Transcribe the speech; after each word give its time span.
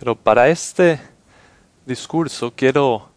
Pero 0.00 0.16
para 0.16 0.48
este 0.48 0.98
discurso 1.84 2.54
quiero 2.56 3.10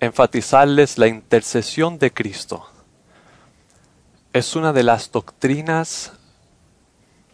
enfatizarles 0.00 0.98
la 0.98 1.06
intercesión 1.06 2.00
de 2.00 2.12
Cristo. 2.12 2.68
Es 4.32 4.56
una 4.56 4.72
de 4.72 4.82
las 4.82 5.12
doctrinas 5.12 6.14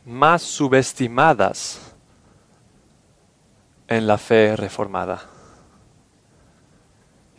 más 0.05 0.43
subestimadas 0.43 1.81
en 3.89 4.07
la 4.07 4.19
fe 4.19 4.57
reformada. 4.57 5.23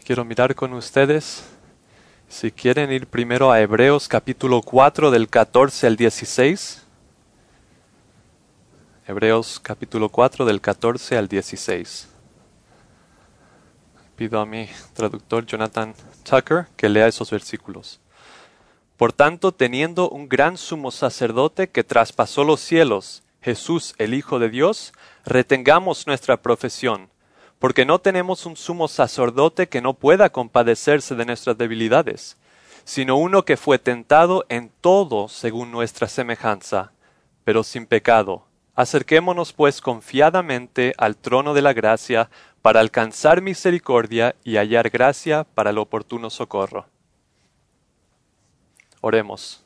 Quiero 0.03 0.25
mirar 0.25 0.55
con 0.55 0.73
ustedes, 0.73 1.43
si 2.27 2.51
quieren 2.51 2.91
ir 2.91 3.05
primero 3.05 3.51
a 3.51 3.61
Hebreos 3.61 4.07
capítulo 4.07 4.59
4 4.63 5.11
del 5.11 5.29
14 5.29 5.85
al 5.85 5.97
16. 5.97 6.82
Hebreos 9.05 9.59
capítulo 9.59 10.07
4 10.07 10.45
del 10.45 10.61
14 10.61 11.17
al 11.17 11.27
16. 11.27 12.07
Pido 14.15 14.39
a 14.39 14.45
mi 14.45 14.69
traductor 14.93 15.45
Jonathan 15.45 15.93
Tucker 16.23 16.67
que 16.77 16.87
lea 16.87 17.07
esos 17.07 17.29
versículos. 17.29 17.99
Por 18.95 19.11
tanto, 19.11 19.51
teniendo 19.51 20.09
un 20.09 20.29
gran 20.29 20.55
sumo 20.55 20.89
sacerdote 20.89 21.67
que 21.67 21.83
traspasó 21.83 22.45
los 22.45 22.61
cielos, 22.61 23.23
Jesús 23.41 23.93
el 23.97 24.13
Hijo 24.13 24.39
de 24.39 24.47
Dios, 24.47 24.93
retengamos 25.25 26.07
nuestra 26.07 26.41
profesión, 26.41 27.09
porque 27.59 27.83
no 27.83 27.99
tenemos 27.99 28.45
un 28.45 28.55
sumo 28.55 28.87
sacerdote 28.87 29.67
que 29.67 29.81
no 29.81 29.95
pueda 29.95 30.29
compadecerse 30.29 31.13
de 31.15 31.25
nuestras 31.25 31.57
debilidades, 31.57 32.37
sino 32.85 33.17
uno 33.17 33.43
que 33.43 33.57
fue 33.57 33.79
tentado 33.79 34.45
en 34.47 34.71
todo 34.79 35.27
según 35.27 35.71
nuestra 35.71 36.07
semejanza, 36.07 36.93
pero 37.43 37.65
sin 37.65 37.85
pecado. 37.85 38.45
Acerquémonos 38.75 39.53
pues 39.53 39.81
confiadamente 39.81 40.93
al 40.97 41.15
trono 41.15 41.53
de 41.53 41.61
la 41.61 41.73
gracia 41.73 42.29
para 42.63 42.79
alcanzar 42.79 43.41
misericordia 43.41 44.35
y 44.43 44.57
hallar 44.57 44.89
gracia 44.89 45.43
para 45.43 45.69
el 45.69 45.77
oportuno 45.77 46.31
socorro. 46.31 46.87
Oremos. 49.01 49.63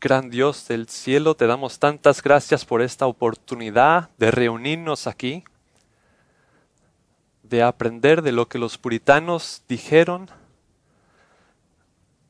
Gran 0.00 0.28
Dios 0.28 0.66
del 0.68 0.88
cielo, 0.88 1.36
te 1.36 1.46
damos 1.46 1.78
tantas 1.78 2.22
gracias 2.22 2.64
por 2.64 2.82
esta 2.82 3.06
oportunidad 3.06 4.10
de 4.18 4.32
reunirnos 4.32 5.06
aquí, 5.06 5.44
de 7.44 7.62
aprender 7.62 8.20
de 8.20 8.32
lo 8.32 8.48
que 8.48 8.58
los 8.58 8.76
puritanos 8.76 9.62
dijeron 9.68 10.28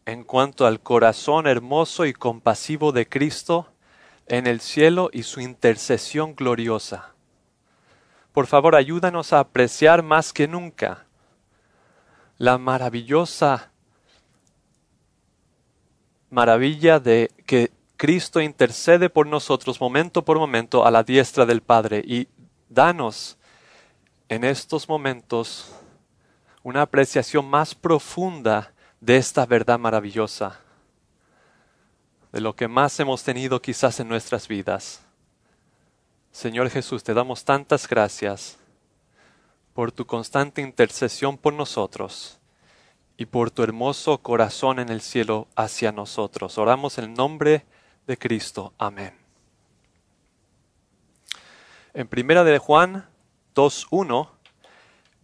en 0.04 0.24
cuanto 0.24 0.66
al 0.66 0.80
corazón 0.80 1.46
hermoso 1.46 2.04
y 2.04 2.12
compasivo 2.12 2.92
de 2.92 3.08
Cristo 3.08 3.71
en 4.32 4.46
el 4.46 4.62
cielo 4.62 5.10
y 5.12 5.24
su 5.24 5.42
intercesión 5.42 6.34
gloriosa. 6.34 7.12
Por 8.32 8.46
favor, 8.46 8.74
ayúdanos 8.74 9.34
a 9.34 9.40
apreciar 9.40 10.02
más 10.02 10.32
que 10.32 10.48
nunca 10.48 11.04
la 12.38 12.56
maravillosa 12.56 13.70
maravilla 16.30 16.98
de 16.98 17.30
que 17.44 17.72
Cristo 17.98 18.40
intercede 18.40 19.10
por 19.10 19.26
nosotros 19.26 19.78
momento 19.78 20.24
por 20.24 20.38
momento 20.38 20.86
a 20.86 20.90
la 20.90 21.02
diestra 21.02 21.44
del 21.44 21.60
Padre 21.60 22.02
y 22.02 22.26
danos 22.70 23.36
en 24.30 24.44
estos 24.44 24.88
momentos 24.88 25.74
una 26.62 26.80
apreciación 26.80 27.50
más 27.50 27.74
profunda 27.74 28.72
de 28.98 29.18
esta 29.18 29.44
verdad 29.44 29.78
maravillosa 29.78 30.58
de 32.32 32.40
lo 32.40 32.56
que 32.56 32.66
más 32.66 32.98
hemos 32.98 33.22
tenido 33.22 33.60
quizás 33.60 34.00
en 34.00 34.08
nuestras 34.08 34.48
vidas. 34.48 35.02
Señor 36.32 36.70
Jesús, 36.70 37.04
te 37.04 37.12
damos 37.12 37.44
tantas 37.44 37.86
gracias 37.86 38.58
por 39.74 39.92
tu 39.92 40.06
constante 40.06 40.62
intercesión 40.62 41.36
por 41.36 41.52
nosotros 41.52 42.38
y 43.18 43.26
por 43.26 43.50
tu 43.50 43.62
hermoso 43.62 44.18
corazón 44.18 44.78
en 44.78 44.88
el 44.88 45.02
cielo 45.02 45.46
hacia 45.56 45.92
nosotros. 45.92 46.56
Oramos 46.56 46.96
en 46.96 47.04
el 47.04 47.14
nombre 47.14 47.66
de 48.06 48.16
Cristo. 48.16 48.72
Amén. 48.78 49.14
En 51.92 52.08
primera 52.08 52.44
de 52.44 52.56
Juan 52.56 53.06
2.1, 53.54 54.30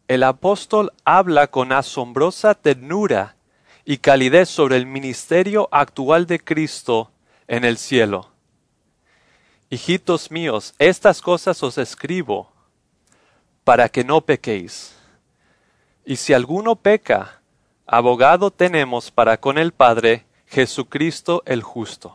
el 0.08 0.22
apóstol 0.22 0.92
habla 1.04 1.46
con 1.46 1.72
asombrosa 1.72 2.54
ternura 2.54 3.37
y 3.90 3.96
calidez 3.96 4.50
sobre 4.50 4.76
el 4.76 4.84
ministerio 4.84 5.66
actual 5.72 6.26
de 6.26 6.38
Cristo 6.38 7.10
en 7.46 7.64
el 7.64 7.78
cielo. 7.78 8.28
Hijitos 9.70 10.30
míos, 10.30 10.74
estas 10.78 11.22
cosas 11.22 11.62
os 11.62 11.78
escribo 11.78 12.52
para 13.64 13.88
que 13.88 14.04
no 14.04 14.20
pequéis. 14.20 14.94
Y 16.04 16.16
si 16.16 16.34
alguno 16.34 16.76
peca, 16.76 17.40
abogado 17.86 18.50
tenemos 18.50 19.10
para 19.10 19.40
con 19.40 19.56
el 19.56 19.72
Padre 19.72 20.26
Jesucristo 20.48 21.42
el 21.46 21.62
justo. 21.62 22.14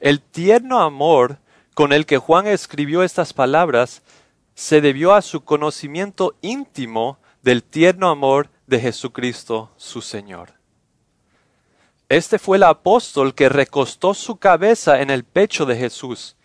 El 0.00 0.20
tierno 0.20 0.80
amor 0.80 1.38
con 1.72 1.92
el 1.92 2.04
que 2.04 2.18
Juan 2.18 2.48
escribió 2.48 3.04
estas 3.04 3.32
palabras 3.32 4.02
se 4.56 4.80
debió 4.80 5.14
a 5.14 5.22
su 5.22 5.44
conocimiento 5.44 6.34
íntimo 6.42 7.18
del 7.42 7.62
tierno 7.62 8.08
amor 8.08 8.50
de 8.72 8.80
Jesucristo 8.80 9.70
su 9.76 10.00
Señor. 10.00 10.54
Este 12.08 12.38
fue 12.38 12.56
el 12.56 12.62
apóstol 12.62 13.34
que 13.34 13.50
recostó 13.50 14.14
su 14.14 14.36
cabeza 14.36 15.02
en 15.02 15.10
el 15.10 15.24
pecho 15.24 15.66
de 15.66 15.76
Jesús 15.76 16.36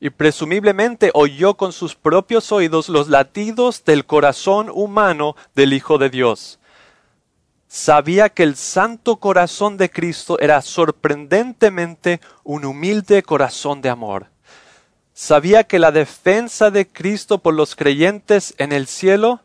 y 0.00 0.10
presumiblemente 0.10 1.12
oyó 1.14 1.54
con 1.54 1.72
sus 1.72 1.94
propios 1.94 2.50
oídos 2.50 2.88
los 2.88 3.08
latidos 3.08 3.84
del 3.84 4.06
corazón 4.06 4.70
humano 4.72 5.36
del 5.54 5.72
Hijo 5.72 5.98
de 5.98 6.10
Dios. 6.10 6.58
Sabía 7.68 8.28
que 8.28 8.42
el 8.42 8.56
santo 8.56 9.16
corazón 9.16 9.76
de 9.76 9.88
Cristo 9.88 10.36
era 10.40 10.62
sorprendentemente 10.62 12.20
un 12.42 12.64
humilde 12.64 13.22
corazón 13.22 13.82
de 13.82 13.90
amor. 13.90 14.26
Sabía 15.14 15.62
que 15.62 15.78
la 15.78 15.92
defensa 15.92 16.72
de 16.72 16.88
Cristo 16.88 17.38
por 17.38 17.54
los 17.54 17.76
creyentes 17.76 18.54
en 18.58 18.72
el 18.72 18.88
cielo 18.88 19.42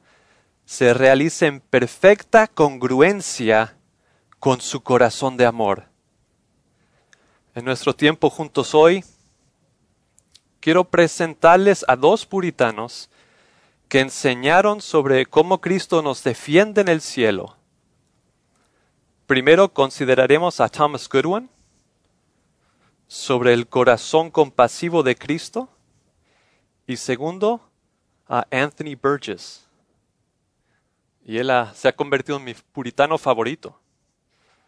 se 0.73 0.91
realice 0.95 1.45
en 1.45 1.59
perfecta 1.59 2.47
congruencia 2.47 3.77
con 4.39 4.59
su 4.59 4.81
corazón 4.81 5.37
de 5.37 5.45
amor. 5.45 5.85
En 7.53 7.63
nuestro 7.63 7.95
tiempo 7.95 8.31
juntos 8.31 8.73
hoy, 8.73 9.05
quiero 10.59 10.83
presentarles 10.83 11.85
a 11.87 11.95
dos 11.95 12.25
puritanos 12.25 13.11
que 13.87 13.99
enseñaron 13.99 14.81
sobre 14.81 15.27
cómo 15.27 15.61
Cristo 15.61 16.01
nos 16.01 16.23
defiende 16.23 16.81
en 16.81 16.87
el 16.87 17.01
cielo. 17.01 17.55
Primero 19.27 19.71
consideraremos 19.71 20.59
a 20.59 20.69
Thomas 20.69 21.07
Goodwin 21.07 21.51
sobre 23.07 23.53
el 23.53 23.67
corazón 23.67 24.31
compasivo 24.31 25.03
de 25.03 25.15
Cristo 25.15 25.69
y 26.87 26.97
segundo 26.97 27.61
a 28.27 28.47
Anthony 28.49 28.97
Burgess 28.99 29.67
y 31.25 31.37
él 31.37 31.51
se 31.73 31.87
ha 31.87 31.95
convertido 31.95 32.37
en 32.37 32.43
mi 32.43 32.53
puritano 32.53 33.17
favorito, 33.17 33.79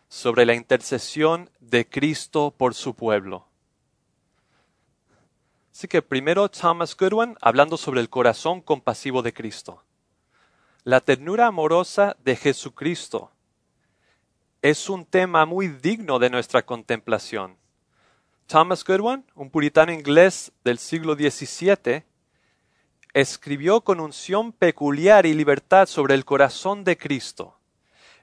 sobre 0.07 0.45
la 0.45 0.53
intercesión 0.53 1.49
de 1.59 1.88
Cristo 1.88 2.53
por 2.55 2.73
su 2.73 2.93
pueblo. 2.93 3.47
Así 5.71 5.88
que 5.88 6.01
primero 6.01 6.49
Thomas 6.49 6.95
Goodwin 6.95 7.35
hablando 7.41 7.75
sobre 7.75 7.99
el 7.99 8.09
corazón 8.09 8.61
compasivo 8.61 9.21
de 9.21 9.33
Cristo. 9.33 9.83
La 10.83 11.01
ternura 11.01 11.47
amorosa 11.47 12.16
de 12.23 12.35
Jesucristo 12.35 13.31
es 14.61 14.89
un 14.89 15.05
tema 15.05 15.45
muy 15.45 15.67
digno 15.67 16.17
de 16.17 16.29
nuestra 16.29 16.66
contemplación. 16.66 17.57
Thomas 18.47 18.85
Goodwin, 18.85 19.25
un 19.35 19.49
puritano 19.49 19.91
inglés 19.91 20.53
del 20.63 20.77
siglo 20.77 21.16
XVII, 21.16 22.05
escribió 23.16 23.79
con 23.79 24.02
unción 24.02 24.52
peculiar 24.52 25.26
y 25.26 25.34
libertad 25.34 25.88
sobre 25.88 26.16
el 26.16 26.26
corazón 26.26 26.84
de 26.84 26.97
Cristo. 26.97 27.58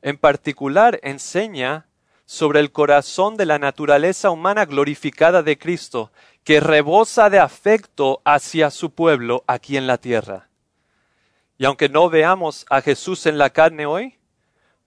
En 0.02 0.18
particular 0.18 1.00
enseña 1.02 1.86
sobre 2.26 2.60
el 2.60 2.72
corazón 2.72 3.38
de 3.38 3.46
la 3.46 3.58
naturaleza 3.58 4.30
humana 4.30 4.66
glorificada 4.66 5.42
de 5.42 5.56
Cristo, 5.56 6.12
que 6.44 6.60
rebosa 6.60 7.30
de 7.30 7.38
afecto 7.38 8.20
hacia 8.26 8.70
su 8.70 8.90
pueblo 8.90 9.44
aquí 9.46 9.78
en 9.78 9.86
la 9.86 9.96
tierra. 9.96 10.50
Y 11.56 11.64
aunque 11.64 11.88
no 11.88 12.10
veamos 12.10 12.66
a 12.68 12.82
Jesús 12.82 13.24
en 13.24 13.38
la 13.38 13.48
carne 13.48 13.86
hoy, 13.86 14.18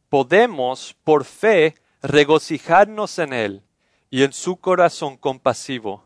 podemos 0.09 0.95
por 1.03 1.25
fe 1.25 1.73
regocijarnos 2.03 3.17
en 3.17 3.33
Él 3.33 3.63
y 4.11 4.21
en 4.21 4.33
su 4.33 4.57
corazón 4.57 5.17
compasivo 5.17 6.04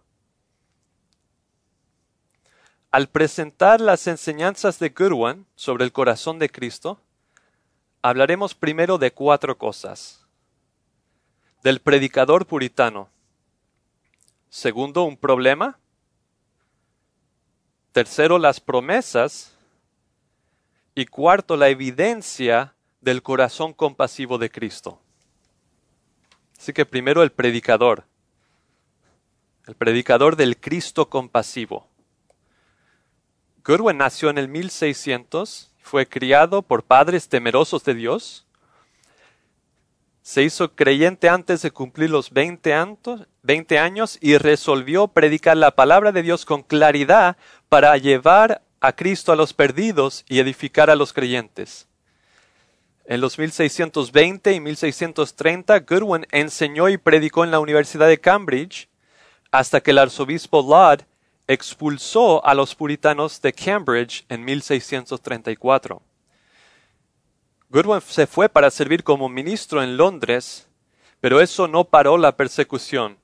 al 2.91 3.07
presentar 3.09 3.81
las 3.81 4.07
enseñanzas 4.07 4.80
de 4.80 4.89
Goodwin 4.89 5.45
sobre 5.56 5.83
el 5.86 5.91
corazón 5.91 6.39
de 6.39 6.50
Cristo, 6.50 7.00
hablaremos 8.01 8.56
primero 8.56 8.97
de 8.97 9.12
cuatro 9.12 9.57
cosas. 9.57 10.25
Del 11.62 11.81
predicador 11.81 12.47
puritano. 12.47 13.09
Segundo, 14.50 15.03
un 15.03 15.18
problema. 15.18 15.77
Tercero, 17.91 18.39
las 18.39 18.59
promesas. 18.59 19.53
Y 20.95 21.06
cuarto, 21.06 21.57
la 21.57 21.69
evidencia 21.69 22.74
del 23.01 23.21
corazón 23.21 23.74
compasivo 23.74 24.38
de 24.38 24.50
Cristo. 24.50 25.00
Así 26.57 26.74
que 26.74 26.85
primero 26.85 27.24
el 27.24 27.31
predicador, 27.31 28.03
el 29.68 29.75
predicador 29.75 30.35
del 30.35 30.57
Cristo 30.57 31.09
compasivo. 31.09 31.88
Goodwin 33.63 33.97
nació 33.97 34.29
en 34.29 34.38
el 34.38 34.47
1600, 34.47 35.71
fue 35.81 36.07
criado 36.07 36.61
por 36.61 36.83
padres 36.83 37.27
temerosos 37.27 37.83
de 37.83 37.94
Dios, 37.94 38.45
se 40.21 40.44
hizo 40.44 40.75
creyente 40.75 41.27
antes 41.27 41.63
de 41.63 41.71
cumplir 41.71 42.11
los 42.11 42.29
20 42.29 42.73
años, 42.73 43.27
20 43.41 43.79
años 43.79 44.17
y 44.21 44.38
resolvió 44.38 45.07
predicar 45.07 45.57
la 45.57 45.71
palabra 45.71 46.11
de 46.11 46.21
Dios 46.21 46.45
con 46.45 46.61
claridad 46.61 47.35
para 47.67 47.97
llevar 47.97 48.61
a 48.79 48.91
Cristo 48.91 49.31
a 49.31 49.35
los 49.35 49.53
perdidos 49.53 50.23
y 50.29 50.39
edificar 50.39 50.91
a 50.91 50.95
los 50.95 51.13
creyentes. 51.13 51.88
En 53.06 53.21
los 53.21 53.39
1620 53.39 54.53
y 54.53 54.59
1630, 54.59 55.79
Goodwin 55.79 56.27
enseñó 56.29 56.89
y 56.89 56.97
predicó 56.97 57.44
en 57.44 57.50
la 57.50 57.59
Universidad 57.59 58.07
de 58.07 58.19
Cambridge 58.19 58.88
hasta 59.50 59.81
que 59.81 59.89
el 59.89 59.97
arzobispo 59.97 60.61
Laud 60.61 61.01
expulsó 61.50 62.46
a 62.46 62.54
los 62.54 62.75
puritanos 62.75 63.42
de 63.42 63.51
Cambridge 63.51 64.24
en 64.30 64.46
1634. 64.46 66.00
Goodwin 67.69 68.01
se 68.01 68.28
fue 68.28 68.48
para 68.48 68.69
servir 68.69 69.04
como 69.04 69.28
ministro 69.30 69.81
en 69.81 69.98
Londres, 69.98 70.68
pero 71.19 71.42
eso 71.42 71.68
no 71.68 71.86
paró 71.86 72.19
la 72.19 72.38
persecución. 72.38 73.18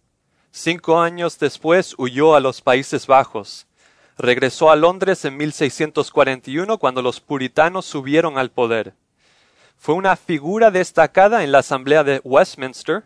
Cinco 0.50 1.00
años 1.00 1.38
después 1.38 1.94
huyó 2.00 2.34
a 2.34 2.40
los 2.40 2.64
Países 2.64 3.06
Bajos. 3.06 3.68
Regresó 4.18 4.72
a 4.72 4.76
Londres 4.76 5.24
en 5.24 5.38
1641 5.38 6.80
cuando 6.80 7.04
los 7.04 7.20
puritanos 7.20 7.86
subieron 7.86 8.40
al 8.40 8.50
poder. 8.50 8.96
Fue 9.78 9.94
una 9.94 10.16
figura 10.16 10.72
destacada 10.72 11.44
en 11.44 11.52
la 11.52 11.60
Asamblea 11.60 12.04
de 12.04 12.22
Westminster 12.24 13.04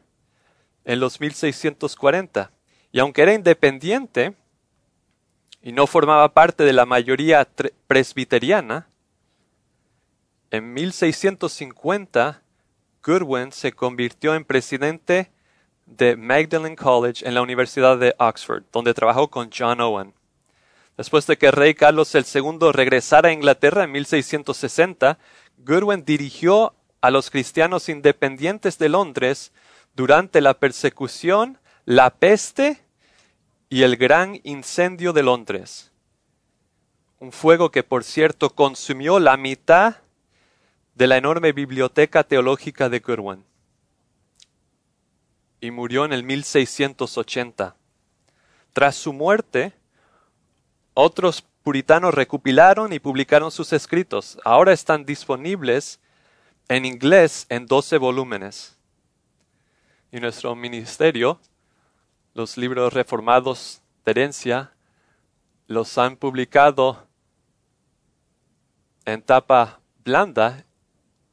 en 0.85 1.01
los 1.01 1.19
1640, 1.19 2.51
y 2.93 2.99
aunque 2.99 3.23
era 3.23 3.33
independiente 3.33 4.33
y 5.61 5.71
no 5.71 5.87
formaba 5.87 6.33
parte 6.33 6.63
de 6.63 6.73
la 6.73 6.85
mayoría 6.85 7.47
presbiteriana, 7.87 8.87
en 10.51 10.73
1650 10.73 12.41
Goodwin 13.03 13.51
se 13.51 13.71
convirtió 13.71 14.35
en 14.35 14.45
presidente 14.45 15.31
de 15.85 16.15
Magdalen 16.15 16.75
College 16.75 17.27
en 17.27 17.33
la 17.33 17.41
Universidad 17.41 17.97
de 17.97 18.15
Oxford, 18.17 18.63
donde 18.71 18.93
trabajó 18.93 19.29
con 19.29 19.49
John 19.55 19.81
Owen. 19.81 20.13
Después 20.97 21.25
de 21.27 21.37
que 21.37 21.51
rey 21.51 21.73
Carlos 21.75 22.13
II 22.13 22.71
regresara 22.73 23.29
a 23.29 23.31
Inglaterra 23.31 23.83
en 23.83 23.91
1660, 23.91 25.17
Goodwin 25.59 26.03
dirigió 26.03 26.73
a 27.01 27.09
los 27.09 27.29
cristianos 27.29 27.89
independientes 27.89 28.77
de 28.77 28.89
Londres 28.89 29.53
durante 29.95 30.41
la 30.41 30.55
persecución, 30.55 31.57
la 31.85 32.09
peste 32.09 32.81
y 33.69 33.83
el 33.83 33.97
gran 33.97 34.39
incendio 34.43 35.13
de 35.13 35.23
Londres. 35.23 35.91
Un 37.19 37.31
fuego 37.31 37.69
que, 37.69 37.83
por 37.83 38.03
cierto, 38.03 38.49
consumió 38.49 39.19
la 39.19 39.37
mitad 39.37 39.97
de 40.95 41.07
la 41.07 41.17
enorme 41.17 41.51
biblioteca 41.51 42.23
teológica 42.23 42.89
de 42.89 42.99
Goodwin. 42.99 43.43
Y 45.61 45.71
murió 45.71 46.05
en 46.05 46.13
el 46.13 46.23
1680. 46.23 47.75
Tras 48.73 48.95
su 48.95 49.13
muerte, 49.13 49.73
otros 50.93 51.43
puritanos 51.63 52.13
recopilaron 52.13 52.91
y 52.93 52.99
publicaron 52.99 53.51
sus 53.51 53.73
escritos. 53.73 54.39
Ahora 54.43 54.73
están 54.73 55.05
disponibles 55.05 55.99
en 56.69 56.85
inglés 56.85 57.45
en 57.49 57.65
12 57.65 57.97
volúmenes. 57.97 58.77
Y 60.11 60.19
nuestro 60.19 60.55
ministerio, 60.55 61.39
los 62.39 62.55
libros 62.55 62.93
reformados 62.93 63.81
de 64.05 64.11
herencia, 64.11 64.71
los 65.67 65.97
han 65.97 66.15
publicado 66.15 67.05
en 69.03 69.21
tapa 69.21 69.81
blanda 70.05 70.63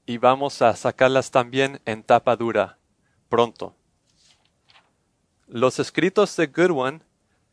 y 0.05 0.19
vamos 0.19 0.62
a 0.62 0.75
sacarlas 0.75 1.31
también 1.31 1.81
en 1.85 2.03
tapa 2.03 2.35
dura 2.35 2.79
pronto. 3.29 3.76
Los 5.47 5.79
escritos 5.79 6.35
de 6.35 6.49
Goodwin 6.49 7.05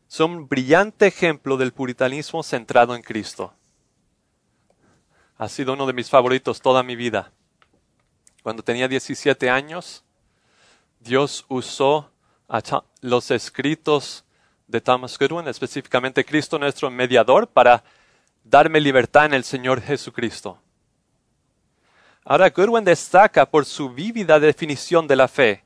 son 0.08 0.32
un 0.32 0.48
brillante 0.48 1.06
ejemplo 1.06 1.56
del 1.56 1.74
puritanismo 1.74 2.42
centrado 2.42 2.96
en 2.96 3.04
Cristo. 3.04 3.54
Ha 5.38 5.48
sido 5.48 5.74
uno 5.74 5.86
de 5.86 5.94
mis 5.94 6.10
favoritos 6.10 6.60
toda 6.60 6.82
mi 6.82 6.96
vida. 6.96 7.32
Cuando 8.42 8.64
tenía 8.64 8.88
17 8.88 9.48
años, 9.52 10.04
Dios 11.00 11.46
usó 11.50 12.13
los 13.02 13.32
escritos 13.32 14.24
de 14.68 14.82
Thomas 14.82 15.18
Goodwin, 15.18 15.48
específicamente 15.48 16.26
Cristo 16.26 16.60
nuestro 16.60 16.90
mediador, 16.90 17.48
para 17.48 17.84
darme 18.44 18.80
libertad 18.80 19.26
en 19.26 19.34
el 19.34 19.44
Señor 19.44 19.82
Jesucristo. 19.82 20.60
Ahora 22.26 22.50
Goodwin 22.50 22.84
destaca 22.84 23.46
por 23.46 23.66
su 23.66 23.90
vívida 23.90 24.40
definición 24.40 25.08
de 25.08 25.16
la 25.16 25.28
fe 25.28 25.64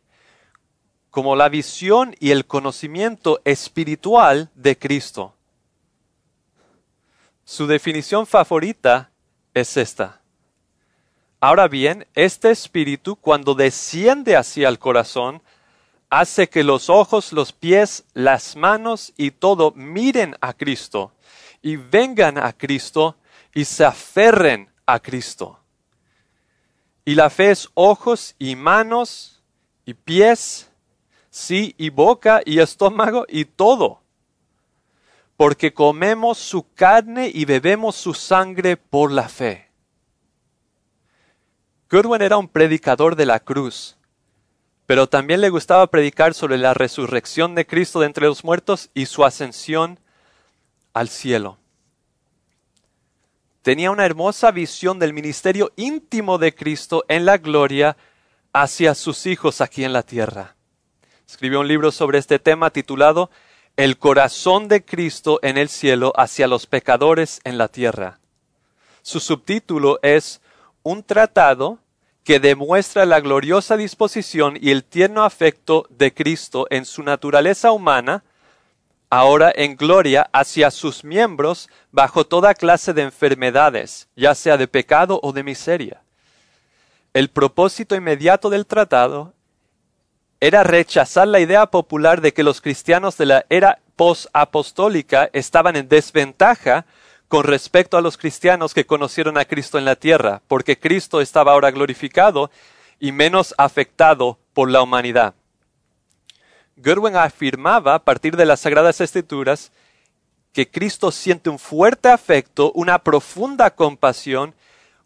como 1.17 1.35
la 1.35 1.49
visión 1.49 2.15
y 2.19 2.29
el 2.29 2.45
conocimiento 2.45 3.41
espiritual 3.43 4.51
de 4.53 4.77
Cristo. 4.77 5.33
Su 7.43 7.65
definición 7.65 8.27
favorita 8.27 9.09
es 9.53 9.77
esta. 9.77 10.21
Ahora 11.39 11.67
bien, 11.67 12.05
este 12.13 12.51
espíritu 12.51 13.15
cuando 13.15 13.55
desciende 13.55 14.35
hacia 14.35 14.69
el 14.69 14.77
corazón, 14.77 15.41
hace 16.09 16.49
que 16.49 16.63
los 16.63 16.89
ojos, 16.89 17.33
los 17.33 17.53
pies, 17.53 18.05
las 18.13 18.55
manos 18.55 19.13
y 19.17 19.31
todo 19.31 19.71
miren 19.75 20.35
a 20.41 20.53
Cristo 20.53 21.11
y 21.61 21.75
vengan 21.75 22.37
a 22.37 22.53
Cristo 22.53 23.17
y 23.53 23.65
se 23.65 23.85
aferren 23.85 24.69
a 24.85 24.99
Cristo. 24.99 25.59
Y 27.05 27.15
la 27.15 27.29
fe 27.29 27.51
es 27.51 27.69
ojos 27.73 28.35
y 28.37 28.55
manos 28.55 29.41
y 29.85 29.93
pies 29.93 30.69
sí, 31.37 31.75
y 31.77 31.89
boca 31.89 32.41
y 32.45 32.59
estómago 32.59 33.25
y 33.29 33.45
todo, 33.45 34.01
porque 35.35 35.73
comemos 35.73 36.37
su 36.37 36.73
carne 36.73 37.29
y 37.33 37.45
bebemos 37.45 37.95
su 37.95 38.13
sangre 38.13 38.75
por 38.75 39.11
la 39.11 39.29
fe. 39.29 39.69
Goodwin 41.89 42.21
era 42.21 42.37
un 42.37 42.47
predicador 42.47 43.15
de 43.15 43.25
la 43.25 43.39
cruz, 43.39 43.96
pero 44.87 45.07
también 45.07 45.41
le 45.41 45.49
gustaba 45.49 45.85
predicar 45.87 46.33
sobre 46.33 46.57
la 46.57 46.73
resurrección 46.73 47.55
de 47.55 47.67
Cristo 47.67 47.99
de 47.99 48.07
entre 48.07 48.25
los 48.25 48.45
muertos 48.45 48.89
y 48.93 49.05
su 49.05 49.25
ascensión 49.25 49.99
al 50.93 51.09
cielo. 51.09 51.57
Tenía 53.61 53.91
una 53.91 54.05
hermosa 54.05 54.49
visión 54.51 54.97
del 54.97 55.11
ministerio 55.11 55.73
íntimo 55.75 56.37
de 56.37 56.55
Cristo 56.55 57.03
en 57.09 57.25
la 57.25 57.37
gloria 57.37 57.97
hacia 58.53 58.95
sus 58.95 59.25
hijos 59.25 59.59
aquí 59.59 59.83
en 59.83 59.91
la 59.91 60.03
tierra. 60.03 60.55
Escribió 61.27 61.59
un 61.59 61.67
libro 61.67 61.91
sobre 61.91 62.17
este 62.17 62.39
tema 62.39 62.69
titulado 62.69 63.29
El 63.75 63.97
corazón 63.97 64.69
de 64.69 64.85
Cristo 64.85 65.39
en 65.43 65.57
el 65.57 65.67
cielo 65.67 66.13
hacia 66.15 66.47
los 66.47 66.65
pecadores 66.65 67.41
en 67.43 67.57
la 67.57 67.67
tierra. 67.67 68.21
Su 69.01 69.19
subtítulo 69.19 69.99
es 70.01 70.39
Un 70.81 71.03
tratado 71.03 71.79
que 72.27 72.41
demuestra 72.41 73.05
la 73.05 73.21
gloriosa 73.21 73.77
disposición 73.77 74.57
y 74.59 74.71
el 74.71 74.83
tierno 74.83 75.23
afecto 75.23 75.87
de 75.89 76.13
Cristo 76.13 76.67
en 76.69 76.83
su 76.83 77.01
naturaleza 77.01 77.71
humana, 77.71 78.25
ahora 79.09 79.49
en 79.55 79.77
gloria 79.77 80.29
hacia 80.33 80.69
sus 80.71 81.05
miembros 81.05 81.69
bajo 81.89 82.25
toda 82.25 82.53
clase 82.53 82.93
de 82.93 83.03
enfermedades, 83.03 84.09
ya 84.17 84.35
sea 84.35 84.57
de 84.57 84.67
pecado 84.67 85.21
o 85.23 85.31
de 85.31 85.43
miseria. 85.43 86.01
El 87.13 87.29
propósito 87.29 87.95
inmediato 87.95 88.49
del 88.49 88.65
tratado 88.65 89.31
era 90.41 90.63
rechazar 90.63 91.29
la 91.29 91.39
idea 91.39 91.67
popular 91.67 92.19
de 92.19 92.33
que 92.33 92.43
los 92.43 92.59
cristianos 92.59 93.15
de 93.15 93.25
la 93.25 93.45
era 93.47 93.79
post-apostólica 93.95 95.29
estaban 95.31 95.77
en 95.77 95.87
desventaja 95.87 96.87
con 97.27 97.43
respecto 97.43 97.97
a 97.97 98.01
los 98.01 98.17
cristianos 98.17 98.73
que 98.73 98.85
conocieron 98.85 99.37
a 99.37 99.45
Cristo 99.45 99.77
en 99.77 99.85
la 99.85 99.95
tierra, 99.95 100.41
porque 100.47 100.79
Cristo 100.79 101.21
estaba 101.21 101.51
ahora 101.51 101.71
glorificado 101.71 102.49
y 102.99 103.11
menos 103.11 103.53
afectado 103.57 104.39
por 104.53 104.69
la 104.69 104.81
humanidad. 104.81 105.35
Goodwin 106.77 107.15
afirmaba 107.15 107.95
a 107.95 108.03
partir 108.03 108.35
de 108.35 108.45
las 108.45 108.61
Sagradas 108.61 109.01
Escrituras 109.01 109.71
que 110.53 110.69
Cristo 110.69 111.11
siente 111.11 111.49
un 111.49 111.59
fuerte 111.59 112.09
afecto, 112.09 112.71
una 112.73 112.99
profunda 112.99 113.71
compasión 113.71 114.55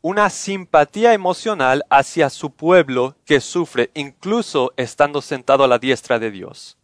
una 0.01 0.31
simpatía 0.31 1.13
emocional 1.13 1.85
hacia 1.89 2.29
su 2.29 2.51
pueblo 2.51 3.15
que 3.25 3.39
sufre, 3.39 3.91
incluso 3.93 4.73
estando 4.75 5.21
sentado 5.21 5.63
a 5.63 5.67
la 5.67 5.77
diestra 5.77 6.17
de 6.17 6.31
Dios. 6.31 6.77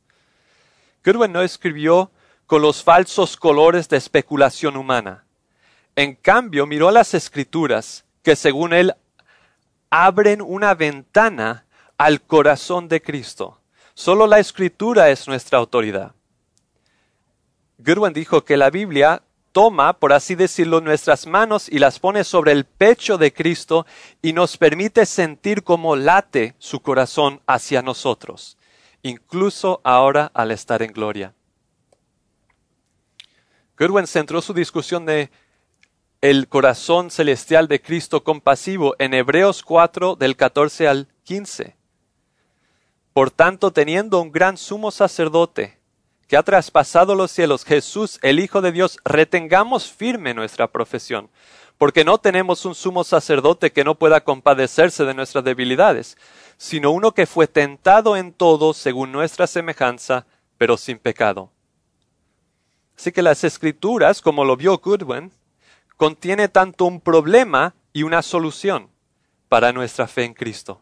Goodwin 1.04 1.32
no 1.32 1.42
escribió 1.42 2.12
con 2.46 2.62
los 2.62 2.84
falsos 2.84 3.36
colores 3.36 3.90
de 3.90 3.98
especulación 3.98 4.78
humana. 4.78 5.26
En 5.98 6.14
cambio, 6.14 6.68
miró 6.68 6.92
las 6.92 7.16
escrituras 7.16 8.06
que 8.22 8.36
según 8.36 8.72
él 8.72 8.94
abren 9.90 10.44
una 10.44 10.76
ventana 10.76 11.66
al 11.98 12.22
corazón 12.22 12.88
de 12.88 13.02
Cristo. 13.02 13.60
Solo 13.96 14.28
la 14.28 14.38
escritura 14.38 15.10
es 15.10 15.28
nuestra 15.28 15.58
autoridad. 15.58 16.14
Goodwin 17.80 18.14
dijo 18.14 18.46
que 18.46 18.58
la 18.58 18.70
Biblia 18.70 19.24
toma, 19.52 19.94
por 19.94 20.14
así 20.14 20.36
decirlo, 20.36 20.82
nuestras 20.82 21.26
manos 21.26 21.68
y 21.68 21.80
las 21.80 21.98
pone 21.98 22.24
sobre 22.24 22.52
el 22.52 22.66
pecho 22.66 23.18
de 23.18 23.34
Cristo 23.34 23.88
y 24.22 24.34
nos 24.34 24.56
permite 24.56 25.04
sentir 25.08 25.64
cómo 25.64 25.96
late 25.96 26.54
su 26.60 26.80
corazón 26.80 27.42
hacia 27.48 27.82
nosotros, 27.82 28.60
incluso 29.02 29.82
ahora 29.84 30.30
al 30.36 30.52
estar 30.52 30.84
en 30.84 30.94
gloria. 30.94 31.34
Goodwin 33.80 34.06
centró 34.06 34.44
su 34.44 34.54
discusión 34.54 35.04
de 35.08 35.32
el 36.22 36.48
corazón 36.48 37.12
celestial 37.12 37.68
de 37.68 37.80
Cristo 37.80 38.24
compasivo 38.24 38.96
en 38.98 39.14
Hebreos 39.14 39.62
4 39.62 40.16
del 40.16 40.36
14 40.36 40.88
al 40.88 41.08
15. 41.24 41.76
Por 43.14 43.30
tanto, 43.30 43.72
teniendo 43.72 44.20
un 44.20 44.32
gran 44.32 44.58
sumo 44.58 44.90
sacerdote 44.90 45.78
que 46.28 46.36
ha 46.36 46.44
traspasado 46.44 47.14
los 47.14 47.32
cielos, 47.32 47.64
Jesús, 47.66 48.20
el 48.24 48.40
Hijo 48.40 48.62
de 48.62 48.72
Dios, 48.72 48.98
retengamos 49.06 49.92
firme 49.92 50.34
nuestra 50.34 50.68
profesión, 50.68 51.30
porque 51.78 52.04
no 52.04 52.18
tenemos 52.18 52.66
un 52.66 52.74
sumo 52.74 53.04
sacerdote 53.04 53.72
que 53.72 53.84
no 53.84 53.96
pueda 53.96 54.24
compadecerse 54.24 55.06
de 55.06 55.14
nuestras 55.14 55.44
debilidades, 55.44 56.18
sino 56.58 56.92
uno 56.92 57.14
que 57.14 57.28
fue 57.28 57.48
tentado 57.48 58.18
en 58.18 58.34
todo 58.34 58.74
según 58.74 59.12
nuestra 59.12 59.46
semejanza, 59.46 60.26
pero 60.58 60.78
sin 60.78 60.98
pecado. 60.98 61.52
Así 62.98 63.12
que 63.12 63.22
las 63.22 63.44
escrituras, 63.44 64.24
como 64.24 64.44
lo 64.44 64.58
vio 64.58 64.80
Goodwin, 64.80 65.32
contiene 65.98 66.48
tanto 66.48 66.86
un 66.86 67.02
problema 67.02 67.74
y 67.92 68.04
una 68.04 68.22
solución 68.22 68.90
para 69.50 69.74
nuestra 69.74 70.08
fe 70.08 70.24
en 70.24 70.34
Cristo. 70.34 70.82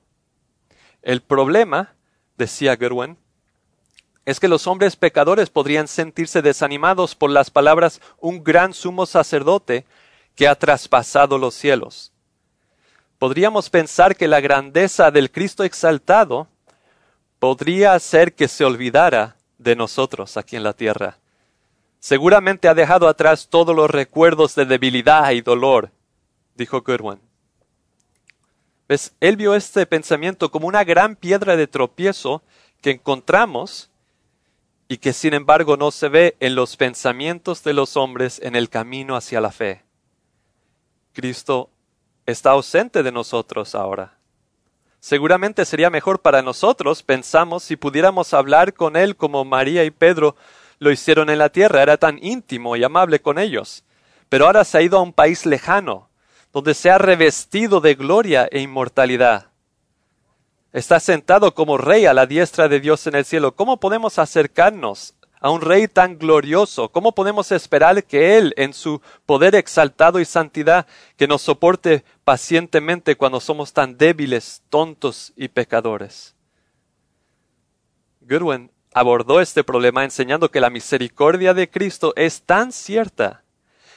El 1.02 1.22
problema, 1.22 1.96
decía 2.38 2.76
Goodwin, 2.76 3.18
es 4.26 4.40
que 4.40 4.48
los 4.48 4.68
hombres 4.68 4.96
pecadores 4.96 5.50
podrían 5.50 5.88
sentirse 5.88 6.42
desanimados 6.42 7.16
por 7.16 7.30
las 7.30 7.50
palabras 7.50 8.02
un 8.20 8.44
gran 8.44 8.74
sumo 8.74 9.06
sacerdote 9.06 9.86
que 10.36 10.48
ha 10.48 10.56
traspasado 10.56 11.38
los 11.38 11.54
cielos. 11.54 12.12
Podríamos 13.20 13.70
pensar 13.70 14.18
que 14.18 14.28
la 14.28 14.42
grandeza 14.42 15.12
del 15.12 15.32
Cristo 15.32 15.64
exaltado 15.64 16.48
podría 17.40 17.94
hacer 17.94 18.34
que 18.34 18.48
se 18.48 18.66
olvidara 18.66 19.38
de 19.58 19.76
nosotros 19.76 20.36
aquí 20.36 20.58
en 20.58 20.64
la 20.64 20.74
tierra 20.74 21.20
Seguramente 22.06 22.68
ha 22.68 22.76
dejado 22.76 23.08
atrás 23.08 23.48
todos 23.50 23.76
los 23.76 23.90
recuerdos 23.90 24.54
de 24.54 24.66
debilidad 24.66 25.32
y 25.32 25.42
dolor, 25.42 25.90
dijo 26.54 26.84
Goodwin. 26.84 27.20
¿Ves? 28.88 29.16
Él 29.20 29.38
vio 29.38 29.56
este 29.56 29.88
pensamiento 29.88 30.52
como 30.52 30.68
una 30.68 30.84
gran 30.84 31.16
piedra 31.16 31.56
de 31.56 31.66
tropiezo 31.66 32.44
que 32.80 32.92
encontramos 32.92 33.90
y 34.88 34.98
que 34.98 35.14
sin 35.14 35.34
embargo 35.34 35.78
no 35.78 35.90
se 35.90 36.08
ve 36.08 36.38
en 36.40 36.54
los 36.54 36.78
pensamientos 36.78 37.64
de 37.64 37.74
los 37.74 37.98
hombres 37.98 38.40
en 38.44 38.56
el 38.56 38.70
camino 38.70 39.16
hacia 39.16 39.42
la 39.42 39.52
fe. 39.52 39.82
Cristo 41.12 41.72
está 42.28 42.52
ausente 42.52 43.02
de 43.02 43.12
nosotros 43.12 43.74
ahora. 43.74 44.16
Seguramente 45.00 45.66
sería 45.66 45.90
mejor 45.90 46.22
para 46.22 46.44
nosotros, 46.44 47.02
pensamos, 47.02 47.64
si 47.64 47.76
pudiéramos 47.76 48.32
hablar 48.36 48.76
con 48.76 48.96
Él 48.96 49.16
como 49.16 49.44
María 49.44 49.84
y 49.86 49.90
Pedro 49.90 50.36
lo 50.80 50.92
hicieron 50.92 51.30
en 51.30 51.40
la 51.40 51.50
tierra, 51.50 51.82
era 51.82 51.98
tan 51.98 52.20
íntimo 52.24 52.76
y 52.76 52.84
amable 52.84 53.22
con 53.22 53.40
ellos. 53.40 53.84
Pero 54.30 54.46
ahora 54.46 54.64
se 54.64 54.78
ha 54.78 54.82
ido 54.82 54.98
a 54.98 55.02
un 55.02 55.14
país 55.14 55.46
lejano, 55.46 56.10
donde 56.52 56.74
se 56.74 56.90
ha 56.90 56.98
revestido 56.98 57.82
de 57.82 57.96
gloria 57.96 58.48
e 58.52 58.60
inmortalidad. 58.60 59.48
Está 60.74 61.00
sentado 61.00 61.54
como 61.54 61.78
rey 61.78 62.06
a 62.06 62.14
la 62.14 62.26
diestra 62.26 62.68
de 62.68 62.80
Dios 62.80 63.08
en 63.08 63.16
el 63.16 63.24
cielo. 63.24 63.56
¿Cómo 63.56 63.80
podemos 63.80 64.20
acercarnos 64.20 65.16
a 65.40 65.50
un 65.50 65.62
rey 65.62 65.88
tan 65.88 66.18
glorioso? 66.18 66.90
¿Cómo 66.90 67.14
podemos 67.14 67.52
esperar 67.54 68.04
que 68.04 68.38
Él, 68.38 68.54
en 68.58 68.74
su 68.74 69.02
poder 69.26 69.56
exaltado 69.56 70.20
y 70.20 70.26
santidad, 70.26 70.86
que 71.16 71.28
nos 71.28 71.44
soporte 71.44 72.04
pacientemente 72.26 73.16
cuando 73.16 73.40
somos 73.40 73.72
tan 73.72 73.98
débiles, 73.98 74.64
tontos 74.70 75.32
y 75.38 75.48
pecadores? 75.48 76.36
Goodwin 78.20 78.72
abordó 78.96 79.42
este 79.42 79.66
problema 79.66 80.06
enseñando 80.06 80.50
que 80.50 80.62
la 80.62 80.70
misericordia 80.70 81.54
de 81.54 81.70
Cristo 81.70 82.14
es 82.16 82.44
tan 82.44 82.72
cierta 82.72 83.44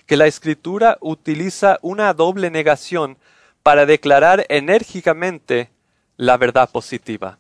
que 0.07 0.17
la 0.17 0.27
Escritura 0.27 0.99
utiliza 1.01 1.79
una 1.83 2.13
doble 2.15 2.51
negación 2.51 3.17
para 3.63 3.87
declarar 3.87 4.45
enérgicamente 4.49 5.71
la 6.17 6.37
verdad 6.37 6.69
positiva. 6.69 7.39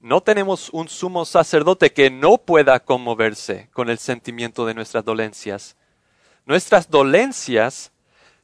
No 0.00 0.22
tenemos 0.22 0.70
un 0.70 0.88
sumo 0.88 1.24
sacerdote 1.24 1.92
que 1.92 2.10
no 2.10 2.38
pueda 2.38 2.80
conmoverse 2.80 3.68
con 3.72 3.88
el 3.88 3.98
sentimiento 3.98 4.66
de 4.66 4.74
nuestras 4.74 5.04
dolencias. 5.04 5.76
Nuestras 6.46 6.90
dolencias 6.90 7.92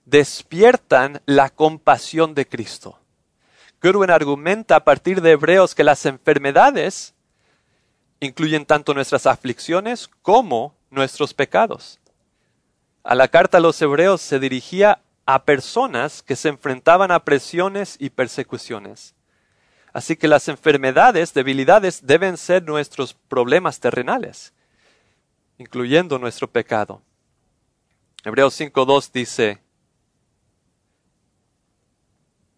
despiertan 0.05 1.21
la 1.27 1.51
compasión 1.51 2.35
de 2.35 2.47
Cristo. 2.47 3.01
Goodwin 3.83 4.11
argumenta 4.11 4.77
a 4.77 4.85
partir 4.85 5.21
de 5.23 5.33
Hebreos 5.33 5.75
que 5.75 5.83
las 5.83 6.07
enfermedades 6.07 7.15
incluyen 8.27 8.65
tanto 8.67 8.95
nuestras 8.95 9.27
aflicciones 9.27 10.09
como 10.23 10.77
nuestros 10.91 11.35
pecados. 11.35 11.99
A 13.03 13.17
la 13.17 13.27
carta 13.27 13.59
a 13.59 13.61
los 13.61 13.83
hebreos 13.83 14.21
se 14.21 14.39
dirigía 14.39 15.03
a 15.27 15.45
personas 15.45 16.23
que 16.23 16.37
se 16.37 16.49
enfrentaban 16.49 17.11
a 17.11 17.25
presiones 17.25 17.97
y 17.99 18.11
persecuciones. 18.11 19.17
Así 19.93 20.15
que 20.15 20.29
las 20.29 20.47
enfermedades, 20.47 21.35
debilidades 21.35 22.07
deben 22.07 22.37
ser 22.37 22.63
nuestros 22.63 23.13
problemas 23.13 23.81
terrenales, 23.81 24.53
incluyendo 25.59 26.17
nuestro 26.19 26.49
pecado. 26.49 27.03
Hebreos 28.25 28.59
5.2 28.59 29.11
dice 29.13 29.59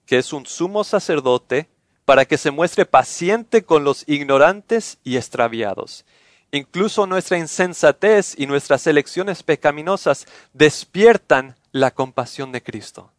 que 0.05 0.19
es 0.19 0.35
un 0.35 0.45
sumo 0.45 0.85
sacerdote 0.85 1.71
para 2.05 2.25
que 2.25 2.39
se 2.39 2.51
muestre 2.51 2.87
paciente 2.87 3.65
con 3.65 3.85
los 3.85 4.05
ignorantes 4.09 4.99
y 5.05 5.17
extraviados. 5.17 6.05
Incluso 6.53 7.07
nuestra 7.07 7.39
insensatez 7.39 8.35
y 8.39 8.47
nuestras 8.47 8.87
elecciones 8.87 9.43
pecaminosas 9.43 10.27
despiertan 10.53 11.57
la 11.73 11.91
compasión 11.91 12.53
de 12.53 12.63
Cristo. 12.63 13.11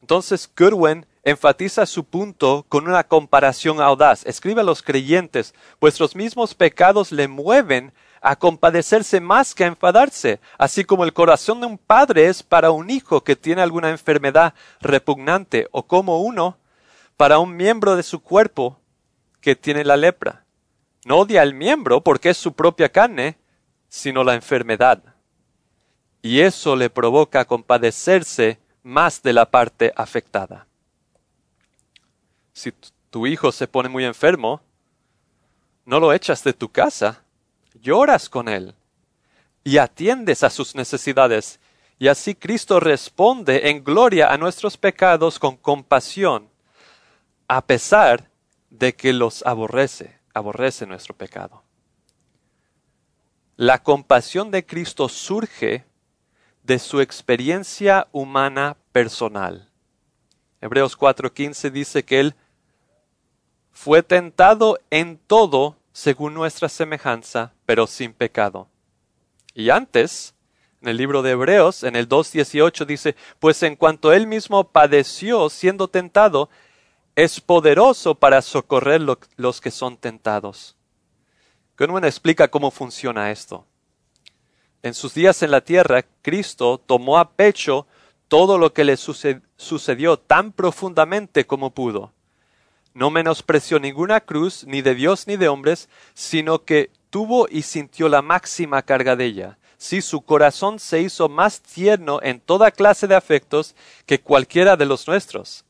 Entonces 0.00 0.50
Goodwin 0.56 1.06
enfatiza 1.24 1.86
su 1.86 2.04
punto 2.04 2.66
con 2.68 2.88
una 2.88 3.04
comparación 3.04 3.80
audaz. 3.80 4.26
Escribe 4.26 4.60
a 4.60 4.64
los 4.64 4.82
creyentes, 4.82 5.54
vuestros 5.80 6.14
mismos 6.14 6.54
pecados 6.54 7.12
le 7.12 7.28
mueven 7.28 7.92
a 8.22 8.36
compadecerse 8.36 9.20
más 9.20 9.54
que 9.54 9.64
a 9.64 9.66
enfadarse, 9.66 10.40
así 10.56 10.84
como 10.84 11.04
el 11.04 11.12
corazón 11.12 11.60
de 11.60 11.66
un 11.66 11.76
padre 11.76 12.28
es 12.28 12.42
para 12.42 12.70
un 12.70 12.88
hijo 12.88 13.24
que 13.24 13.34
tiene 13.34 13.62
alguna 13.62 13.90
enfermedad 13.90 14.54
repugnante, 14.80 15.68
o 15.72 15.82
como 15.82 16.22
uno 16.22 16.56
para 17.16 17.40
un 17.40 17.56
miembro 17.56 17.96
de 17.96 18.04
su 18.04 18.22
cuerpo 18.22 18.78
que 19.40 19.56
tiene 19.56 19.84
la 19.84 19.96
lepra. 19.96 20.44
No 21.04 21.18
odia 21.18 21.42
al 21.42 21.52
miembro 21.52 22.00
porque 22.00 22.30
es 22.30 22.36
su 22.36 22.52
propia 22.52 22.90
carne, 22.90 23.36
sino 23.88 24.22
la 24.22 24.34
enfermedad. 24.34 25.02
Y 26.22 26.40
eso 26.40 26.76
le 26.76 26.90
provoca 26.90 27.44
compadecerse 27.44 28.60
más 28.84 29.20
de 29.22 29.32
la 29.32 29.50
parte 29.50 29.92
afectada. 29.96 30.68
Si 32.52 32.72
tu 33.10 33.26
hijo 33.26 33.50
se 33.50 33.66
pone 33.66 33.88
muy 33.88 34.04
enfermo, 34.04 34.60
no 35.84 35.98
lo 35.98 36.12
echas 36.12 36.44
de 36.44 36.52
tu 36.52 36.68
casa, 36.68 37.24
lloras 37.80 38.28
con 38.28 38.48
Él 38.48 38.74
y 39.64 39.78
atiendes 39.78 40.42
a 40.42 40.50
sus 40.50 40.74
necesidades. 40.74 41.60
Y 41.98 42.08
así 42.08 42.34
Cristo 42.34 42.80
responde 42.80 43.70
en 43.70 43.84
gloria 43.84 44.32
a 44.32 44.38
nuestros 44.38 44.76
pecados 44.76 45.38
con 45.38 45.56
compasión, 45.56 46.48
a 47.48 47.64
pesar 47.64 48.30
de 48.70 48.94
que 48.94 49.12
los 49.12 49.44
aborrece, 49.46 50.18
aborrece 50.34 50.86
nuestro 50.86 51.14
pecado. 51.14 51.62
La 53.56 53.82
compasión 53.82 54.50
de 54.50 54.66
Cristo 54.66 55.08
surge 55.08 55.84
de 56.62 56.78
su 56.78 57.00
experiencia 57.00 58.08
humana 58.12 58.76
personal. 58.92 59.68
Hebreos 60.60 60.96
4:15 60.96 61.70
dice 61.70 62.04
que 62.04 62.20
Él 62.20 62.34
fue 63.72 64.02
tentado 64.02 64.78
en 64.90 65.18
todo 65.18 65.76
según 65.92 66.34
nuestra 66.34 66.68
semejanza, 66.68 67.52
pero 67.66 67.86
sin 67.86 68.12
pecado. 68.12 68.68
Y 69.54 69.70
antes, 69.70 70.34
en 70.80 70.88
el 70.88 70.96
libro 70.96 71.22
de 71.22 71.32
Hebreos, 71.32 71.84
en 71.84 71.96
el 71.96 72.08
2.18 72.08 72.86
dice, 72.86 73.16
pues 73.38 73.62
en 73.62 73.76
cuanto 73.76 74.12
él 74.12 74.26
mismo 74.26 74.64
padeció 74.64 75.48
siendo 75.50 75.88
tentado, 75.88 76.48
es 77.14 77.40
poderoso 77.40 78.14
para 78.14 78.40
socorrer 78.40 79.02
los 79.36 79.60
que 79.60 79.70
son 79.70 79.96
tentados. 79.96 80.76
Goodwin 81.76 82.04
explica 82.04 82.48
cómo 82.48 82.70
funciona 82.70 83.30
esto. 83.30 83.66
En 84.82 84.94
sus 84.94 85.14
días 85.14 85.42
en 85.42 85.50
la 85.50 85.60
tierra, 85.60 86.04
Cristo 86.22 86.78
tomó 86.78 87.18
a 87.18 87.30
pecho 87.32 87.86
todo 88.28 88.56
lo 88.56 88.72
que 88.72 88.84
le 88.84 88.96
sucedió 88.96 90.18
tan 90.18 90.52
profundamente 90.52 91.46
como 91.46 91.70
pudo. 91.70 92.12
No 92.94 93.10
menospreció 93.10 93.78
ninguna 93.78 94.20
cruz, 94.20 94.64
ni 94.66 94.82
de 94.82 94.94
Dios 94.94 95.26
ni 95.26 95.36
de 95.36 95.48
hombres, 95.48 95.88
sino 96.14 96.64
que 96.64 96.90
tuvo 97.10 97.46
y 97.48 97.62
sintió 97.62 98.08
la 98.08 98.22
máxima 98.22 98.82
carga 98.82 99.16
de 99.16 99.24
ella. 99.26 99.58
Sí, 99.78 100.00
su 100.00 100.20
corazón 100.20 100.78
se 100.78 101.00
hizo 101.00 101.28
más 101.28 101.60
tierno 101.60 102.20
en 102.22 102.40
toda 102.40 102.70
clase 102.70 103.08
de 103.08 103.16
afectos 103.16 103.74
que 104.06 104.20
cualquiera 104.20 104.76
de 104.76 104.86
los 104.86 105.08
nuestros, 105.08 105.64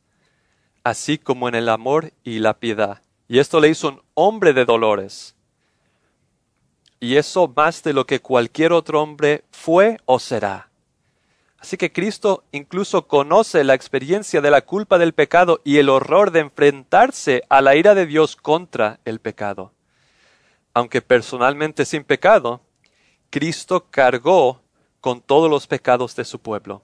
así 0.84 1.16
como 1.16 1.48
en 1.48 1.54
el 1.54 1.68
amor 1.68 2.12
y 2.22 2.40
la 2.40 2.58
piedad. 2.58 3.02
Y 3.28 3.38
esto 3.38 3.60
le 3.60 3.68
hizo 3.68 3.88
un 3.88 4.02
hombre 4.14 4.52
de 4.52 4.64
dolores. 4.64 5.34
Y 7.00 7.16
eso 7.16 7.50
más 7.56 7.82
de 7.82 7.94
lo 7.94 8.04
que 8.06 8.20
cualquier 8.20 8.72
otro 8.72 9.00
hombre 9.00 9.44
fue 9.50 9.96
o 10.04 10.18
será. 10.18 10.71
Así 11.62 11.76
que 11.76 11.92
Cristo 11.92 12.42
incluso 12.50 13.07
conoce 13.07 13.62
la 13.62 13.75
experiencia 13.75 14.40
de 14.40 14.50
la 14.50 14.62
culpa 14.62 14.99
del 14.99 15.12
pecado 15.12 15.61
y 15.62 15.78
el 15.78 15.90
horror 15.90 16.33
de 16.33 16.40
enfrentarse 16.40 17.45
a 17.49 17.61
la 17.61 17.76
ira 17.76 17.95
de 17.95 18.04
Dios 18.04 18.35
contra 18.35 18.99
el 19.04 19.21
pecado. 19.21 19.73
Aunque 20.75 21.02
personalmente 21.02 21.85
sin 21.85 22.02
pecado, 22.02 22.62
Cristo 23.31 23.87
cargó 23.90 24.61
con 25.00 25.21
todos 25.21 25.49
los 25.49 25.69
pecados 25.69 26.16
de 26.16 26.25
su 26.25 26.40
pueblo. 26.40 26.83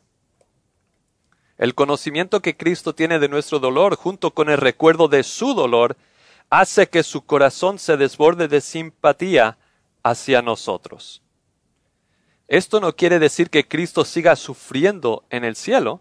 El 1.56 1.74
conocimiento 1.74 2.40
que 2.40 2.56
Cristo 2.56 2.94
tiene 2.94 3.18
de 3.18 3.28
nuestro 3.28 3.58
dolor 3.58 3.96
junto 3.96 4.32
con 4.32 4.48
el 4.48 4.58
recuerdo 4.58 5.08
de 5.08 5.24
su 5.24 5.54
dolor 5.54 5.96
hace 6.50 6.88
que 6.88 7.02
su 7.02 7.26
corazón 7.26 7.80
se 7.80 7.96
desborde 7.96 8.46
de 8.46 8.60
simpatía 8.60 9.58
hacia 10.04 10.40
nosotros. 10.40 11.20
Esto 12.48 12.80
no 12.80 12.96
quiere 12.96 13.18
decir 13.18 13.50
que 13.50 13.68
Cristo 13.68 14.06
siga 14.06 14.34
sufriendo 14.34 15.24
en 15.28 15.44
el 15.44 15.54
cielo. 15.54 16.00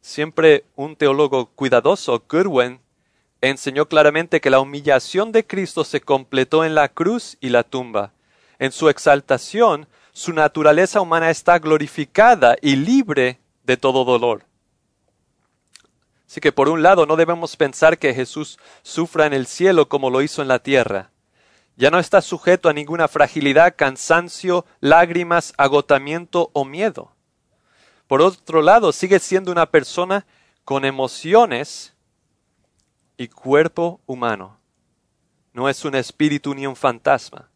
Siempre 0.00 0.64
un 0.76 0.94
teólogo 0.94 1.46
cuidadoso, 1.46 2.22
Goodwin, 2.28 2.80
enseñó 3.40 3.86
claramente 3.86 4.40
que 4.40 4.50
la 4.50 4.60
humillación 4.60 5.32
de 5.32 5.44
Cristo 5.44 5.82
se 5.82 6.00
completó 6.00 6.64
en 6.64 6.76
la 6.76 6.88
cruz 6.88 7.36
y 7.40 7.48
la 7.48 7.64
tumba. 7.64 8.12
En 8.60 8.70
su 8.70 8.88
exaltación, 8.88 9.88
su 10.12 10.32
naturaleza 10.32 11.00
humana 11.00 11.30
está 11.30 11.58
glorificada 11.58 12.56
y 12.62 12.76
libre 12.76 13.40
de 13.64 13.76
todo 13.76 14.04
dolor. 14.04 14.44
Así 16.28 16.40
que 16.40 16.52
por 16.52 16.68
un 16.68 16.82
lado 16.82 17.06
no 17.06 17.16
debemos 17.16 17.56
pensar 17.56 17.98
que 17.98 18.14
Jesús 18.14 18.60
sufra 18.82 19.26
en 19.26 19.32
el 19.32 19.48
cielo 19.48 19.88
como 19.88 20.10
lo 20.10 20.22
hizo 20.22 20.40
en 20.40 20.48
la 20.48 20.60
tierra. 20.60 21.10
Ya 21.80 21.90
no 21.90 21.98
está 21.98 22.20
sujeto 22.20 22.68
a 22.68 22.74
ninguna 22.74 23.08
fragilidad, 23.08 23.74
cansancio, 23.74 24.66
lágrimas, 24.80 25.54
agotamiento 25.56 26.50
o 26.52 26.66
miedo. 26.66 27.10
Por 28.06 28.20
otro 28.20 28.60
lado, 28.60 28.92
sigue 28.92 29.18
siendo 29.18 29.50
una 29.50 29.64
persona 29.64 30.26
con 30.66 30.84
emociones 30.84 31.94
y 33.16 33.28
cuerpo 33.28 34.02
humano. 34.04 34.58
No 35.54 35.70
es 35.70 35.82
un 35.86 35.94
espíritu 35.94 36.54
ni 36.54 36.66
un 36.66 36.76
fantasma. 36.76 37.48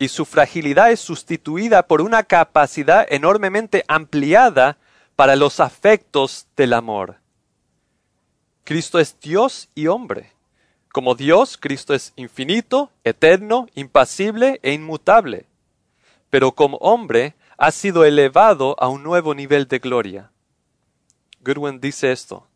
Y 0.00 0.08
su 0.08 0.24
fragilidad 0.24 0.90
es 0.90 0.98
sustituida 0.98 1.86
por 1.86 2.00
una 2.00 2.24
capacidad 2.24 3.06
enormemente 3.08 3.84
ampliada 3.86 4.76
para 5.14 5.36
los 5.36 5.60
afectos 5.60 6.48
del 6.56 6.72
amor. 6.72 7.20
Cristo 8.64 8.98
es 8.98 9.20
Dios 9.20 9.68
y 9.76 9.86
hombre. 9.86 10.31
Como 10.92 11.14
Dios, 11.14 11.56
Cristo 11.56 11.94
es 11.94 12.12
infinito, 12.16 12.90
eterno, 13.02 13.66
impasible 13.74 14.60
e 14.62 14.74
inmutable. 14.74 15.46
Pero 16.28 16.52
como 16.52 16.76
hombre, 16.76 17.34
ha 17.56 17.70
sido 17.70 18.04
elevado 18.04 18.76
a 18.78 18.88
un 18.88 19.02
nuevo 19.02 19.34
nivel 19.34 19.66
de 19.68 19.78
gloria. 19.78 20.30
Goodwin 21.40 21.80
dice 21.80 22.12
esto. 22.12 22.46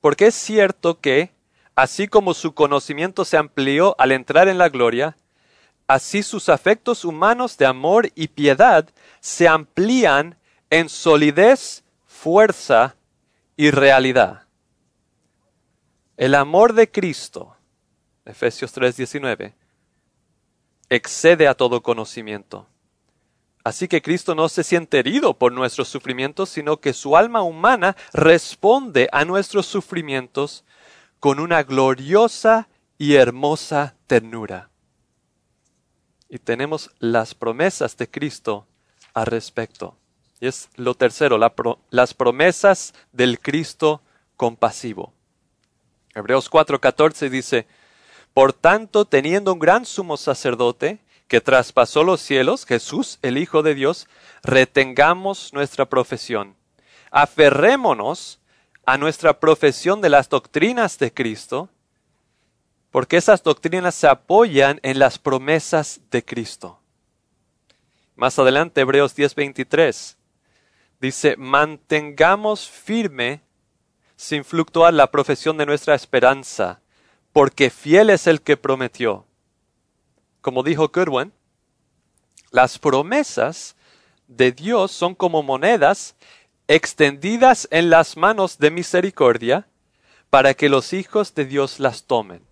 Porque 0.00 0.26
es 0.26 0.34
cierto 0.34 0.98
que, 0.98 1.30
así 1.76 2.08
como 2.08 2.34
su 2.34 2.52
conocimiento 2.52 3.24
se 3.24 3.36
amplió 3.36 3.94
al 3.98 4.10
entrar 4.10 4.48
en 4.48 4.58
la 4.58 4.68
gloria, 4.68 5.16
así 5.86 6.24
sus 6.24 6.48
afectos 6.48 7.04
humanos 7.04 7.56
de 7.58 7.66
amor 7.66 8.10
y 8.16 8.26
piedad 8.26 8.88
se 9.20 9.46
amplían 9.46 10.36
en 10.68 10.88
solidez, 10.88 11.84
fuerza 12.06 12.96
y 13.56 13.70
realidad. 13.70 14.47
El 16.18 16.34
amor 16.34 16.72
de 16.72 16.90
Cristo, 16.90 17.56
Efesios 18.24 18.72
3:19, 18.72 19.54
excede 20.88 21.46
a 21.46 21.54
todo 21.54 21.80
conocimiento. 21.80 22.66
Así 23.62 23.86
que 23.86 24.02
Cristo 24.02 24.34
no 24.34 24.48
se 24.48 24.64
siente 24.64 24.98
herido 24.98 25.38
por 25.38 25.52
nuestros 25.52 25.86
sufrimientos, 25.88 26.48
sino 26.48 26.78
que 26.78 26.92
su 26.92 27.16
alma 27.16 27.42
humana 27.42 27.96
responde 28.12 29.08
a 29.12 29.24
nuestros 29.24 29.66
sufrimientos 29.66 30.64
con 31.20 31.38
una 31.38 31.62
gloriosa 31.62 32.68
y 32.98 33.14
hermosa 33.14 33.94
ternura. 34.08 34.70
Y 36.28 36.40
tenemos 36.40 36.90
las 36.98 37.36
promesas 37.36 37.96
de 37.96 38.10
Cristo 38.10 38.66
al 39.14 39.26
respecto. 39.26 39.96
Y 40.40 40.48
es 40.48 40.68
lo 40.74 40.94
tercero, 40.94 41.38
las 41.90 42.14
promesas 42.14 42.92
del 43.12 43.38
Cristo 43.38 44.02
compasivo. 44.36 45.12
Hebreos 46.18 46.50
4:14 46.50 47.30
dice, 47.30 47.66
Por 48.34 48.52
tanto, 48.52 49.04
teniendo 49.04 49.52
un 49.52 49.58
gran 49.58 49.86
sumo 49.86 50.16
sacerdote 50.16 50.98
que 51.28 51.40
traspasó 51.40 52.02
los 52.02 52.20
cielos, 52.20 52.66
Jesús, 52.66 53.18
el 53.22 53.38
Hijo 53.38 53.62
de 53.62 53.74
Dios, 53.74 54.08
retengamos 54.42 55.52
nuestra 55.52 55.86
profesión. 55.86 56.56
Aferrémonos 57.10 58.40
a 58.84 58.98
nuestra 58.98 59.38
profesión 59.38 60.00
de 60.00 60.08
las 60.08 60.28
doctrinas 60.28 60.98
de 60.98 61.12
Cristo, 61.12 61.68
porque 62.90 63.18
esas 63.18 63.42
doctrinas 63.42 63.94
se 63.94 64.08
apoyan 64.08 64.80
en 64.82 64.98
las 64.98 65.18
promesas 65.18 66.00
de 66.10 66.24
Cristo. 66.24 66.80
Más 68.16 68.38
adelante, 68.38 68.80
Hebreos 68.80 69.14
10:23 69.16 70.16
dice, 71.00 71.36
mantengamos 71.36 72.68
firme 72.68 73.42
sin 74.18 74.44
fluctuar 74.44 74.92
la 74.92 75.12
profesión 75.12 75.56
de 75.58 75.64
nuestra 75.64 75.94
esperanza, 75.94 76.80
porque 77.32 77.70
fiel 77.70 78.10
es 78.10 78.26
el 78.26 78.42
que 78.42 78.56
prometió. 78.56 79.26
Como 80.40 80.64
dijo 80.64 80.88
Goodwin, 80.88 81.32
las 82.50 82.80
promesas 82.80 83.76
de 84.26 84.50
Dios 84.50 84.90
son 84.90 85.14
como 85.14 85.44
monedas 85.44 86.16
extendidas 86.66 87.68
en 87.70 87.90
las 87.90 88.16
manos 88.16 88.58
de 88.58 88.72
misericordia 88.72 89.68
para 90.30 90.52
que 90.54 90.68
los 90.68 90.92
hijos 90.92 91.32
de 91.36 91.44
Dios 91.44 91.78
las 91.78 92.02
tomen. 92.02 92.42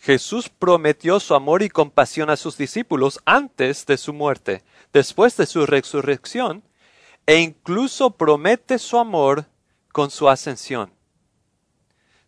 Jesús 0.00 0.48
prometió 0.48 1.20
su 1.20 1.34
amor 1.34 1.62
y 1.62 1.68
compasión 1.68 2.30
a 2.30 2.36
sus 2.36 2.56
discípulos 2.56 3.20
antes 3.26 3.84
de 3.84 3.98
su 3.98 4.14
muerte, 4.14 4.64
después 4.94 5.36
de 5.36 5.44
su 5.44 5.66
resurrección, 5.66 6.64
e 7.26 7.40
incluso 7.40 8.12
promete 8.12 8.78
su 8.78 8.96
amor 8.96 9.44
con 9.98 10.12
su 10.12 10.28
ascensión. 10.28 10.92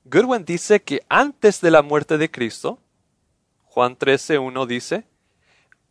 Goodwin 0.03 0.45
dice 0.45 0.83
que 0.83 1.05
antes 1.09 1.61
de 1.61 1.71
la 1.71 1.83
muerte 1.83 2.19
de 2.19 2.29
Cristo, 2.29 2.81
Juan 3.63 3.97
13.1 3.97 4.67
dice, 4.67 5.05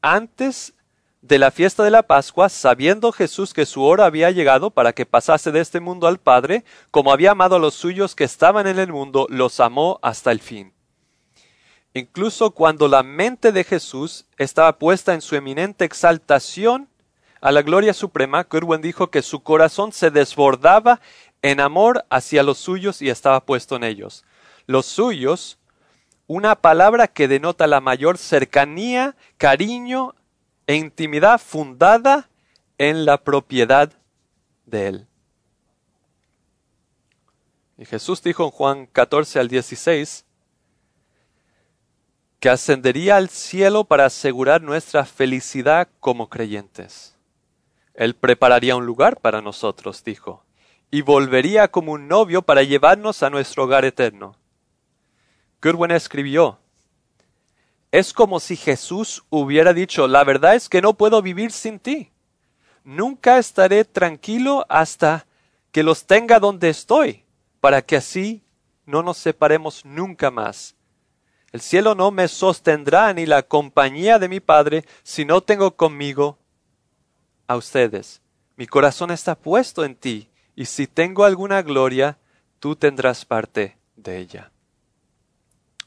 antes 0.02 0.74
de 1.22 1.40
la 1.40 1.52
fiesta 1.52 1.84
de 1.84 1.92
la 1.92 2.04
Pascua, 2.04 2.50
sabiendo 2.50 3.14
Jesús 3.14 3.54
que 3.54 3.66
su 3.66 3.82
hora 3.82 4.04
había 4.04 4.30
llegado 4.30 4.72
para 4.72 4.92
que 4.92 5.06
pasase 5.06 5.54
de 5.54 5.62
este 5.62 5.80
mundo 5.80 6.08
al 6.08 6.20
Padre, 6.20 6.66
como 6.92 7.14
había 7.14 7.32
amado 7.32 7.56
a 7.56 7.60
los 7.60 7.76
suyos 7.76 8.14
que 8.14 8.26
estaban 8.26 8.68
en 8.68 8.78
el 8.78 8.92
mundo, 8.92 9.26
los 9.30 9.62
amó 9.62 10.00
hasta 10.02 10.34
el 10.34 10.42
fin. 10.42 10.74
Incluso 11.94 12.52
cuando 12.52 12.90
la 12.90 13.04
mente 13.04 13.54
de 13.54 13.64
Jesús 13.64 14.26
estaba 14.38 14.80
puesta 14.80 15.14
en 15.14 15.22
su 15.22 15.38
eminente 15.38 15.86
exaltación 15.86 16.90
a 17.42 17.54
la 17.54 17.62
gloria 17.62 17.94
suprema, 17.94 18.44
Goodwin 18.44 18.82
dijo 18.82 19.10
que 19.12 19.22
su 19.22 19.44
corazón 19.44 19.94
se 19.94 20.12
desbordaba 20.12 21.00
en 21.42 21.60
amor 21.60 22.06
hacia 22.10 22.44
los 22.44 22.58
suyos 22.58 23.02
y 23.02 23.10
estaba 23.10 23.46
puesto 23.46 23.76
en 23.76 23.84
ellos. 23.84 24.26
Los 24.66 24.86
suyos, 24.86 25.58
una 26.28 26.56
palabra 26.56 27.08
que 27.08 27.28
denota 27.28 27.68
la 27.68 27.82
mayor 27.82 28.18
cercanía, 28.18 29.16
cariño 29.38 30.16
e 30.68 30.76
intimidad 30.76 31.40
fundada 31.40 32.30
en 32.78 33.06
la 33.06 33.24
propiedad 33.24 33.92
de 34.66 34.88
Él. 34.88 35.08
Y 37.78 37.86
Jesús 37.86 38.22
dijo 38.22 38.44
en 38.44 38.52
Juan 38.52 38.86
14 38.88 39.40
al 39.40 39.48
16 39.48 40.26
que 42.40 42.50
ascendería 42.50 43.18
al 43.18 43.30
cielo 43.30 43.86
para 43.86 44.06
asegurar 44.06 44.62
nuestra 44.62 45.06
felicidad 45.06 45.90
como 46.00 46.30
creyentes. 46.30 47.16
Él 47.94 48.16
prepararía 48.16 48.76
un 48.76 48.86
lugar 48.86 49.20
para 49.20 49.42
nosotros, 49.42 50.04
dijo 50.04 50.44
y 50.92 51.02
volvería 51.02 51.70
como 51.70 51.94
un 51.94 52.08
novio 52.08 52.42
para 52.42 52.64
llevarnos 52.64 53.24
a 53.24 53.30
nuestro 53.30 53.64
hogar 53.64 53.86
eterno. 53.86 54.36
Goodwin 55.62 55.92
escribió, 55.92 56.60
es 57.92 58.14
como 58.14 58.40
si 58.40 58.56
Jesús 58.56 59.24
hubiera 59.30 59.74
dicho, 59.74 60.08
la 60.08 60.24
verdad 60.24 60.56
es 60.56 60.70
que 60.70 60.82
no 60.82 60.94
puedo 60.94 61.22
vivir 61.22 61.52
sin 61.52 61.80
ti. 61.80 62.12
Nunca 62.84 63.40
estaré 63.40 63.84
tranquilo 63.84 64.66
hasta 64.70 65.26
que 65.72 65.84
los 65.84 66.06
tenga 66.06 66.40
donde 66.40 66.70
estoy, 66.70 67.24
para 67.60 67.82
que 67.82 67.98
así 67.98 68.44
no 68.86 69.04
nos 69.04 69.18
separemos 69.18 69.86
nunca 69.86 70.32
más. 70.32 70.76
El 71.52 71.62
cielo 71.62 71.96
no 71.96 72.12
me 72.12 72.28
sostendrá 72.28 73.12
ni 73.14 73.26
la 73.26 73.42
compañía 73.44 74.20
de 74.20 74.30
mi 74.30 74.40
Padre 74.40 74.86
si 75.04 75.26
no 75.26 75.42
tengo 75.42 75.76
conmigo 75.76 76.38
a 77.48 77.56
ustedes. 77.56 78.22
Mi 78.56 78.68
corazón 78.68 79.10
está 79.10 79.36
puesto 79.36 79.84
en 79.84 79.96
ti, 79.96 80.29
y 80.60 80.66
si 80.66 80.88
tengo 80.88 81.24
alguna 81.24 81.62
gloria, 81.62 82.18
tú 82.60 82.76
tendrás 82.76 83.24
parte 83.24 83.78
de 83.96 84.18
ella. 84.18 84.52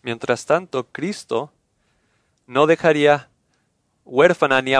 Mientras 0.00 0.46
tanto, 0.46 0.86
Cristo 0.90 1.52
no 2.46 2.66
dejaría 2.66 3.28
huérfana 4.06 4.62
ni 4.62 4.72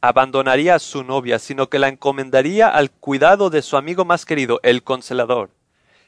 abandonaría 0.00 0.76
a 0.76 0.78
su 0.78 1.02
novia, 1.02 1.40
sino 1.40 1.68
que 1.68 1.80
la 1.80 1.88
encomendaría 1.88 2.68
al 2.68 2.92
cuidado 2.92 3.50
de 3.50 3.62
su 3.62 3.76
amigo 3.76 4.04
más 4.04 4.24
querido, 4.24 4.60
el 4.62 4.84
consolador. 4.84 5.50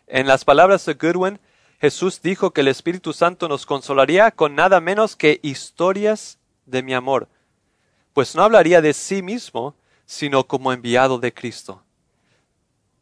En 0.07 0.29
las 0.29 0.45
palabras 0.45 0.87
de 0.87 0.95
Goodwin, 0.95 1.41
Jesús 1.81 2.23
dijo 2.23 2.53
que 2.53 2.61
el 2.61 2.69
Espíritu 2.69 3.12
Santo 3.12 3.49
nos 3.49 3.67
consolaría 3.67 4.31
con 4.31 4.55
nada 4.55 4.81
menos 4.81 5.17
que 5.17 5.41
historias 5.43 6.39
de 6.65 6.85
mi 6.85 6.95
amor, 6.95 7.27
pues 8.12 8.37
no 8.37 8.45
hablaría 8.45 8.81
de 8.81 8.93
sí 8.93 9.21
mismo, 9.21 9.75
sino 10.05 10.47
como 10.47 10.73
enviado 10.73 11.19
de 11.19 11.35
Cristo. 11.35 11.83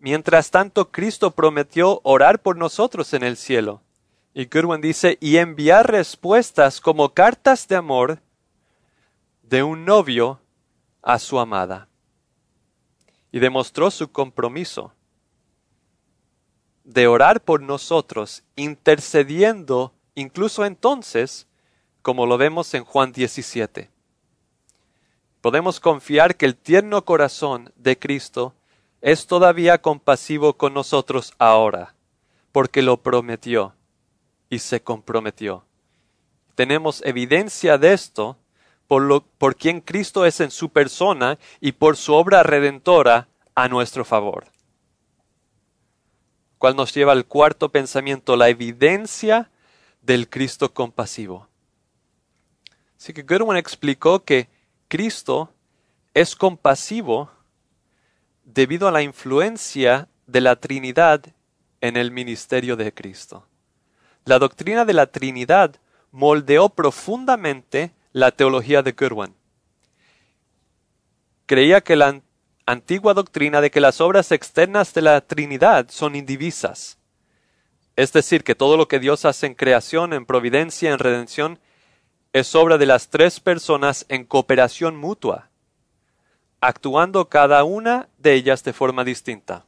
Mientras 0.04 0.50
tanto, 0.50 0.90
Cristo 0.92 1.30
prometió 1.30 2.00
orar 2.02 2.42
por 2.42 2.58
nosotros 2.58 3.14
en 3.14 3.22
el 3.22 3.38
cielo. 3.38 3.80
Y 4.34 4.44
Goodwin 4.44 4.82
dice, 4.82 5.16
y 5.18 5.38
enviar 5.38 5.90
respuestas 5.90 6.78
como 6.78 7.14
cartas 7.14 7.66
de 7.68 7.76
amor 7.76 8.18
de 9.44 9.62
un 9.62 9.86
novio 9.86 10.40
a 11.00 11.18
su 11.18 11.38
amada. 11.38 11.88
Y 13.32 13.38
demostró 13.38 13.90
su 13.90 14.12
compromiso 14.12 14.92
de 16.84 17.06
orar 17.06 17.40
por 17.40 17.62
nosotros, 17.62 18.42
intercediendo 18.56 19.94
incluso 20.14 20.66
entonces, 20.66 21.46
como 22.02 22.26
lo 22.26 22.36
vemos 22.36 22.74
en 22.74 22.84
Juan 22.84 23.10
17. 23.10 23.88
Podemos 25.40 25.80
confiar 25.80 26.36
que 26.36 26.44
el 26.44 26.56
tierno 26.56 27.06
corazón 27.06 27.72
de 27.76 27.98
Cristo 27.98 28.52
es 29.04 29.26
todavía 29.26 29.82
compasivo 29.82 30.56
con 30.56 30.72
nosotros 30.72 31.34
ahora, 31.38 31.94
porque 32.52 32.80
lo 32.80 33.02
prometió 33.02 33.74
y 34.48 34.60
se 34.60 34.82
comprometió. 34.82 35.66
Tenemos 36.54 37.02
evidencia 37.04 37.76
de 37.76 37.92
esto 37.92 38.38
por, 38.88 39.02
lo, 39.02 39.20
por 39.20 39.56
quien 39.56 39.82
Cristo 39.82 40.24
es 40.24 40.40
en 40.40 40.50
su 40.50 40.70
persona 40.70 41.38
y 41.60 41.72
por 41.72 41.98
su 41.98 42.14
obra 42.14 42.42
redentora 42.44 43.28
a 43.54 43.68
nuestro 43.68 44.06
favor. 44.06 44.46
Cual 46.56 46.74
nos 46.74 46.94
lleva 46.94 47.12
al 47.12 47.26
cuarto 47.26 47.68
pensamiento, 47.68 48.36
la 48.36 48.48
evidencia 48.48 49.50
del 50.00 50.30
Cristo 50.30 50.72
compasivo. 50.72 51.46
Así 52.98 53.12
que 53.12 53.20
Goodwin 53.20 53.58
explicó 53.58 54.24
que 54.24 54.48
Cristo 54.88 55.52
es 56.14 56.34
compasivo 56.34 57.28
debido 58.44 58.88
a 58.88 58.92
la 58.92 59.02
influencia 59.02 60.08
de 60.26 60.40
la 60.40 60.56
Trinidad 60.56 61.24
en 61.80 61.96
el 61.96 62.10
ministerio 62.10 62.76
de 62.76 62.92
Cristo. 62.92 63.46
La 64.24 64.38
doctrina 64.38 64.84
de 64.84 64.94
la 64.94 65.06
Trinidad 65.06 65.76
moldeó 66.10 66.68
profundamente 66.68 67.92
la 68.12 68.30
teología 68.30 68.82
de 68.82 68.92
Goodwin. 68.92 69.34
Creía 71.46 71.82
que 71.82 71.96
la 71.96 72.22
antigua 72.64 73.12
doctrina 73.12 73.60
de 73.60 73.70
que 73.70 73.80
las 73.80 74.00
obras 74.00 74.32
externas 74.32 74.94
de 74.94 75.02
la 75.02 75.20
Trinidad 75.20 75.88
son 75.90 76.14
indivisas, 76.14 76.98
es 77.96 78.12
decir, 78.12 78.42
que 78.42 78.54
todo 78.54 78.76
lo 78.76 78.88
que 78.88 78.98
Dios 78.98 79.24
hace 79.24 79.46
en 79.46 79.54
creación, 79.54 80.12
en 80.12 80.26
providencia, 80.26 80.90
en 80.90 80.98
redención, 80.98 81.58
es 82.32 82.54
obra 82.54 82.78
de 82.78 82.86
las 82.86 83.08
tres 83.08 83.38
personas 83.38 84.06
en 84.08 84.24
cooperación 84.24 84.96
mutua, 84.96 85.50
actuando 86.66 87.28
cada 87.28 87.62
una 87.64 88.08
de 88.18 88.32
ellas 88.32 88.64
de 88.64 88.72
forma 88.72 89.04
distinta. 89.04 89.66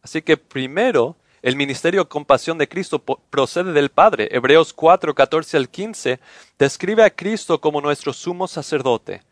Así 0.00 0.22
que 0.22 0.36
primero 0.36 1.16
el 1.42 1.56
ministerio 1.56 2.08
compasión 2.08 2.56
de 2.56 2.68
Cristo 2.68 3.00
procede 3.00 3.72
del 3.72 3.90
Padre. 3.90 4.28
Hebreos 4.30 4.72
4, 4.72 5.12
14 5.12 5.56
al 5.56 5.68
15 5.68 6.20
describe 6.56 7.02
a 7.02 7.10
Cristo 7.10 7.60
como 7.60 7.80
nuestro 7.80 8.12
sumo 8.12 8.46
sacerdote. 8.46 9.22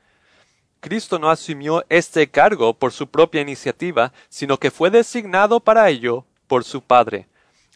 Cristo 0.81 1.21
no 1.21 1.31
asumió 1.31 1.85
este 1.89 2.29
cargo 2.29 2.75
por 2.75 2.93
su 2.93 3.07
propia 3.07 3.43
iniciativa, 3.43 4.13
sino 4.29 4.59
que 4.59 4.73
fue 4.73 4.91
designado 4.91 5.61
para 5.61 5.89
ello 5.89 6.25
por 6.49 6.65
su 6.65 6.83
Padre. 6.83 7.29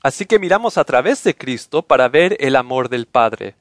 Así 0.03 0.27
que 0.27 0.41
miramos 0.41 0.79
a 0.79 0.85
través 0.85 1.23
de 1.23 1.37
Cristo 1.37 1.83
para 1.83 2.09
ver 2.09 2.37
el 2.41 2.57
amor 2.57 2.89
del 2.89 3.07
Padre. 3.07 3.55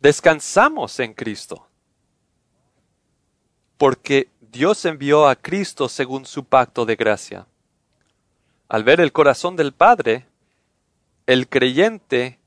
Descansamos 0.00 0.98
en 1.00 1.12
Cristo. 1.12 1.66
Porque 3.76 4.28
Dios 4.40 4.84
envió 4.84 5.28
a 5.28 5.36
Cristo 5.36 5.88
según 5.88 6.26
su 6.26 6.44
pacto 6.44 6.86
de 6.86 6.96
gracia. 6.96 7.46
Al 8.68 8.84
ver 8.84 9.00
el 9.00 9.12
corazón 9.12 9.56
del 9.56 9.72
Padre, 9.72 10.26
el 11.26 11.48
creyente 11.48 12.38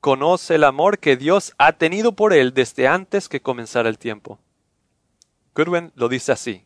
conoce 0.00 0.54
el 0.54 0.64
amor 0.64 0.98
que 0.98 1.16
Dios 1.16 1.54
ha 1.58 1.72
tenido 1.72 2.12
por 2.12 2.32
él 2.32 2.54
desde 2.54 2.86
antes 2.86 3.28
que 3.28 3.40
comenzara 3.40 3.88
el 3.88 3.98
tiempo. 3.98 4.38
Goodwin 5.54 5.92
lo 5.96 6.08
dice 6.08 6.32
así. 6.32 6.64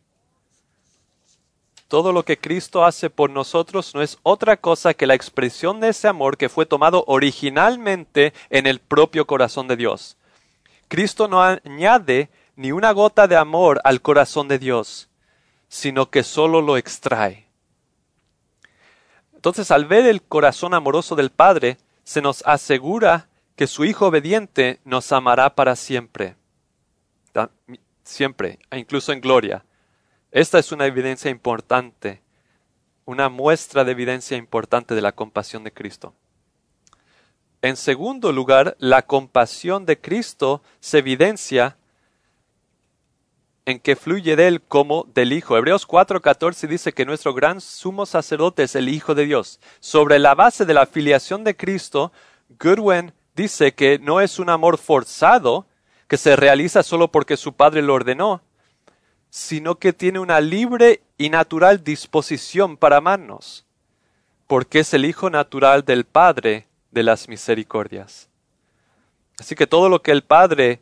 Todo 1.87 2.11
lo 2.11 2.23
que 2.23 2.37
Cristo 2.37 2.85
hace 2.85 3.09
por 3.09 3.29
nosotros 3.29 3.93
no 3.93 4.01
es 4.01 4.17
otra 4.23 4.57
cosa 4.57 4.93
que 4.93 5.05
la 5.05 5.13
expresión 5.13 5.79
de 5.79 5.89
ese 5.89 6.07
amor 6.07 6.37
que 6.37 6.49
fue 6.49 6.65
tomado 6.65 7.03
originalmente 7.07 8.33
en 8.49 8.67
el 8.67 8.79
propio 8.79 9.27
corazón 9.27 9.67
de 9.67 9.75
Dios. 9.75 10.17
Cristo 10.87 11.27
no 11.27 11.41
añade 11.41 12.29
ni 12.55 12.71
una 12.71 12.91
gota 12.91 13.27
de 13.27 13.35
amor 13.35 13.81
al 13.83 14.01
corazón 14.01 14.47
de 14.47 14.59
Dios, 14.59 15.09
sino 15.67 16.09
que 16.09 16.23
solo 16.23 16.61
lo 16.61 16.77
extrae. 16.77 17.47
Entonces, 19.33 19.71
al 19.71 19.85
ver 19.85 20.05
el 20.05 20.21
corazón 20.21 20.73
amoroso 20.73 21.15
del 21.15 21.29
Padre, 21.29 21.77
se 22.03 22.21
nos 22.21 22.43
asegura 22.45 23.27
que 23.55 23.67
su 23.67 23.85
Hijo 23.85 24.07
obediente 24.07 24.79
nos 24.85 25.11
amará 25.11 25.55
para 25.55 25.75
siempre. 25.75 26.35
Siempre, 28.03 28.59
e 28.69 28.79
incluso 28.79 29.13
en 29.13 29.21
gloria. 29.21 29.65
Esta 30.31 30.59
es 30.59 30.71
una 30.71 30.85
evidencia 30.85 31.31
importante, 31.31 32.21
una 33.05 33.29
muestra 33.29 33.83
de 33.83 33.91
evidencia 33.91 34.35
importante 34.35 34.93
de 34.93 35.01
la 35.01 35.13
compasión 35.13 35.63
de 35.63 35.71
Cristo. 35.71 36.13
En 37.61 37.77
segundo 37.77 38.33
lugar, 38.33 38.75
la 38.79 39.03
compasión 39.03 39.85
de 39.85 39.99
Cristo 39.99 40.61
se 40.81 40.97
evidencia 40.99 41.77
en 43.65 43.79
que 43.79 43.95
fluye 43.95 44.35
de 44.35 44.47
él 44.47 44.61
como 44.61 45.07
del 45.13 45.33
Hijo. 45.33 45.57
Hebreos 45.57 45.87
4:14 45.87 46.67
dice 46.67 46.93
que 46.93 47.05
nuestro 47.05 47.33
gran 47.33 47.61
sumo 47.61 48.05
sacerdote 48.05 48.63
es 48.63 48.75
el 48.75 48.89
Hijo 48.89 49.15
de 49.15 49.25
Dios. 49.25 49.59
Sobre 49.79 50.19
la 50.19 50.35
base 50.35 50.65
de 50.65 50.73
la 50.73 50.85
filiación 50.85 51.43
de 51.43 51.55
Cristo, 51.55 52.11
Goodwin 52.59 53.13
dice 53.35 53.73
que 53.73 53.99
no 53.99 54.21
es 54.21 54.39
un 54.39 54.49
amor 54.49 54.77
forzado 54.77 55.65
que 56.07 56.17
se 56.17 56.35
realiza 56.35 56.83
solo 56.83 57.09
porque 57.09 57.37
su 57.37 57.53
Padre 57.53 57.81
lo 57.81 57.93
ordenó, 57.93 58.41
sino 59.29 59.75
que 59.75 59.93
tiene 59.93 60.19
una 60.19 60.41
libre 60.41 61.01
y 61.17 61.29
natural 61.29 61.83
disposición 61.83 62.77
para 62.77 62.97
amarnos, 62.97 63.65
porque 64.47 64.79
es 64.79 64.93
el 64.93 65.05
Hijo 65.05 65.29
natural 65.29 65.85
del 65.85 66.03
Padre 66.03 66.67
de 66.91 67.03
las 67.03 67.27
misericordias. 67.29 68.29
Así 69.39 69.55
que 69.55 69.65
todo 69.65 69.89
lo 69.89 70.01
que 70.01 70.11
el 70.11 70.23
Padre 70.23 70.81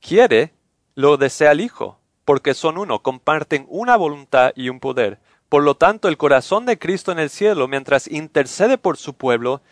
quiere, 0.00 0.54
lo 1.00 1.16
desea 1.16 1.52
el 1.52 1.60
Hijo, 1.60 1.98
porque 2.24 2.54
son 2.54 2.78
uno, 2.78 3.02
comparten 3.02 3.66
una 3.68 3.96
voluntad 3.96 4.52
y 4.54 4.68
un 4.68 4.80
poder. 4.80 5.18
Por 5.48 5.62
lo 5.62 5.74
tanto, 5.76 6.08
el 6.08 6.16
corazón 6.16 6.66
de 6.66 6.78
Cristo 6.78 7.10
en 7.10 7.18
el 7.18 7.30
cielo, 7.30 7.66
mientras 7.68 8.06
intercede 8.06 8.78
por 8.78 8.96
su 8.96 9.14
pueblo, 9.14 9.62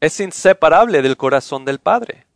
es 0.00 0.20
inseparable 0.20 1.02
del 1.02 1.16
corazón 1.16 1.64
del 1.64 1.78
Padre. 1.78 2.26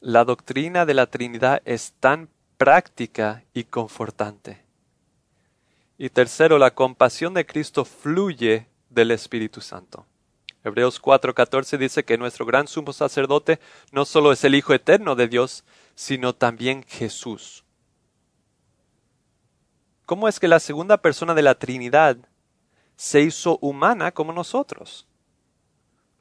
La 0.00 0.24
doctrina 0.24 0.84
de 0.84 0.94
la 0.94 1.06
Trinidad 1.06 1.62
es 1.64 1.92
tan 2.00 2.28
práctica 2.56 3.44
y 3.54 3.64
confortante. 3.64 4.62
Y 5.98 6.10
tercero, 6.10 6.58
la 6.58 6.74
compasión 6.74 7.34
de 7.34 7.46
Cristo 7.46 7.84
fluye 7.84 8.66
del 8.90 9.12
Espíritu 9.12 9.60
Santo. 9.60 10.06
Hebreos 10.64 11.00
4:14 11.00 11.76
dice 11.76 12.04
que 12.04 12.18
nuestro 12.18 12.46
gran 12.46 12.66
sumo 12.66 12.92
sacerdote 12.92 13.60
no 13.90 14.04
solo 14.04 14.32
es 14.32 14.42
el 14.44 14.54
Hijo 14.54 14.74
eterno 14.74 15.14
de 15.14 15.28
Dios, 15.28 15.64
sino 15.94 16.34
también 16.34 16.84
Jesús. 16.84 17.64
¿Cómo 20.06 20.28
es 20.28 20.40
que 20.40 20.48
la 20.48 20.60
segunda 20.60 20.98
persona 20.98 21.34
de 21.34 21.42
la 21.42 21.54
Trinidad 21.54 22.16
se 22.96 23.22
hizo 23.22 23.58
humana 23.60 24.12
como 24.12 24.32
nosotros? 24.32 25.06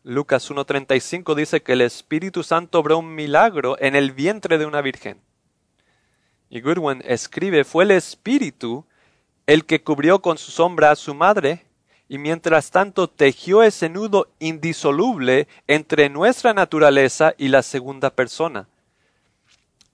Lucas 0.03 0.49
1.35 0.49 1.35
dice 1.35 1.61
que 1.61 1.73
el 1.73 1.81
Espíritu 1.81 2.43
Santo 2.43 2.79
obró 2.79 2.97
un 2.97 3.13
milagro 3.13 3.77
en 3.79 3.95
el 3.95 4.11
vientre 4.11 4.57
de 4.57 4.65
una 4.65 4.81
virgen. 4.81 5.21
Y 6.49 6.61
Goodwin 6.61 7.01
escribe, 7.05 7.63
fue 7.63 7.83
el 7.83 7.91
Espíritu 7.91 8.85
el 9.45 9.65
que 9.65 9.83
cubrió 9.83 10.21
con 10.21 10.37
su 10.37 10.51
sombra 10.51 10.91
a 10.91 10.95
su 10.95 11.13
madre, 11.13 11.65
y 12.07 12.17
mientras 12.17 12.71
tanto 12.71 13.09
tejió 13.09 13.63
ese 13.63 13.89
nudo 13.89 14.27
indisoluble 14.39 15.47
entre 15.67 16.09
nuestra 16.09 16.53
naturaleza 16.53 17.33
y 17.37 17.47
la 17.47 17.63
segunda 17.63 18.09
persona. 18.09 18.67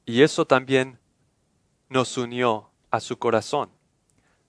Y 0.08 0.22
eso 0.22 0.46
también 0.46 0.98
nos 1.90 2.18
unió 2.18 2.70
a 2.90 3.02
su 3.02 3.20
corazón. 3.20 3.70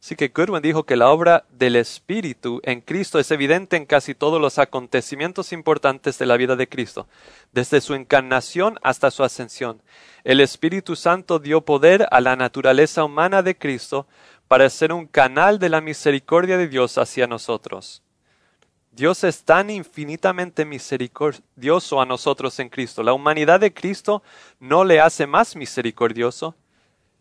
Así 0.00 0.14
que 0.14 0.28
Goodwin 0.28 0.62
dijo 0.62 0.84
que 0.84 0.94
la 0.94 1.10
obra 1.10 1.46
del 1.50 1.74
Espíritu 1.74 2.60
en 2.62 2.80
Cristo 2.80 3.18
es 3.18 3.32
evidente 3.32 3.76
en 3.76 3.84
casi 3.84 4.14
todos 4.14 4.40
los 4.40 4.60
acontecimientos 4.60 5.52
importantes 5.52 6.16
de 6.16 6.26
la 6.26 6.36
vida 6.36 6.54
de 6.54 6.68
Cristo, 6.68 7.08
desde 7.50 7.80
su 7.80 7.94
encarnación 7.94 8.78
hasta 8.84 9.10
su 9.10 9.24
ascensión. 9.24 9.82
El 10.22 10.38
Espíritu 10.40 10.94
Santo 10.94 11.40
dio 11.40 11.62
poder 11.62 12.06
a 12.12 12.20
la 12.20 12.36
naturaleza 12.36 13.02
humana 13.02 13.42
de 13.42 13.58
Cristo 13.58 14.06
para 14.46 14.70
ser 14.70 14.92
un 14.92 15.08
canal 15.08 15.58
de 15.58 15.70
la 15.70 15.80
misericordia 15.80 16.56
de 16.56 16.68
Dios 16.68 16.98
hacia 16.98 17.26
nosotros. 17.26 18.04
Dios 18.90 19.22
es 19.24 19.44
tan 19.44 19.70
infinitamente 19.70 20.64
misericordioso 20.64 22.00
a 22.00 22.06
nosotros 22.06 22.58
en 22.58 22.68
Cristo. 22.68 23.02
La 23.02 23.12
humanidad 23.12 23.60
de 23.60 23.72
Cristo 23.72 24.22
no 24.58 24.84
le 24.84 25.00
hace 25.00 25.26
más 25.26 25.54
misericordioso, 25.54 26.56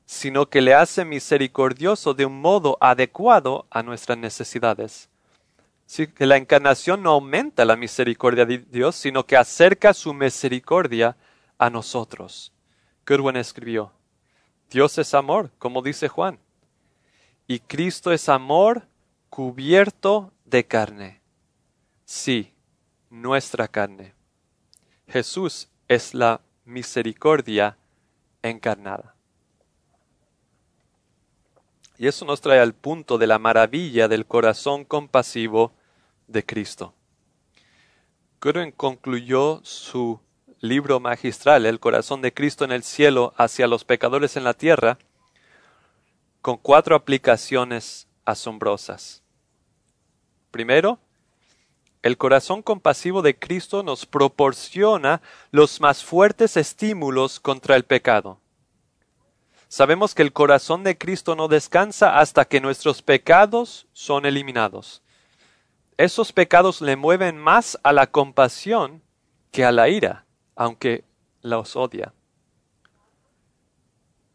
sino 0.06 0.50
que 0.50 0.62
le 0.62 0.74
hace 0.74 1.06
misericordioso 1.06 2.14
de 2.14 2.26
un 2.26 2.42
modo 2.42 2.78
adecuado 2.80 3.68
a 3.70 3.84
nuestras 3.84 4.18
necesidades. 4.18 5.10
Así 5.86 6.08
que 6.08 6.26
la 6.26 6.38
encarnación 6.38 7.04
no 7.04 7.12
aumenta 7.12 7.64
la 7.66 7.76
misericordia 7.76 8.46
de 8.46 8.58
Dios, 8.58 8.96
sino 8.96 9.26
que 9.26 9.38
acerca 9.38 9.94
su 9.94 10.14
misericordia 10.14 11.16
a 11.58 11.70
nosotros. 11.70 12.52
Goodwin 13.06 13.38
escribió, 13.38 13.92
Dios 14.70 14.98
es 14.98 15.14
amor, 15.14 15.52
como 15.60 15.82
dice 15.82 16.10
Juan, 16.10 16.40
y 17.48 17.60
Cristo 17.60 18.12
es 18.12 18.28
amor 18.28 18.88
cubierto 19.30 20.34
de 20.44 20.66
carne. 20.66 21.17
Sí, 22.10 22.54
nuestra 23.10 23.68
carne. 23.68 24.14
Jesús 25.10 25.68
es 25.90 26.14
la 26.14 26.40
misericordia 26.64 27.78
encarnada. 28.42 29.14
Y 31.98 32.08
eso 32.08 32.24
nos 32.24 32.40
trae 32.40 32.62
al 32.62 32.74
punto 32.74 33.18
de 33.18 33.28
la 33.28 33.40
maravilla 33.40 34.08
del 34.08 34.26
corazón 34.26 34.86
compasivo 34.86 35.74
de 36.28 36.46
Cristo. 36.46 36.94
Goodwin 38.40 38.72
concluyó 38.72 39.60
su 39.66 40.22
libro 40.62 41.02
magistral, 41.02 41.66
El 41.66 41.82
corazón 41.82 42.22
de 42.22 42.34
Cristo 42.34 42.64
en 42.64 42.72
el 42.72 42.84
cielo 42.84 43.34
hacia 43.36 43.68
los 43.68 43.84
pecadores 43.84 44.38
en 44.38 44.46
la 44.46 44.54
tierra, 44.54 44.98
con 46.42 46.56
cuatro 46.56 46.96
aplicaciones 46.96 48.08
asombrosas. 48.24 49.24
Primero, 50.52 51.02
el 52.08 52.18
corazón 52.18 52.62
compasivo 52.62 53.22
de 53.22 53.38
Cristo 53.38 53.84
nos 53.84 54.06
proporciona 54.06 55.22
los 55.52 55.82
más 55.82 56.06
fuertes 56.06 56.56
estímulos 56.56 57.42
contra 57.42 57.76
el 57.76 57.84
pecado. 57.84 58.40
Sabemos 59.68 60.16
que 60.16 60.22
el 60.22 60.32
corazón 60.32 60.86
de 60.86 60.98
Cristo 60.98 61.36
no 61.36 61.50
descansa 61.50 62.18
hasta 62.18 62.46
que 62.46 62.62
nuestros 62.62 63.02
pecados 63.02 63.88
son 63.92 64.26
eliminados. 64.26 65.04
Esos 65.98 66.32
pecados 66.32 66.80
le 66.80 66.96
mueven 66.96 67.38
más 67.38 67.78
a 67.84 67.92
la 67.92 68.08
compasión 68.08 69.04
que 69.52 69.66
a 69.66 69.74
la 69.74 69.90
ira, 69.90 70.26
aunque 70.56 71.04
los 71.42 71.76
odia. 71.76 72.14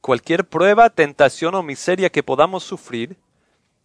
Cualquier 0.03 0.47
prueba, 0.47 0.91
tentación 0.91 1.55
o 1.55 1.63
miseria 1.63 2.11
que 2.11 2.23
podamos 2.23 2.65
sufrir, 2.65 3.17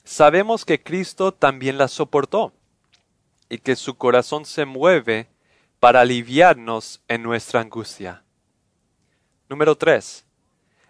sabemos 0.04 0.66
que 0.66 0.84
Cristo 0.84 1.34
también 1.34 1.78
la 1.78 1.88
soportó 1.88 2.52
y 3.50 3.60
que 3.60 3.76
su 3.76 3.98
corazón 3.98 4.46
se 4.46 4.66
mueve 4.66 5.28
para 5.80 6.02
aliviarnos 6.02 7.02
en 7.08 7.24
nuestra 7.24 7.62
angustia. 7.62 8.24
Número 9.50 9.76
3 9.76 10.26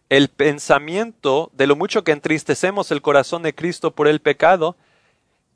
el 0.10 0.30
pensamiento 0.30 1.52
de 1.54 1.68
lo 1.68 1.76
mucho 1.76 2.04
que 2.04 2.14
entristecemos 2.14 2.92
el 2.92 3.02
corazón 3.02 3.44
de 3.44 3.54
Cristo 3.54 3.94
por 3.94 4.08
el 4.08 4.22
pecado 4.22 4.78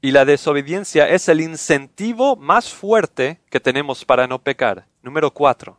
y 0.02 0.12
la 0.12 0.26
desobediencia 0.26 1.08
es 1.08 1.30
el 1.30 1.42
incentivo 1.42 2.36
más 2.36 2.74
fuerte 2.74 3.40
que 3.50 3.60
tenemos 3.60 4.04
para 4.04 4.28
no 4.28 4.40
pecar. 4.40 4.88
Número 5.04 5.32
cuatro. 5.32 5.78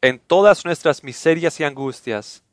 En 0.00 0.20
todas 0.20 0.64
nuestras 0.64 1.02
miserias 1.02 1.58
y 1.58 1.64
angustias, 1.64 2.44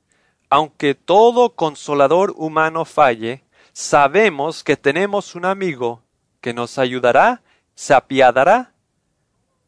aunque 0.50 0.96
todo 0.96 1.56
consolador 1.56 2.34
humano 2.36 2.84
falle, 2.86 3.44
sabemos 3.74 4.63
que 4.63 4.76
tenemos 4.76 5.36
un 5.36 5.46
amigo 5.46 6.02
que 6.41 6.54
nos 6.54 6.80
ayudará, 6.80 7.44
se 7.75 7.93
apiadará 7.93 8.73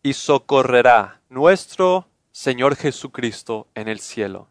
y 0.02 0.14
socorrerá 0.14 1.22
nuestro 1.30 2.08
Señor 2.32 2.76
Jesucristo 2.76 3.68
en 3.76 3.88
el 3.88 4.00
cielo. 4.00 4.48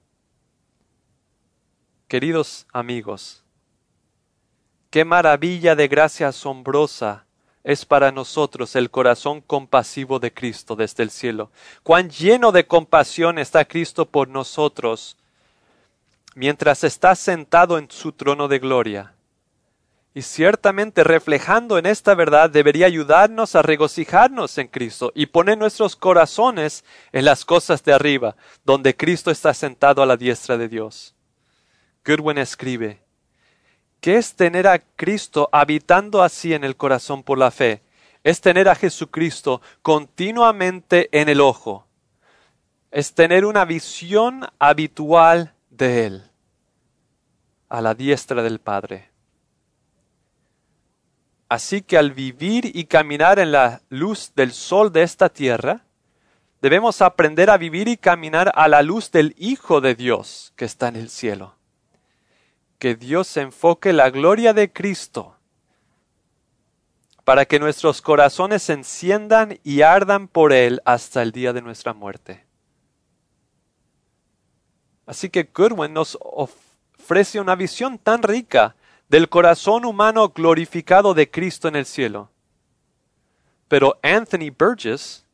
Queridos 2.09 2.67
amigos, 2.73 3.43
qué 4.91 5.05
maravilla 5.05 5.75
de 5.75 5.89
gracia 5.89 6.29
asombrosa 6.29 7.25
es 7.65 7.85
para 7.85 8.13
nosotros 8.13 8.77
el 8.77 8.93
corazón 8.93 9.41
compasivo 9.41 10.21
de 10.21 10.33
Cristo 10.33 10.77
desde 10.77 11.03
el 11.03 11.11
cielo. 11.11 11.51
Cuán 11.83 12.11
lleno 12.11 12.53
de 12.53 12.69
compasión 12.69 13.41
está 13.41 13.65
Cristo 13.65 14.07
por 14.07 14.29
nosotros 14.29 15.17
mientras 16.37 16.85
está 16.85 17.17
sentado 17.17 17.79
en 17.79 17.91
su 17.91 18.13
trono 18.13 18.47
de 18.47 18.61
gloria. 18.61 19.16
Y 20.17 20.23
ciertamente 20.23 21.05
reflejando 21.05 21.77
en 21.77 21.85
esta 21.85 22.15
verdad 22.15 22.49
debería 22.49 22.87
ayudarnos 22.87 23.55
a 23.55 23.61
regocijarnos 23.61 24.57
en 24.57 24.69
Cristo 24.69 25.13
y 25.15 25.27
poner 25.27 25.59
nuestros 25.59 25.95
corazones 25.95 26.87
en 27.13 27.27
las 27.27 27.45
cosas 27.45 27.85
de 27.85 27.93
arriba, 27.93 28.35
donde 28.65 28.97
Cristo 28.97 29.31
está 29.31 29.53
sentado 29.53 30.03
a 30.03 30.07
la 30.07 30.17
diestra 30.17 30.57
de 30.57 30.69
Dios. 30.69 31.15
Goodwin 32.03 32.39
escribe, 32.39 33.03
¿qué 34.01 34.17
es 34.17 34.35
tener 34.35 34.67
a 34.67 34.79
Cristo 34.79 35.51
habitando 35.53 36.23
así 36.23 36.55
en 36.55 36.65
el 36.65 36.77
corazón 36.77 37.23
por 37.23 37.37
la 37.37 37.51
fe? 37.51 37.83
Es 38.25 38.41
tener 38.41 38.71
a 38.71 38.75
Jesucristo 38.75 39.61
continuamente 39.83 41.11
en 41.13 41.29
el 41.29 41.43
ojo. 41.43 41.87
Es 42.91 43.13
tener 43.13 43.45
una 43.45 43.67
visión 43.67 44.47
habitual 44.59 45.53
de 45.69 46.07
Él, 46.07 46.31
a 47.69 47.83
la 47.83 47.95
diestra 47.95 48.43
del 48.43 48.61
Padre. 48.61 49.16
Así 51.49 51.83
que 51.83 51.97
al 51.97 52.13
vivir 52.13 52.71
y 52.75 52.85
caminar 52.85 53.39
en 53.39 53.53
la 53.53 53.83
luz 53.89 54.33
del 54.35 54.53
sol 54.53 54.93
de 54.93 55.03
esta 55.03 55.29
tierra, 55.29 55.85
debemos 56.61 57.03
aprender 57.03 57.51
a 57.51 57.57
vivir 57.57 57.89
y 57.89 57.97
caminar 57.97 58.53
a 58.55 58.69
la 58.69 58.83
luz 58.83 59.11
del 59.13 59.35
Hijo 59.39 59.81
de 59.81 59.95
Dios 59.95 60.53
que 60.57 60.65
está 60.65 60.89
en 60.89 60.97
el 60.97 61.09
cielo 61.09 61.57
que 62.79 62.95
Dios 62.95 63.37
enfoque 63.37 63.93
la 63.93 64.11
gloria 64.11 64.53
de 64.53 64.73
Cristo 64.73 65.37
para 67.25 67.45
que 67.45 67.59
nuestros 67.59 68.03
corazones 68.03 68.63
se 68.63 68.75
enciendan 68.75 69.59
y 69.65 69.83
ardan 69.83 70.29
por 70.29 70.53
Él 70.53 70.81
hasta 70.85 71.23
el 71.23 71.33
día 71.33 71.53
de 71.53 71.63
nuestra 71.63 71.93
muerte. 71.93 72.45
Así 75.07 75.29
que 75.31 75.51
Goodwin 75.53 75.93
nos 75.93 76.17
ofrece 76.21 77.41
una 77.41 77.57
visión 77.57 77.99
tan 77.99 78.23
rica 78.23 78.76
del 79.09 79.29
corazón 79.29 79.85
humano 79.85 80.29
glorificado 80.31 81.15
de 81.15 81.31
Cristo 81.31 81.69
en 81.69 81.77
el 81.77 81.87
cielo. 81.87 82.31
Pero 83.69 83.99
Anthony 84.03 84.51
Burgess 84.57 85.25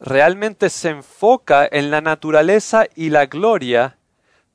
realmente 0.00 0.70
se 0.70 0.90
enfoca 0.90 1.68
en 1.70 1.90
la 1.90 2.00
naturaleza 2.00 2.86
y 2.94 3.10
la 3.10 3.26
gloria 3.26 3.98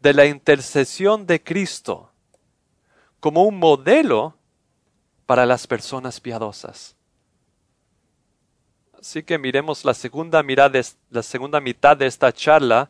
de 0.02 0.14
la 0.14 0.26
intercesión 0.26 1.26
de 1.26 1.42
Cristo 1.42 2.12
como 3.20 3.44
un 3.44 3.58
modelo 3.58 4.36
para 5.26 5.46
las 5.46 5.66
personas 5.66 6.20
piadosas. 6.20 6.98
Así 9.00 9.24
que 9.24 9.38
miremos 9.38 9.86
la 9.86 9.94
segunda, 9.94 10.44
mirada, 10.44 10.80
la 11.10 11.24
segunda 11.24 11.62
mitad 11.62 11.96
de 11.96 12.06
esta 12.06 12.32
charla, 12.34 12.90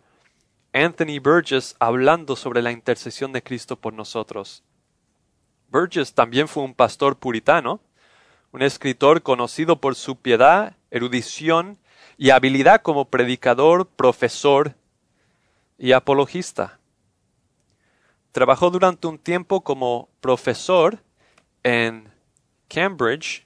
Anthony 0.73 1.19
Burgess 1.21 1.75
hablando 1.79 2.35
sobre 2.35 2.61
la 2.61 2.71
intercesión 2.71 3.31
de 3.31 3.43
Cristo 3.43 3.75
por 3.75 3.93
nosotros. 3.93 4.63
Burgess 5.69 6.13
también 6.13 6.47
fue 6.47 6.63
un 6.63 6.73
pastor 6.73 7.17
puritano, 7.17 7.79
un 8.51 8.63
escritor 8.63 9.21
conocido 9.21 9.79
por 9.79 9.95
su 9.95 10.15
piedad, 10.15 10.75
erudición 10.91 11.77
y 12.17 12.31
habilidad 12.31 12.81
como 12.81 13.05
predicador, 13.05 13.87
profesor 13.87 14.75
y 15.77 15.91
apologista. 15.91 16.79
Trabajó 18.31 18.71
durante 18.71 19.05
un 19.07 19.19
tiempo 19.19 19.61
como 19.61 20.09
profesor 20.21 21.03
en 21.61 22.11
Cambridge 22.67 23.45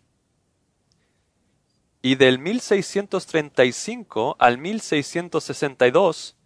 y 2.02 2.16
del 2.16 2.40
1635 2.40 4.38
al 4.40 4.58
1662, 4.58 6.37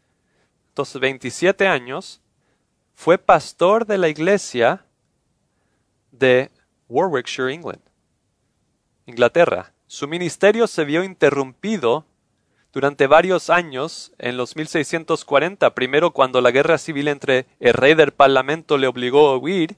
entonces 0.71 1.01
27 1.01 1.67
años, 1.67 2.21
fue 2.93 3.17
pastor 3.17 3.85
de 3.85 3.97
la 3.97 4.07
iglesia 4.07 4.85
de 6.11 6.49
Warwickshire, 6.87 7.53
England, 7.53 7.81
Inglaterra. 9.05 9.73
Su 9.87 10.07
ministerio 10.07 10.67
se 10.67 10.85
vio 10.85 11.03
interrumpido 11.03 12.05
durante 12.71 13.07
varios 13.07 13.49
años 13.49 14.13
en 14.17 14.37
los 14.37 14.55
1640, 14.55 15.75
primero 15.75 16.11
cuando 16.11 16.39
la 16.39 16.51
guerra 16.51 16.77
civil 16.77 17.09
entre 17.09 17.47
el 17.59 17.73
rey 17.73 17.93
del 17.93 18.13
parlamento 18.13 18.77
le 18.77 18.87
obligó 18.87 19.27
a 19.29 19.37
huir, 19.37 19.75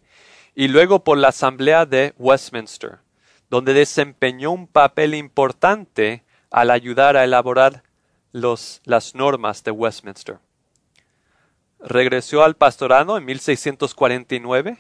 y 0.54 0.68
luego 0.68 1.04
por 1.04 1.18
la 1.18 1.30
Asamblea 1.30 1.88
de 1.88 2.14
Westminster, 2.20 3.00
donde 3.50 3.74
desempeñó 3.74 4.52
un 4.52 4.68
papel 4.68 5.16
importante 5.16 6.24
al 6.52 6.70
ayudar 6.70 7.18
a 7.18 7.24
elaborar 7.24 7.82
los, 8.32 8.80
las 8.86 9.16
normas 9.16 9.64
de 9.64 9.72
Westminster. 9.72 10.38
Regresó 11.86 12.44
al 12.44 12.56
pastorado 12.56 13.18
en 13.18 13.26
1649 13.26 14.78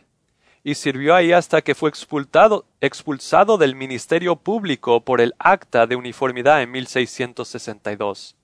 y 0.63 0.75
sirvió 0.75 1.15
ahí 1.15 1.33
hasta 1.33 1.61
que 1.61 1.75
fue 1.75 1.89
expulsado, 1.89 2.65
expulsado 2.79 3.57
del 3.57 3.75
ministerio 3.75 4.37
público 4.37 5.01
por 5.01 5.19
el 5.19 5.35
Acta 5.37 5.85
de 5.85 5.97
Uniformidad 5.97 6.61
en 6.61 6.71
1662. 6.71 8.37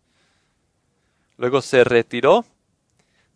Luego 1.37 1.61
se 1.61 1.85
retiró, 1.85 2.43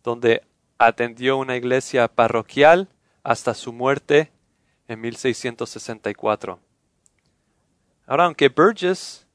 donde 0.02 0.42
atendió 0.76 1.38
una 1.38 1.56
iglesia 1.56 2.06
parroquial 2.08 2.88
hasta 3.22 3.54
su 3.54 3.72
muerte 3.72 4.30
en 4.88 5.00
1664. 5.00 6.58
Ahora, 8.06 8.26
aunque 8.26 8.50
Burgess 8.50 9.26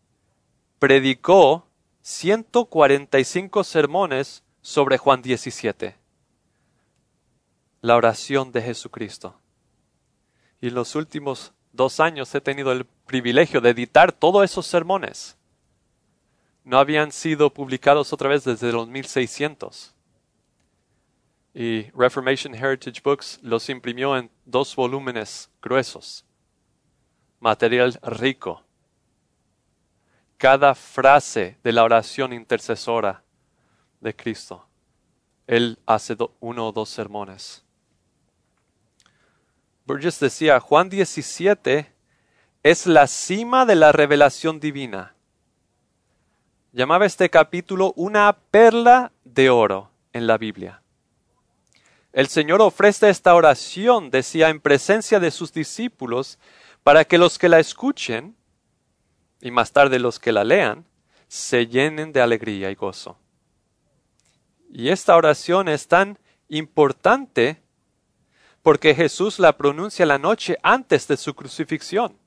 predicó 0.78 1.66
145 2.04 3.64
sermones 3.64 4.44
sobre 4.62 4.98
Juan 4.98 5.22
17, 5.22 5.96
la 7.82 7.96
oración 7.96 8.52
de 8.52 8.62
Jesucristo. 8.62 9.40
Y 10.62 10.68
en 10.68 10.76
los 10.76 10.96
últimos 10.96 11.54
dos 11.72 12.00
años 12.00 12.34
he 12.36 12.42
tenido 12.42 12.72
el 12.72 12.86
privilegio 12.86 13.62
de 13.62 13.70
editar 13.70 14.12
todos 14.12 14.44
esos 14.44 14.68
sermones. 14.68 15.38
No 16.64 16.78
habían 16.78 17.12
sido 17.12 17.52
publicados 17.52 18.12
otra 18.12 18.30
vez 18.30 18.44
desde 18.44 18.72
los 18.72 18.88
1600. 18.88 19.96
Y 21.54 21.84
Reformation 21.92 22.54
Heritage 22.54 23.02
Books 23.04 23.40
los 23.42 23.70
imprimió 23.70 24.16
en 24.18 24.30
dos 24.46 24.76
volúmenes 24.76 25.50
gruesos. 25.62 26.26
Material 27.40 27.98
rico. 28.04 28.64
Cada 30.38 30.76
frase 30.76 31.58
de 31.64 31.72
la 31.72 31.84
oración 31.84 32.34
intercesora 32.34 33.24
de 34.02 34.16
Cristo. 34.16 34.66
Él 35.48 35.80
hace 35.86 36.16
uno 36.40 36.68
o 36.68 36.72
dos 36.72 36.90
sermones. 36.90 37.64
Burgess 39.86 40.20
decía, 40.20 40.60
Juan 40.60 40.90
17 40.90 41.92
es 42.62 42.86
la 42.86 43.08
cima 43.08 43.66
de 43.66 43.76
la 43.76 43.92
revelación 43.92 44.60
divina. 44.60 45.16
Llamaba 46.72 47.08
este 47.08 47.30
capítulo 47.30 47.94
una 47.96 48.38
perla 48.52 49.12
de 49.24 49.50
oro 49.50 49.90
en 50.14 50.28
la 50.28 50.38
Biblia. 50.38 50.84
El 52.14 52.28
Señor 52.28 52.62
ofrece 52.62 53.10
esta 53.10 53.34
oración, 53.34 54.12
decía, 54.12 54.50
en 54.50 54.60
presencia 54.60 55.20
de 55.20 55.32
sus 55.32 55.54
discípulos, 55.54 56.38
para 56.84 57.06
que 57.06 57.18
los 57.18 57.40
que 57.40 57.50
la 57.50 57.60
escuchen, 57.60 58.36
y 59.42 59.52
más 59.52 59.72
tarde 59.72 60.00
los 60.00 60.20
que 60.20 60.32
la 60.32 60.44
lean, 60.44 60.86
se 61.28 61.68
llenen 61.68 62.12
de 62.12 62.22
alegría 62.22 62.72
y 62.72 62.76
gozo. 62.76 63.18
Y 64.70 64.90
esta 64.90 65.16
oración 65.16 65.68
es 65.68 65.88
tan 65.88 66.20
importante 66.48 67.62
porque 68.62 68.94
Jesús 68.94 69.40
la 69.40 69.58
pronuncia 69.58 70.06
la 70.06 70.20
noche 70.20 70.58
antes 70.62 71.08
de 71.08 71.18
su 71.18 71.34
crucifixión, 71.34 72.18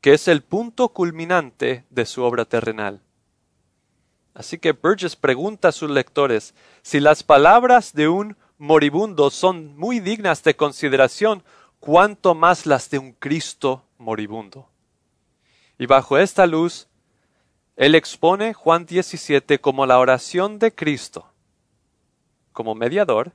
que 0.00 0.14
es 0.14 0.28
el 0.28 0.42
punto 0.42 0.90
culminante 0.90 1.84
de 1.90 2.06
su 2.06 2.22
obra 2.22 2.44
terrenal. 2.44 3.00
Así 4.34 4.58
que 4.58 4.72
Burgess 4.72 5.16
pregunta 5.16 5.68
a 5.68 5.72
sus 5.72 5.90
lectores 5.90 6.54
si 6.82 7.00
las 7.00 7.22
palabras 7.22 7.92
de 7.92 8.08
un 8.08 8.36
moribundo 8.58 9.30
son 9.30 9.76
muy 9.76 10.00
dignas 10.00 10.42
de 10.42 10.56
consideración, 10.56 11.42
cuanto 11.80 12.34
más 12.34 12.64
las 12.66 12.90
de 12.90 12.98
un 12.98 13.12
Cristo 13.12 13.84
moribundo. 13.98 14.68
Y 15.78 15.86
bajo 15.86 16.16
esta 16.16 16.46
luz, 16.46 16.88
él 17.76 17.94
expone 17.94 18.52
Juan 18.52 18.86
17 18.86 19.60
como 19.60 19.86
la 19.86 19.98
oración 19.98 20.58
de 20.58 20.74
Cristo, 20.74 21.26
como 22.52 22.74
mediador, 22.74 23.32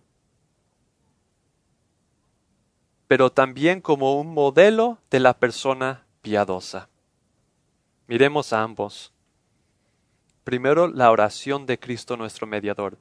pero 3.07 3.31
también 3.31 3.81
como 3.81 4.19
un 4.19 4.33
modelo 4.33 4.99
de 5.09 5.19
la 5.19 5.33
persona 5.33 6.05
piadosa. 6.21 6.89
Miremos 8.07 8.53
a 8.53 8.61
ambos. 8.61 9.11
Primero, 10.43 10.87
la 10.87 11.11
oración 11.11 11.65
de 11.65 11.79
Cristo 11.79 12.15
nuestro 12.15 12.47
mediador. 12.47 12.97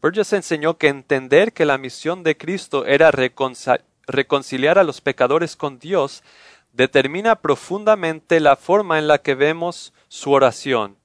Burgess 0.00 0.32
enseñó 0.32 0.78
que 0.78 0.88
entender 0.88 1.52
que 1.52 1.64
la 1.64 1.78
misión 1.78 2.24
de 2.24 2.36
Cristo 2.36 2.86
era 2.86 3.12
reconciliar 3.12 4.78
a 4.78 4.82
los 4.82 5.00
pecadores 5.00 5.54
con 5.54 5.78
Dios 5.78 6.24
determina 6.72 7.36
profundamente 7.36 8.40
la 8.40 8.56
forma 8.56 8.98
en 8.98 9.06
la 9.06 9.18
que 9.18 9.34
vemos 9.34 9.92
su 10.08 10.32
oración 10.32 10.96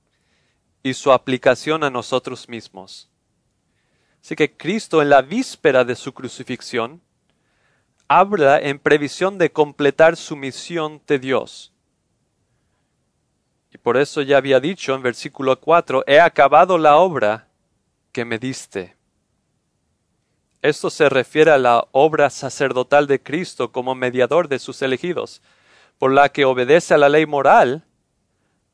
y 0.82 0.94
su 0.94 1.12
aplicación 1.12 1.84
a 1.84 1.90
nosotros 1.90 2.48
mismos. 2.48 3.10
Así 4.22 4.36
que 4.36 4.56
Cristo 4.56 5.02
en 5.02 5.10
la 5.10 5.22
víspera 5.22 5.84
de 5.84 5.96
su 5.96 6.14
crucifixión 6.14 7.02
habla 8.08 8.60
en 8.60 8.80
previsión 8.80 9.38
de 9.38 9.52
completar 9.52 10.16
su 10.16 10.36
misión 10.36 11.02
de 11.08 11.20
Dios. 11.20 11.74
Y 13.72 13.78
por 13.78 13.98
eso 13.98 14.22
ya 14.22 14.38
había 14.38 14.60
dicho 14.60 14.96
en 14.96 15.02
versículo 15.02 15.60
4, 15.60 16.04
he 16.08 16.20
acabado 16.20 16.78
la 16.78 16.98
obra 16.98 17.50
que 18.14 18.24
me 18.24 18.40
diste. 18.40 18.96
Esto 20.62 20.90
se 20.90 21.10
refiere 21.10 21.52
a 21.52 21.58
la 21.58 21.88
obra 21.92 22.30
sacerdotal 22.30 23.08
de 23.08 23.22
Cristo 23.22 23.72
como 23.72 23.94
mediador 23.94 24.48
de 24.48 24.60
sus 24.60 24.82
elegidos, 24.82 25.42
por 25.98 26.12
la 26.12 26.30
que 26.30 26.46
obedece 26.46 26.94
a 26.94 26.98
la 26.98 27.10
ley 27.10 27.26
moral, 27.26 27.86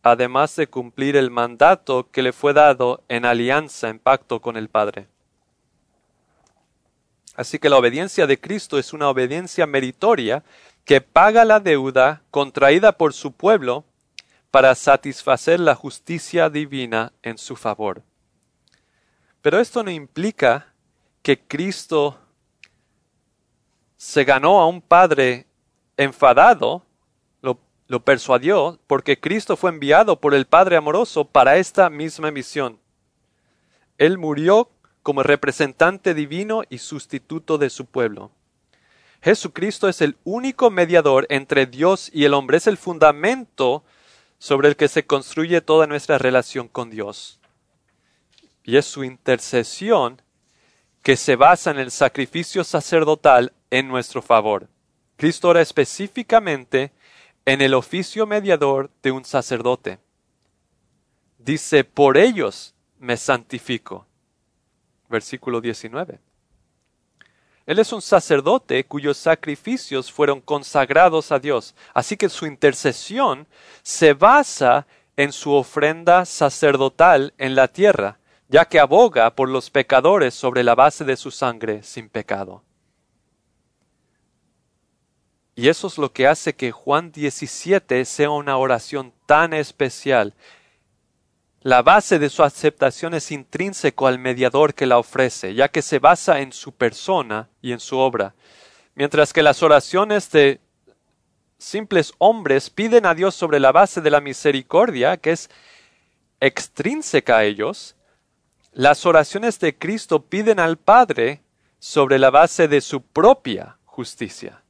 además 0.02 0.56
de 0.56 0.68
cumplir 0.68 1.16
el 1.16 1.32
mandato 1.32 2.10
que 2.12 2.22
le 2.22 2.34
fue 2.34 2.54
dado 2.54 3.04
en 3.08 3.26
alianza, 3.26 3.90
en 3.90 4.00
pacto 4.00 4.42
con 4.42 4.58
el 4.58 4.70
Padre. 4.70 5.08
Así 7.36 7.58
que 7.58 7.70
la 7.70 7.78
obediencia 7.78 8.28
de 8.28 8.40
Cristo 8.40 8.78
es 8.78 8.94
una 8.94 9.10
obediencia 9.10 9.66
meritoria 9.66 10.44
que 10.86 11.02
paga 11.02 11.46
la 11.46 11.60
deuda 11.60 12.22
contraída 12.30 12.98
por 12.98 13.14
su 13.14 13.32
pueblo 13.32 13.86
para 14.52 14.76
satisfacer 14.76 15.60
la 15.60 15.74
justicia 15.74 16.50
divina 16.50 17.14
en 17.24 17.38
su 17.38 17.56
favor. 17.56 18.04
Pero 19.42 19.60
esto 19.60 19.84
no 19.84 19.90
implica 19.90 20.74
que 21.24 21.40
Cristo 21.40 22.20
se 23.98 24.24
ganó 24.26 24.60
a 24.60 24.68
un 24.68 24.82
padre 24.82 25.48
enfadado, 25.98 26.86
lo, 27.88 28.04
persuadió, 28.04 28.80
porque 28.88 29.19
Cristo 29.19 29.56
fue 29.56 29.69
enviado 29.69 30.19
por 30.19 30.34
el 30.34 30.46
Padre 30.46 30.78
amoroso 30.78 31.26
para 31.26 31.58
esta 31.58 31.89
misma 31.89 32.32
misión. 32.32 32.80
Él 33.98 34.17
murió 34.17 34.69
como 35.04 35.24
representante 35.24 36.13
divino 36.13 36.63
y 36.69 36.80
sustituto 36.80 37.58
de 37.58 37.69
su 37.69 37.86
pueblo. 37.86 38.32
Jesucristo 39.22 39.88
es 39.88 40.01
el 40.01 40.18
único 40.24 40.70
mediador 40.70 41.26
entre 41.30 41.66
Dios 41.66 42.10
y 42.14 42.26
el 42.26 42.34
hombre, 42.34 42.58
es 42.58 42.68
el 42.68 42.78
fundamento 42.78 43.84
sobre 44.38 44.68
el 44.68 44.76
que 44.76 44.89
se 44.89 45.05
construye 45.05 45.62
toda 45.62 45.88
nuestra 45.88 46.18
relación 46.18 46.68
con 46.68 46.89
Dios. 46.89 47.39
Y 48.66 48.76
es 48.76 48.86
su 48.86 49.03
intercesión 49.03 50.22
que 51.01 51.16
se 51.16 51.36
basa 51.36 51.72
en 51.72 51.80
el 51.80 51.91
sacrificio 51.91 52.64
sacerdotal 52.64 53.53
en 53.70 53.88
nuestro 53.88 54.22
favor. 54.22 54.68
Cristo 55.16 55.49
ora 55.49 55.62
específicamente 55.62 56.91
en 57.46 57.62
el 57.62 57.74
oficio 57.74 58.26
mediador 58.26 58.89
de 59.02 59.12
un 59.12 59.26
sacerdote. 59.26 60.00
Dice, 61.38 61.84
por 61.84 62.18
ellos 62.18 62.74
me 63.00 63.18
santifico 63.18 64.08
versículo 65.14 65.62
19. 65.62 66.20
Él 67.66 67.80
es 67.80 67.94
un 67.94 68.02
sacerdote 68.02 68.84
cuyos 68.84 69.16
sacrificios 69.16 70.12
fueron 70.12 70.41
consagrados 70.41 71.32
a 71.32 71.39
Dios, 71.39 71.76
así 71.94 72.18
que 72.18 72.28
su 72.28 72.46
intercesión 72.46 73.48
se 73.84 74.14
basa 74.14 74.86
en 75.16 75.32
su 75.32 75.54
ofrenda 75.54 76.26
sacerdotal 76.26 77.34
en 77.38 77.56
la 77.56 77.70
tierra, 77.70 78.18
ya 78.50 78.66
que 78.66 78.80
aboga 78.80 79.34
por 79.36 79.48
los 79.48 79.70
pecadores 79.70 80.34
sobre 80.34 80.64
la 80.64 80.76
base 80.76 81.06
de 81.06 81.16
su 81.16 81.32
sangre 81.32 81.84
sin 81.84 82.10
pecado. 82.10 82.64
Y 85.56 85.68
eso 85.68 85.88
es 85.88 85.97
lo 85.97 86.12
que 86.12 86.28
hace 86.28 86.54
que 86.56 86.72
Juan 86.72 87.12
17 87.12 88.06
sea 88.06 88.30
una 88.32 88.58
oración 88.58 89.14
tan 89.28 89.54
especial. 89.54 90.34
La 91.62 91.82
base 91.82 92.20
de 92.20 92.30
su 92.30 92.43
aceptación 92.43 93.14
es 93.14 93.32
intrínseco 93.32 94.08
al 94.08 94.20
mediador 94.20 94.74
que 94.74 94.88
la 94.88 94.97
ofrece, 94.97 95.54
ya 95.54 95.70
que 95.70 95.82
se 95.82 95.99
basa 95.99 96.41
en 96.41 96.51
su 96.51 96.72
persona 96.74 97.49
y 97.62 97.72
en 97.72 97.80
su 97.80 97.97
obra. 97.97 98.34
Mientras 98.95 99.32
que 99.32 99.43
las 99.43 99.64
oraciones 99.64 100.30
de 100.32 100.60
simples 101.58 102.14
hombres 102.18 102.70
piden 102.70 103.06
a 103.06 103.14
Dios 103.14 103.36
sobre 103.36 103.60
la 103.60 103.72
base 103.72 104.01
de 104.01 104.10
la 104.10 104.22
misericordia, 104.22 105.18
que 105.18 105.32
es 105.32 105.49
extrínseca 106.39 107.38
a 107.38 107.43
ellos, 107.45 107.95
las 108.74 109.06
oraciones 109.06 109.60
de 109.60 109.78
Cristo 109.78 110.26
piden 110.26 110.60
al 110.60 110.78
Padre 110.78 111.41
sobre 111.80 112.18
la 112.18 112.32
base 112.32 112.68
de 112.68 112.82
su 112.82 113.01
propia 113.01 113.78
justicia. 113.86 114.62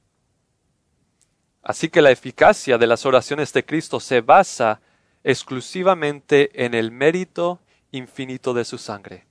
Así 1.63 1.89
que 1.89 2.01
la 2.01 2.11
eficacia 2.11 2.77
de 2.77 2.87
las 2.87 3.05
oraciones 3.05 3.53
de 3.53 3.65
Cristo 3.65 3.99
se 4.01 4.19
basa 4.21 4.81
exclusivamente 5.23 6.65
en 6.65 6.73
el 6.73 6.91
mérito 6.91 7.61
infinito 7.91 8.53
de 8.53 8.65
su 8.65 8.77
sangre. 8.77 9.25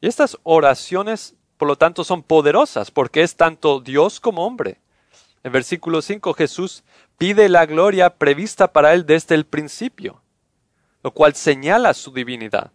Y 0.00 0.08
estas 0.08 0.38
oraciones, 0.42 1.34
por 1.58 1.68
lo 1.68 1.76
tanto, 1.76 2.02
son 2.02 2.22
poderosas 2.22 2.90
porque 2.90 3.22
es 3.22 3.36
tanto 3.36 3.80
Dios 3.80 4.20
como 4.20 4.46
hombre. 4.46 4.80
En 5.42 5.52
versículo 5.52 6.00
5 6.00 6.32
Jesús 6.32 6.82
pide 7.18 7.50
la 7.50 7.66
gloria 7.66 8.16
prevista 8.16 8.72
para 8.72 8.94
él 8.94 9.04
desde 9.04 9.34
el 9.34 9.44
principio, 9.44 10.22
lo 11.02 11.12
cual 11.12 11.34
señala 11.34 11.92
su 11.92 12.12
divinidad. 12.12 12.72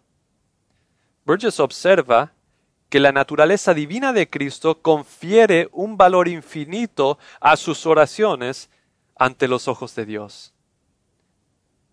Burgess 1.24 1.58
observa 1.58 2.32
que 2.88 3.00
la 3.00 3.12
naturaleza 3.12 3.74
divina 3.74 4.12
de 4.12 4.30
Cristo 4.30 4.80
confiere 4.80 5.68
un 5.72 5.96
valor 5.96 6.28
infinito 6.28 7.18
a 7.40 7.56
sus 7.56 7.86
oraciones 7.86 8.70
ante 9.16 9.48
los 9.48 9.66
ojos 9.68 9.94
de 9.94 10.06
Dios. 10.06 10.54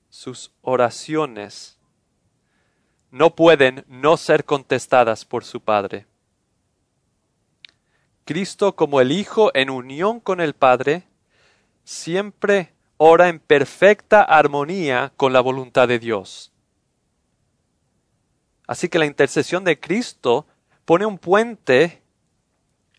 Sus 0.09 0.51
oraciones 0.61 1.79
no 3.09 3.35
pueden 3.35 3.85
no 3.87 4.17
ser 4.17 4.45
contestadas 4.45 5.25
por 5.25 5.43
su 5.43 5.61
Padre. 5.61 6.05
Cristo 8.25 8.75
como 8.75 9.01
el 9.01 9.11
Hijo 9.11 9.51
en 9.53 9.69
unión 9.69 10.19
con 10.19 10.39
el 10.39 10.53
Padre, 10.53 11.03
siempre 11.83 12.73
ora 12.97 13.27
en 13.29 13.39
perfecta 13.39 14.21
armonía 14.21 15.11
con 15.17 15.33
la 15.33 15.41
voluntad 15.41 15.87
de 15.87 15.99
Dios. 15.99 16.51
Así 18.65 18.87
que 18.87 18.99
la 18.99 19.05
intercesión 19.05 19.63
de 19.63 19.79
Cristo 19.79 20.47
pone 20.85 21.05
un 21.05 21.17
puente 21.17 22.01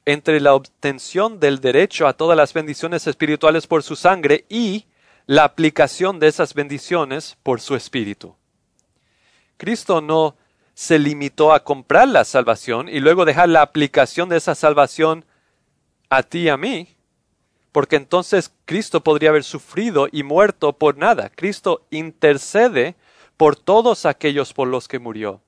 entre 0.04 0.40
la 0.40 0.54
obtención 0.54 1.40
del 1.40 1.60
derecho 1.60 2.06
a 2.06 2.12
todas 2.14 2.36
las 2.36 2.52
bendiciones 2.52 3.06
espirituales 3.06 3.66
por 3.66 3.82
su 3.82 3.96
sangre 3.96 4.44
y 4.48 4.86
la 5.26 5.44
aplicación 5.44 6.18
de 6.18 6.28
esas 6.28 6.54
bendiciones 6.54 7.36
por 7.42 7.60
su 7.60 7.74
espíritu. 7.74 8.36
Cristo 9.56 10.00
no 10.00 10.36
se 10.74 10.98
limitó 10.98 11.52
a 11.52 11.64
comprar 11.64 12.08
la 12.08 12.24
salvación 12.24 12.88
y 12.88 13.00
luego 13.00 13.24
dejar 13.24 13.48
la 13.48 13.62
aplicación 13.62 14.28
de 14.28 14.36
esa 14.36 14.54
salvación 14.54 15.24
a 16.10 16.22
ti 16.22 16.40
y 16.40 16.48
a 16.48 16.56
mí, 16.56 16.96
porque 17.72 17.96
entonces 17.96 18.52
Cristo 18.66 19.02
podría 19.02 19.30
haber 19.30 19.44
sufrido 19.44 20.08
y 20.10 20.22
muerto 20.22 20.74
por 20.74 20.98
nada. 20.98 21.30
Cristo 21.30 21.86
intercede 21.90 22.96
por 23.36 23.56
todos 23.56 24.04
aquellos 24.04 24.52
por 24.52 24.68
los 24.68 24.86
que 24.86 24.98
murió. 24.98 25.40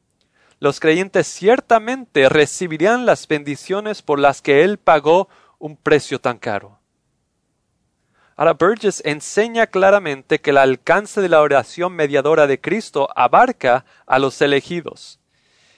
Los 0.58 0.80
creyentes 0.80 1.26
ciertamente 1.26 2.28
recibirían 2.28 3.04
las 3.04 3.28
bendiciones 3.28 4.02
por 4.02 4.18
las 4.18 4.40
que 4.40 4.64
Él 4.64 4.78
pagó 4.78 5.28
un 5.58 5.76
precio 5.76 6.20
tan 6.20 6.38
caro. 6.38 6.78
Ahora 8.36 8.52
Burgess 8.52 9.02
enseña 9.04 9.66
claramente 9.66 10.40
que 10.40 10.50
el 10.50 10.58
alcance 10.58 11.22
de 11.22 11.28
la 11.28 11.40
oración 11.40 11.94
mediadora 11.94 12.46
de 12.46 12.60
Cristo 12.60 13.08
abarca 13.16 13.86
a 14.06 14.18
los 14.18 14.40
elegidos 14.42 15.18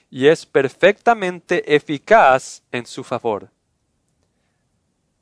y 0.09 0.27
es 0.27 0.45
perfectamente 0.45 1.75
eficaz 1.75 2.63
en 2.71 2.85
su 2.85 3.03
favor. 3.03 3.49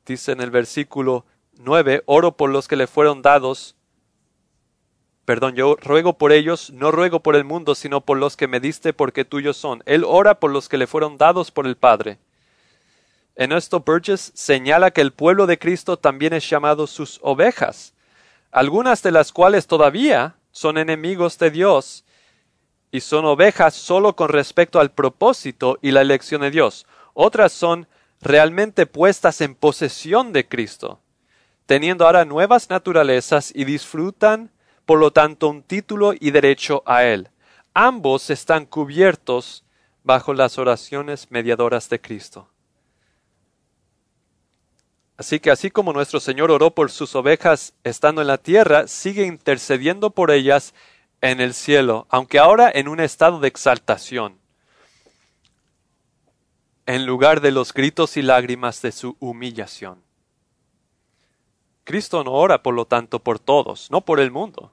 Dice 0.04 0.32
en 0.32 0.40
el 0.40 0.50
versículo 0.50 1.26
9, 1.58 2.02
oro 2.06 2.36
por 2.36 2.50
los 2.50 2.66
que 2.66 2.76
le 2.76 2.86
fueron 2.86 3.22
dados. 3.22 3.76
Perdón, 5.28 5.56
yo 5.56 5.76
ruego 5.82 6.14
por 6.14 6.32
ellos, 6.32 6.70
no 6.70 6.90
ruego 6.90 7.20
por 7.20 7.36
el 7.36 7.44
mundo, 7.44 7.74
sino 7.74 8.00
por 8.00 8.16
los 8.16 8.34
que 8.34 8.48
me 8.48 8.60
diste 8.60 8.94
porque 8.94 9.26
tuyos 9.26 9.58
son. 9.58 9.82
Él 9.84 10.02
ora 10.06 10.40
por 10.40 10.50
los 10.50 10.70
que 10.70 10.78
le 10.78 10.86
fueron 10.86 11.18
dados 11.18 11.50
por 11.50 11.66
el 11.66 11.76
Padre. 11.76 12.16
En 13.36 13.52
esto 13.52 13.80
Burgess 13.80 14.32
señala 14.34 14.90
que 14.90 15.02
el 15.02 15.12
pueblo 15.12 15.46
de 15.46 15.58
Cristo 15.58 15.98
también 15.98 16.32
es 16.32 16.48
llamado 16.48 16.86
sus 16.86 17.20
ovejas, 17.22 17.92
algunas 18.50 19.02
de 19.02 19.10
las 19.10 19.30
cuales 19.30 19.66
todavía 19.66 20.36
son 20.50 20.78
enemigos 20.78 21.38
de 21.38 21.50
Dios 21.50 22.06
y 22.90 23.00
son 23.00 23.26
ovejas 23.26 23.74
solo 23.74 24.16
con 24.16 24.30
respecto 24.30 24.80
al 24.80 24.92
propósito 24.92 25.78
y 25.82 25.90
la 25.90 26.00
elección 26.00 26.40
de 26.40 26.50
Dios. 26.50 26.86
Otras 27.12 27.52
son 27.52 27.86
realmente 28.22 28.86
puestas 28.86 29.42
en 29.42 29.54
posesión 29.54 30.32
de 30.32 30.48
Cristo, 30.48 31.00
teniendo 31.66 32.06
ahora 32.06 32.24
nuevas 32.24 32.70
naturalezas 32.70 33.52
y 33.54 33.66
disfrutan, 33.66 34.52
por 34.88 35.00
lo 35.00 35.10
tanto, 35.10 35.50
un 35.50 35.62
título 35.62 36.14
y 36.18 36.30
derecho 36.30 36.82
a 36.86 37.04
Él. 37.04 37.28
Ambos 37.74 38.30
están 38.30 38.64
cubiertos 38.64 39.62
bajo 40.02 40.32
las 40.32 40.56
oraciones 40.56 41.30
mediadoras 41.30 41.90
de 41.90 42.00
Cristo. 42.00 42.48
Así 45.18 45.40
que 45.40 45.50
así 45.50 45.70
como 45.70 45.92
nuestro 45.92 46.20
Señor 46.20 46.50
oró 46.50 46.70
por 46.70 46.90
sus 46.90 47.14
ovejas 47.14 47.74
estando 47.84 48.22
en 48.22 48.28
la 48.28 48.38
tierra, 48.38 48.88
sigue 48.88 49.26
intercediendo 49.26 50.08
por 50.08 50.30
ellas 50.30 50.72
en 51.20 51.42
el 51.42 51.52
cielo, 51.52 52.06
aunque 52.08 52.38
ahora 52.38 52.72
en 52.74 52.88
un 52.88 53.00
estado 53.00 53.40
de 53.40 53.48
exaltación, 53.48 54.38
en 56.86 57.04
lugar 57.04 57.42
de 57.42 57.50
los 57.50 57.74
gritos 57.74 58.16
y 58.16 58.22
lágrimas 58.22 58.80
de 58.80 58.92
su 58.92 59.18
humillación. 59.20 60.02
Cristo 61.84 62.24
no 62.24 62.32
ora, 62.32 62.62
por 62.62 62.72
lo 62.72 62.86
tanto, 62.86 63.18
por 63.18 63.38
todos, 63.38 63.90
no 63.90 64.00
por 64.00 64.18
el 64.20 64.30
mundo, 64.30 64.72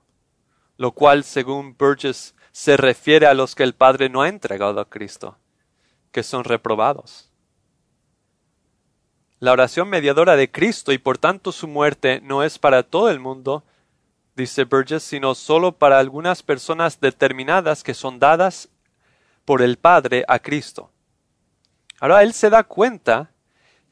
lo 0.77 0.91
cual, 0.91 1.23
según 1.23 1.75
Burgess, 1.77 2.35
se 2.51 2.77
refiere 2.77 3.27
a 3.27 3.33
los 3.33 3.55
que 3.55 3.63
el 3.63 3.73
Padre 3.73 4.09
no 4.09 4.21
ha 4.21 4.29
entregado 4.29 4.79
a 4.79 4.89
Cristo, 4.89 5.37
que 6.11 6.23
son 6.23 6.43
reprobados. 6.43 7.29
La 9.39 9.51
oración 9.51 9.89
mediadora 9.89 10.35
de 10.35 10.49
Cristo 10.49 10.91
y 10.93 10.97
por 10.97 11.17
tanto 11.17 11.51
su 11.51 11.67
muerte 11.67 12.21
no 12.21 12.43
es 12.43 12.57
para 12.57 12.83
todo 12.83 13.09
el 13.09 13.19
mundo, 13.19 13.63
dice 14.35 14.63
Burgess, 14.63 15.03
sino 15.03 15.35
solo 15.35 15.73
para 15.73 15.99
algunas 15.99 16.43
personas 16.43 16.99
determinadas 16.99 17.83
que 17.83 17.93
son 17.93 18.19
dadas 18.19 18.69
por 19.43 19.61
el 19.61 19.77
Padre 19.77 20.23
a 20.27 20.39
Cristo. 20.39 20.91
Ahora 21.99 22.23
él 22.23 22.33
se 22.33 22.49
da 22.49 22.63
cuenta 22.63 23.31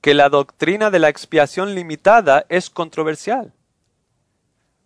que 0.02 0.14
la 0.14 0.30
doctrina 0.30 0.90
de 0.90 1.00
la 1.00 1.10
expiación 1.10 1.76
limitada 1.76 2.46
es 2.50 2.70
controversial. 2.70 3.54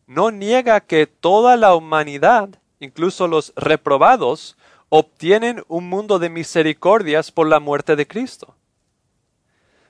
No 0.07 0.31
niega 0.31 0.79
que 0.79 1.05
toda 1.05 1.57
la 1.57 1.75
humanidad, 1.75 2.49
incluso 2.79 3.27
los 3.27 3.51
reprobados, 3.57 4.57
obtienen 4.87 5.65
un 5.67 5.89
mundo 5.89 6.17
de 6.17 6.29
misericordias 6.29 7.29
por 7.29 7.47
la 7.47 7.59
muerte 7.59 7.97
de 7.97 8.07
Cristo. 8.07 8.55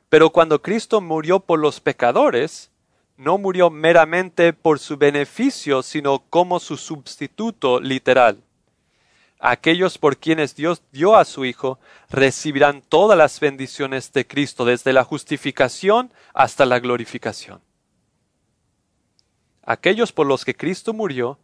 Pero 0.09 0.32
cuando 0.32 0.61
Cristo 0.61 1.01
murió 1.01 1.39
por 1.39 1.59
los 1.59 1.80
pecadores, 1.80 2.72
no 3.15 3.38
murió 3.38 3.70
meramente 3.70 4.53
por 4.53 4.80
su 4.80 4.97
beneficio, 4.97 5.84
sino 5.84 6.24
como 6.30 6.59
su 6.59 6.78
sustituto 6.78 7.80
literal. 7.80 8.41
Aquellos 9.39 9.99
por 9.99 10.18
quienes 10.18 10.55
Dios 10.55 10.82
dio 10.91 11.15
a 11.15 11.26
su 11.26 11.45
Hijo 11.45 11.78
recibirán 12.09 12.82
todas 12.82 13.18
las 13.18 13.39
bendiciones 13.39 14.11
de 14.13 14.26
Cristo, 14.26 14.65
desde 14.65 14.93
la 14.93 15.03
justificación 15.03 16.11
hasta 16.34 16.65
la 16.65 16.80
glorificación. 16.80 17.66
Aquellos 19.68 20.13
por 20.13 20.26
los 20.26 20.45
que 20.45 20.55
Cristo 20.55 20.93
murió 20.93 21.38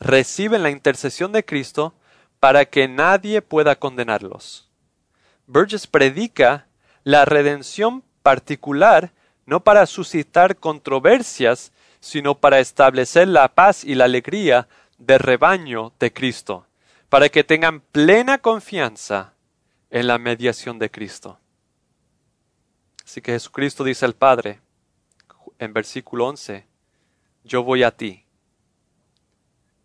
reciben 0.00 0.64
la 0.64 0.70
intercesión 0.70 1.30
de 1.30 1.44
Cristo 1.44 1.94
para 2.40 2.64
que 2.64 2.88
nadie 2.88 3.40
pueda 3.40 3.76
condenarlos. 3.76 4.68
Burgess 5.46 5.86
predica 5.86 6.66
la 7.04 7.24
redención 7.24 8.02
particular 8.24 9.12
no 9.46 9.62
para 9.62 9.86
suscitar 9.86 10.56
controversias, 10.56 11.72
sino 12.00 12.34
para 12.34 12.58
establecer 12.58 13.28
la 13.28 13.54
paz 13.54 13.84
y 13.84 13.94
la 13.94 14.06
alegría 14.06 14.68
del 14.98 15.20
rebaño 15.20 15.92
de 16.00 16.12
Cristo, 16.12 16.66
para 17.08 17.28
que 17.28 17.44
tengan 17.44 17.80
plena 17.80 18.38
confianza 18.38 19.34
en 19.88 20.08
la 20.08 20.18
mediación 20.18 20.80
de 20.80 20.90
Cristo. 20.90 21.38
Así 23.04 23.22
que 23.22 23.32
Jesucristo 23.32 23.84
dice 23.84 24.04
al 24.04 24.14
Padre, 24.14 24.60
en 25.60 25.72
versículo 25.72 26.26
11, 26.26 26.67
yo 27.44 27.62
voy 27.62 27.82
a 27.82 27.90
ti. 27.90 28.24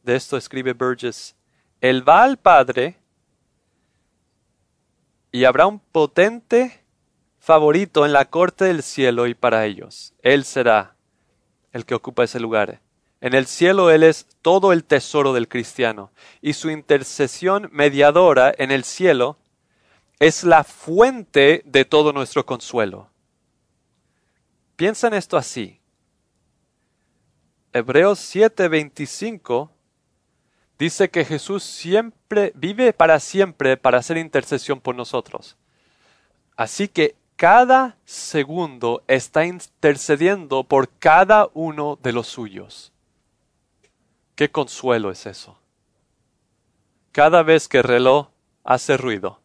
De 0.04 0.16
esto 0.16 0.38
escribe 0.38 0.74
Burgess, 0.74 1.36
Él 1.80 2.08
va 2.08 2.24
al 2.24 2.38
Padre 2.38 2.98
y 5.32 5.46
habrá 5.46 5.66
un 5.66 5.80
potente 5.80 6.84
favorito 7.40 8.06
en 8.06 8.14
la 8.14 8.30
corte 8.30 8.66
del 8.66 8.84
cielo 8.84 9.28
y 9.28 9.34
para 9.34 9.66
ellos. 9.66 10.14
Él 10.22 10.46
será 10.46 10.96
el 11.72 11.86
que 11.86 11.96
ocupa 11.96 12.24
ese 12.24 12.40
lugar. 12.40 12.82
En 13.20 13.34
el 13.34 13.48
cielo 13.48 13.90
Él 13.90 14.04
es 14.04 14.28
todo 14.42 14.74
el 14.74 14.84
tesoro 14.84 15.34
del 15.34 15.48
cristiano 15.48 16.12
y 16.42 16.54
su 16.54 16.70
intercesión 16.70 17.70
mediadora 17.72 18.54
en 18.58 18.72
el 18.72 18.84
cielo 18.84 19.38
es 20.20 20.44
la 20.44 20.64
fuente 20.64 21.64
de 21.66 21.86
todo 21.86 22.14
nuestro 22.14 22.46
consuelo. 22.46 23.10
Piensa 24.76 25.08
en 25.08 25.16
esto 25.16 25.38
así. 25.38 25.80
Hebreos 27.76 28.20
7:25 28.20 29.72
dice 30.78 31.10
que 31.10 31.26
Jesús 31.26 31.64
siempre 31.64 32.52
vive 32.56 32.94
para 32.94 33.20
siempre 33.20 33.78
para 33.78 33.98
hacer 33.98 34.18
intercesión 34.18 34.80
por 34.80 34.96
nosotros. 34.96 35.58
Así 36.56 36.88
que 36.88 37.16
cada 37.36 37.98
segundo 38.06 39.04
está 39.08 39.46
intercediendo 39.46 40.64
por 40.64 40.88
cada 41.00 41.50
uno 41.56 41.98
de 42.02 42.14
los 42.14 42.28
suyos. 42.28 42.92
Qué 44.36 44.52
consuelo 44.52 45.10
es 45.10 45.26
eso. 45.26 45.58
Cada 47.12 47.42
vez 47.42 47.68
que 47.68 47.80
el 47.80 47.86
reloj 47.86 48.28
hace 48.64 48.98
ruido, 48.98 49.40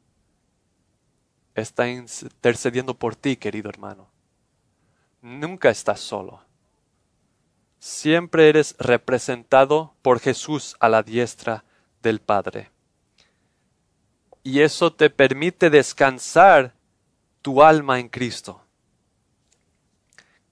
está 1.55 1.89
intercediendo 1.89 2.93
por 2.95 3.17
ti, 3.17 3.37
querido 3.37 3.71
hermano. 3.71 4.11
Nunca 5.23 5.71
estás 5.71 6.01
solo. 6.01 6.48
Siempre 7.79 8.49
eres 8.49 8.75
representado 8.79 9.95
por 10.03 10.21
Jesús 10.21 10.77
a 10.81 10.89
la 10.89 11.03
diestra 11.03 11.65
del 12.03 12.21
Padre. 12.21 12.71
Y 14.43 14.61
eso 14.61 14.93
te 14.93 15.11
permite 15.11 15.71
descansar 15.71 16.75
tu 17.43 17.63
alma 17.63 18.01
en 18.01 18.09
Cristo, 18.09 18.61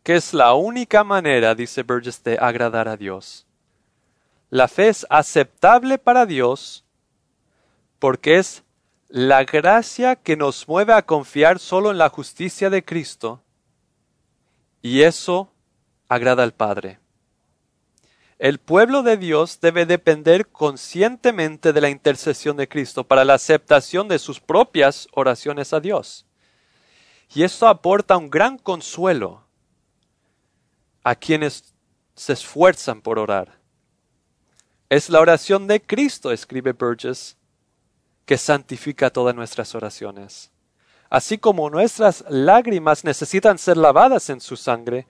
que 0.02 0.16
es 0.16 0.32
la 0.32 0.54
única 0.54 1.02
manera, 1.02 1.54
dice 1.54 1.82
Burgess, 1.82 2.22
de 2.22 2.38
agradar 2.38 2.88
a 2.88 2.96
Dios. 2.96 3.46
La 4.50 4.68
fe 4.68 4.88
es 4.88 5.06
aceptable 5.10 5.98
para 5.98 6.26
Dios 6.26 6.84
porque 7.98 8.38
es 8.38 8.62
la 9.08 9.44
gracia 9.44 10.16
que 10.16 10.36
nos 10.36 10.68
mueve 10.68 10.92
a 10.92 11.02
confiar 11.02 11.58
solo 11.58 11.90
en 11.90 11.98
la 11.98 12.08
justicia 12.08 12.70
de 12.70 12.84
Cristo 12.84 13.42
y 14.82 15.02
eso 15.02 15.50
agrada 16.08 16.42
al 16.42 16.52
Padre. 16.52 16.98
El 18.38 18.58
pueblo 18.58 19.02
de 19.02 19.16
Dios 19.16 19.60
debe 19.60 19.86
depender 19.86 20.48
conscientemente 20.48 21.72
de 21.72 21.80
la 21.80 21.88
intercesión 21.88 22.56
de 22.58 22.68
Cristo 22.68 23.04
para 23.04 23.24
la 23.24 23.34
aceptación 23.34 24.08
de 24.08 24.18
sus 24.18 24.40
propias 24.40 25.08
oraciones 25.12 25.72
a 25.72 25.80
Dios. 25.80 26.26
Y 27.34 27.44
esto 27.44 27.66
aporta 27.66 28.16
un 28.16 28.28
gran 28.28 28.58
consuelo 28.58 29.44
a 31.02 31.14
quienes 31.14 31.74
se 32.14 32.34
esfuerzan 32.34 33.00
por 33.00 33.18
orar. 33.18 33.58
Es 34.90 35.08
la 35.08 35.20
oración 35.20 35.66
de 35.66 35.80
Cristo, 35.80 36.30
escribe 36.30 36.72
Burgess, 36.72 37.36
que 38.26 38.36
santifica 38.36 39.10
todas 39.10 39.34
nuestras 39.34 39.74
oraciones. 39.74 40.50
Así 41.08 41.38
como 41.38 41.70
nuestras 41.70 42.24
lágrimas 42.28 43.04
necesitan 43.04 43.58
ser 43.58 43.76
lavadas 43.76 44.28
en 44.28 44.40
su 44.40 44.56
sangre, 44.56 45.06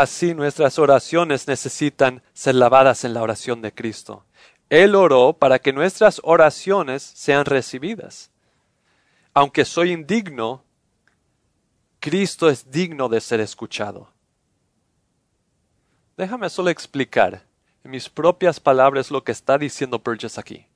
así 0.00 0.34
nuestras 0.34 0.78
oraciones 0.78 1.48
necesitan 1.48 2.22
ser 2.32 2.54
lavadas 2.54 3.04
en 3.04 3.14
la 3.14 3.22
oración 3.22 3.62
de 3.62 3.72
Cristo. 3.72 4.24
Él 4.68 4.94
oró 4.94 5.32
para 5.32 5.58
que 5.58 5.72
nuestras 5.72 6.20
oraciones 6.24 7.02
sean 7.02 7.44
recibidas. 7.44 8.30
Aunque 9.32 9.64
soy 9.64 9.92
indigno, 9.92 10.64
Cristo 12.00 12.48
es 12.48 12.70
digno 12.70 13.08
de 13.08 13.20
ser 13.20 13.40
escuchado. 13.40 14.08
Déjame 16.16 16.50
solo 16.50 16.70
explicar 16.70 17.44
en 17.84 17.90
mis 17.90 18.08
propias 18.08 18.58
palabras 18.58 19.10
lo 19.10 19.22
que 19.22 19.32
está 19.32 19.58
diciendo 19.58 19.98
Burgess 19.98 20.38
aquí. 20.38 20.66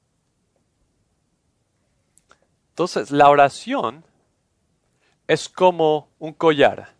Entonces, 2.70 3.10
la 3.10 3.28
oración 3.28 4.04
es 5.26 5.48
como 5.48 6.08
un 6.18 6.32
collar. 6.32 6.99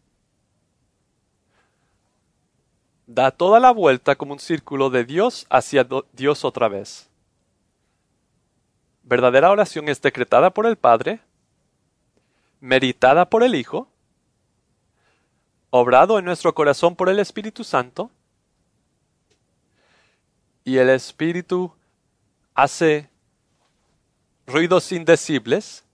Da 3.13 3.33
toda 3.33 3.59
la 3.59 3.73
vuelta 3.73 4.15
como 4.15 4.35
un 4.35 4.39
círculo 4.39 4.89
de 4.89 5.05
Dios 5.05 5.45
hacia 5.51 5.85
Dios 6.13 6.45
otra 6.45 6.69
vez. 6.69 7.09
Verdadera 9.03 9.51
oración 9.51 9.89
es 9.89 10.01
decretada 10.01 10.51
por 10.51 10.65
el 10.65 10.77
Padre, 10.77 11.19
meditada 12.61 13.29
por 13.29 13.43
el 13.43 13.57
Hijo, 13.57 13.89
obrado 15.71 16.21
en 16.21 16.25
nuestro 16.25 16.55
corazón 16.55 16.95
por 16.95 17.09
el 17.09 17.19
Espíritu 17.19 17.65
Santo, 17.65 18.13
y 20.63 20.77
el 20.77 20.89
Espíritu 20.89 21.75
hace 22.55 23.11
ruidos 24.47 24.93
indecibles, 24.93 25.85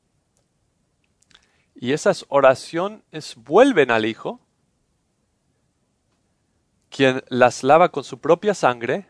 y 1.75 1.93
esas 1.93 2.27
oraciones 2.29 3.37
vuelven 3.37 3.91
al 3.91 4.05
Hijo, 4.05 4.39
quien 6.97 7.23
las 7.29 7.63
lava 7.63 7.91
con 7.91 8.05
su 8.05 8.19
propia 8.21 8.55
sangre, 8.55 9.07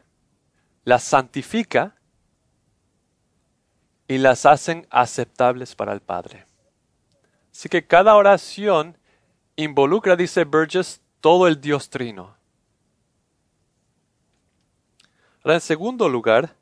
las 0.83 1.05
santifica 1.05 1.95
y 4.09 4.19
las 4.19 4.45
hacen 4.45 4.89
aceptables 4.91 5.77
para 5.77 5.93
el 5.93 6.01
Padre. 6.01 6.47
Así 7.53 7.69
que 7.69 7.87
cada 7.87 8.17
oración 8.17 8.99
involucra, 9.55 10.17
dice 10.17 10.43
Burgess, 10.43 11.01
todo 11.21 11.47
el 11.47 11.61
Dios 11.61 11.89
trino. 11.89 12.35
Ahora, 15.45 15.55
en 15.55 15.61
segundo 15.61 16.09
lugar, 16.09 16.57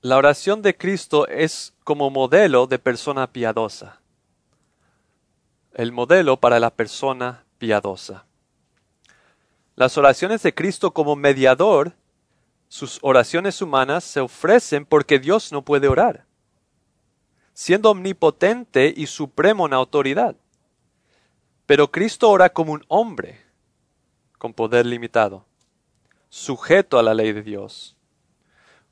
la 0.00 0.16
oración 0.16 0.62
de 0.62 0.74
Cristo 0.74 1.28
es 1.28 1.74
como 1.84 2.08
modelo 2.08 2.66
de 2.66 2.78
persona 2.78 3.30
piadosa. 3.30 4.00
El 5.74 5.92
modelo 5.92 6.40
para 6.40 6.58
la 6.58 6.70
persona 6.70 7.44
piadosa. 7.58 8.24
Las 9.76 9.96
oraciones 9.96 10.42
de 10.42 10.54
Cristo 10.54 10.92
como 10.92 11.14
mediador, 11.14 11.94
sus 12.68 12.98
oraciones 13.02 13.62
humanas 13.62 14.02
se 14.02 14.20
ofrecen 14.20 14.84
porque 14.84 15.18
Dios 15.18 15.52
no 15.52 15.62
puede 15.62 15.86
orar, 15.86 16.26
siendo 17.52 17.90
omnipotente 17.90 18.92
y 18.96 19.06
supremo 19.06 19.66
en 19.66 19.74
autoridad. 19.74 20.34
Pero 21.66 21.90
Cristo 21.90 22.28
ora 22.30 22.48
como 22.48 22.72
un 22.72 22.84
hombre, 22.88 23.40
con 24.38 24.52
poder 24.52 24.86
limitado, 24.86 25.44
sujeto 26.28 26.98
a 26.98 27.02
la 27.02 27.14
ley 27.14 27.32
de 27.32 27.42
Dios 27.42 27.96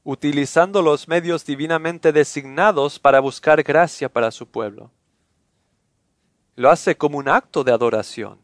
utilizando 0.04 0.82
los 0.82 1.08
medios 1.08 1.46
divinamente 1.46 2.12
designados 2.12 2.98
para 2.98 3.20
buscar 3.20 3.62
gracia 3.62 4.10
para 4.10 4.30
su 4.30 4.46
pueblo. 4.46 4.90
Lo 6.56 6.70
hace 6.70 6.96
como 6.96 7.18
un 7.18 7.28
acto 7.28 7.64
de 7.64 7.72
adoración. 7.72 8.43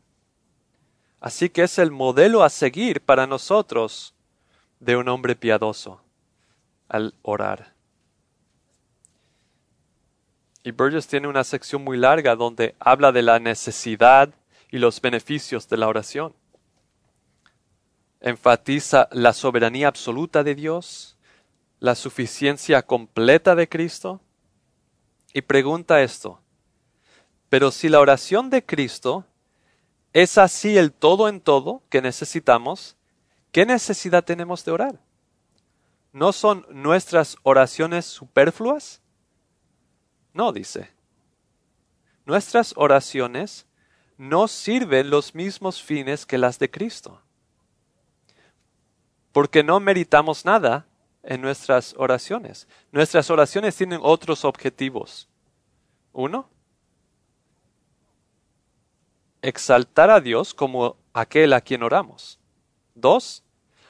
Así 1.21 1.51
que 1.51 1.63
es 1.63 1.79
el 1.79 1.91
modelo 1.91 2.43
a 2.43 2.49
seguir 2.49 3.03
para 3.03 3.27
nosotros 3.27 4.15
de 4.79 4.97
un 4.97 5.09
hombre 5.09 5.37
piadoso 5.37 6.03
al 6.89 7.15
orar. 7.23 7.75
Y 10.63 10.73
Burgess 10.73 11.07
tiene 11.07 11.29
una 11.29 11.45
sección 11.45 11.85
muy 11.85 11.97
larga 11.97 12.35
donde 12.37 12.75
habla 12.81 13.13
de 13.13 13.23
la 13.23 13.39
necesidad 13.39 14.31
y 14.71 14.79
los 14.79 15.01
beneficios 15.01 15.69
de 15.69 15.77
la 15.77 15.89
oración. 15.89 16.35
Enfatiza 18.21 19.09
la 19.13 19.33
soberanía 19.33 19.89
absoluta 19.89 20.43
de 20.43 20.55
Dios, 20.55 21.17
la 21.81 21.95
suficiencia 21.95 22.83
completa 22.83 23.55
de 23.55 23.69
Cristo? 23.69 24.21
Y 25.33 25.43
pregunta 25.43 26.03
esto, 26.03 26.41
pero 27.49 27.71
si 27.71 27.89
la 27.89 28.01
oración 28.01 28.51
de 28.51 28.65
Cristo 28.65 29.25
es 30.13 30.39
así 30.39 30.77
el 30.77 30.93
todo 30.93 31.29
en 31.29 31.41
todo 31.41 31.83
que 31.89 32.03
necesitamos, 32.03 32.97
¿qué 33.53 33.65
necesidad 33.67 34.25
tenemos 34.25 34.65
de 34.65 34.73
orar? 34.73 35.01
¿No 36.13 36.33
son 36.33 36.67
nuestras 36.71 37.37
oraciones 37.43 38.07
superfluas? 38.07 39.01
No, 40.33 40.53
dice. 40.53 40.91
Nuestras 42.27 42.73
oraciones 42.77 43.67
no 44.19 44.49
sirven 44.49 45.11
los 45.11 45.35
mismos 45.35 45.83
fines 45.83 46.27
que 46.27 46.39
las 46.39 46.59
de 46.59 46.71
Cristo. 46.71 47.23
Porque 49.33 49.63
no 49.63 49.79
meritamos 49.79 50.45
nada 50.45 50.87
en 51.23 51.41
nuestras 51.41 51.95
oraciones. 51.97 52.67
Nuestras 52.91 53.31
oraciones 53.31 53.77
tienen 53.77 54.01
otros 54.03 54.45
objetivos. 54.45 55.29
Uno, 56.13 56.49
exaltar 59.43 60.11
a 60.11 60.21
Dios 60.21 60.55
como 60.55 60.97
aquel 61.13 61.53
a 61.53 61.61
quien 61.61 61.83
oramos. 61.83 62.39
Dos, 62.95 63.43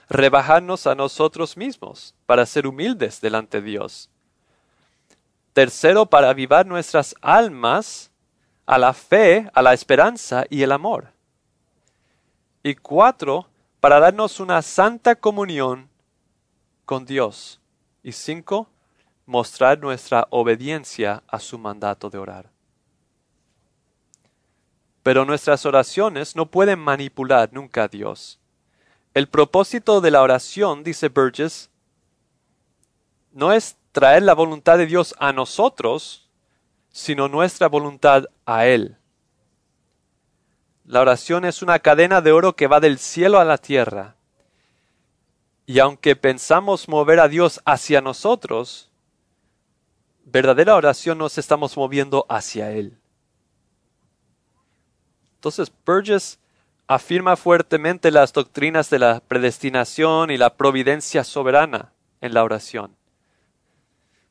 rebajarnos 0.09 0.87
a 0.87 0.95
nosotros 0.95 1.57
mismos 1.57 2.15
para 2.27 2.47
ser 2.47 2.67
humildes 2.67 3.21
delante 3.21 3.61
de 3.61 3.71
Dios. 3.71 4.11
Tercero, 5.53 6.07
para 6.07 6.31
avivar 6.31 6.67
nuestras 6.67 7.15
almas 7.21 8.11
a 8.67 8.79
la 8.79 8.93
fe, 8.93 9.51
a 9.53 9.63
la 9.63 9.73
esperanza 9.73 10.45
y 10.49 10.63
el 10.63 10.73
amor. 10.73 11.13
Y 12.63 12.75
cuatro, 12.75 13.49
para 13.81 13.99
darnos 13.99 14.39
una 14.39 14.63
santa 14.63 15.17
comunión 15.17 15.89
con 16.85 17.05
Dios. 17.05 17.61
Y 18.03 18.13
cinco, 18.13 18.69
mostrar 19.27 19.79
nuestra 19.79 20.27
obediencia 20.31 21.23
a 21.27 21.39
su 21.39 21.59
mandato 21.59 22.11
de 22.11 22.19
orar. 22.19 22.51
Pero 25.11 25.25
nuestras 25.25 25.67
oraciones 25.67 26.37
no 26.37 26.47
pueden 26.47 26.79
manipular 26.79 27.53
nunca 27.53 27.83
a 27.83 27.89
Dios. 27.89 28.39
El 29.13 29.27
propósito 29.27 30.01
de 30.01 30.13
la 30.13 30.23
oración, 30.23 30.85
dice 30.85 31.09
Burgess, 31.09 31.69
no 33.33 33.53
es 33.53 33.77
traer 33.91 34.23
la 34.23 34.35
voluntad 34.35 34.79
de 34.79 34.87
Dios 34.87 35.17
a 35.19 35.33
nosotros, 35.33 36.31
sino 36.93 37.27
nuestra 37.27 37.67
voluntad 37.67 38.27
a 38.47 38.67
Él. 38.67 38.99
La 40.85 41.01
oración 41.01 41.45
es 41.45 41.61
una 41.61 41.81
cadena 41.81 42.21
de 42.21 42.31
oro 42.31 42.55
que 42.55 42.69
va 42.69 42.79
del 42.79 43.01
cielo 43.01 43.41
a 43.41 43.45
la 43.45 43.59
tierra. 43.59 44.15
Y 45.67 45.81
aunque 45.81 46.15
pensamos 46.15 46.89
mover 46.89 47.19
a 47.19 47.27
Dios 47.27 47.61
hacia 47.65 48.01
nosotros, 48.01 48.93
verdadera 50.25 50.77
oración 50.77 51.19
nos 51.19 51.37
estamos 51.37 51.77
moviendo 51.77 52.27
hacia 52.29 52.71
Él. 52.71 53.00
Entonces 55.41 55.73
Burgess 55.87 56.39
afirma 56.87 57.35
fuertemente 57.35 58.11
las 58.11 58.35
doctrinas 58.35 58.91
de 58.91 58.99
la 58.99 59.21
predestinación 59.21 60.31
y 60.31 60.37
la 60.37 60.55
providencia 60.55 61.25
soberana 61.25 61.95
en 62.21 62.35
la 62.35 62.45
oración. 62.45 62.95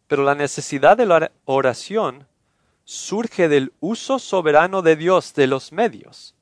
Pero 0.08 0.24
la 0.24 0.36
necesidad 0.36 0.98
de 0.98 1.08
la 1.08 1.32
oración 1.46 2.28
surge 2.84 3.50
del 3.50 3.74
uso 3.80 4.20
soberano 4.20 4.84
de 4.84 4.96
Dios 4.96 5.34
de 5.34 5.48
los 5.48 5.72
medios 5.72 6.36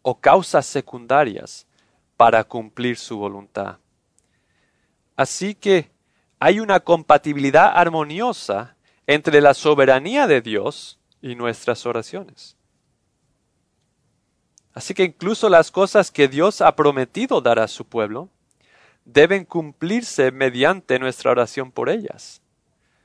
o 0.00 0.18
causas 0.18 0.64
secundarias 0.64 1.66
para 2.16 2.44
cumplir 2.44 2.96
su 2.96 3.18
voluntad. 3.18 3.76
Así 5.16 5.54
que 5.54 5.90
hay 6.38 6.60
una 6.60 6.80
compatibilidad 6.80 7.72
armoniosa 7.74 8.74
entre 9.06 9.42
la 9.42 9.52
soberanía 9.52 10.26
de 10.26 10.40
Dios 10.40 10.98
y 11.20 11.34
nuestras 11.34 11.84
oraciones. 11.84 12.57
Así 14.74 14.94
que 14.94 15.04
incluso 15.04 15.48
las 15.48 15.70
cosas 15.70 16.10
que 16.10 16.28
Dios 16.28 16.60
ha 16.60 16.76
prometido 16.76 17.40
dar 17.40 17.58
a 17.58 17.68
su 17.68 17.84
pueblo 17.84 18.28
deben 19.04 19.44
cumplirse 19.44 20.30
mediante 20.30 20.98
nuestra 20.98 21.30
oración 21.30 21.72
por 21.72 21.88
ellas, 21.88 22.42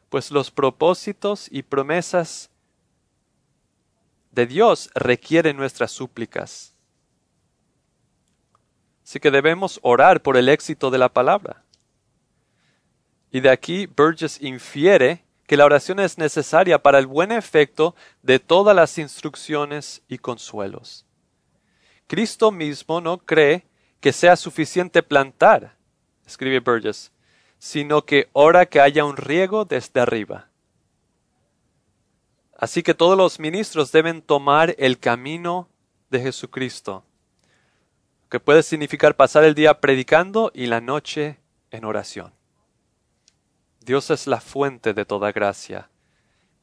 pues 0.09 0.31
los 0.31 0.51
propósitos 0.51 1.47
y 1.49 1.63
promesas 1.63 2.49
de 4.31 4.45
Dios 4.45 4.89
requieren 4.95 5.55
nuestras 5.55 5.91
súplicas. 5.91 6.73
Así 9.03 9.19
que 9.19 9.31
debemos 9.31 9.79
orar 9.81 10.21
por 10.21 10.37
el 10.37 10.49
éxito 10.49 10.89
de 10.91 10.97
la 10.97 11.09
palabra. 11.09 11.63
Y 13.31 13.39
de 13.39 13.49
aquí 13.49 13.85
Burgess 13.85 14.41
infiere 14.41 15.23
que 15.47 15.57
la 15.57 15.65
oración 15.65 15.99
es 15.99 16.17
necesaria 16.17 16.81
para 16.81 16.99
el 16.99 17.07
buen 17.07 17.31
efecto 17.31 17.95
de 18.21 18.39
todas 18.39 18.75
las 18.75 18.97
instrucciones 18.97 20.01
y 20.07 20.17
consuelos. 20.17 21.05
Cristo 22.07 22.51
mismo 22.51 23.01
no 23.01 23.17
cree 23.19 23.65
que 23.99 24.13
sea 24.13 24.35
suficiente 24.35 25.01
plantar, 25.03 25.75
escribe 26.25 26.59
Burgess, 26.59 27.11
sino 27.57 28.05
que 28.05 28.29
ora 28.33 28.65
que 28.65 28.81
haya 28.81 29.05
un 29.05 29.17
riego 29.17 29.65
desde 29.65 30.01
arriba. 30.01 30.49
Así 32.57 32.83
que 32.83 32.93
todos 32.93 33.17
los 33.17 33.39
ministros 33.39 33.91
deben 33.91 34.21
tomar 34.21 34.75
el 34.77 34.99
camino 34.99 35.69
de 36.09 36.21
Jesucristo, 36.21 37.03
que 38.29 38.39
puede 38.39 38.63
significar 38.63 39.15
pasar 39.15 39.43
el 39.43 39.55
día 39.55 39.79
predicando 39.79 40.51
y 40.53 40.65
la 40.65 40.81
noche 40.81 41.39
en 41.71 41.85
oración. 41.85 42.33
Dios 43.79 44.09
es 44.11 44.27
la 44.27 44.39
fuente 44.39 44.93
de 44.93 45.05
toda 45.05 45.31
gracia 45.31 45.89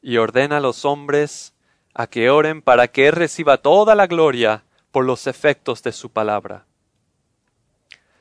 y 0.01 0.17
ordena 0.17 0.57
a 0.57 0.61
los 0.61 0.85
hombres 0.85 1.53
a 1.93 2.07
que 2.07 2.29
oren 2.29 2.61
para 2.61 2.87
que 2.87 3.07
Él 3.07 3.13
reciba 3.13 3.57
toda 3.57 3.93
la 3.95 4.07
gloria 4.07 4.63
por 4.91 5.05
los 5.05 5.27
efectos 5.27 5.83
de 5.83 5.91
su 5.91 6.09
palabra. 6.11 6.65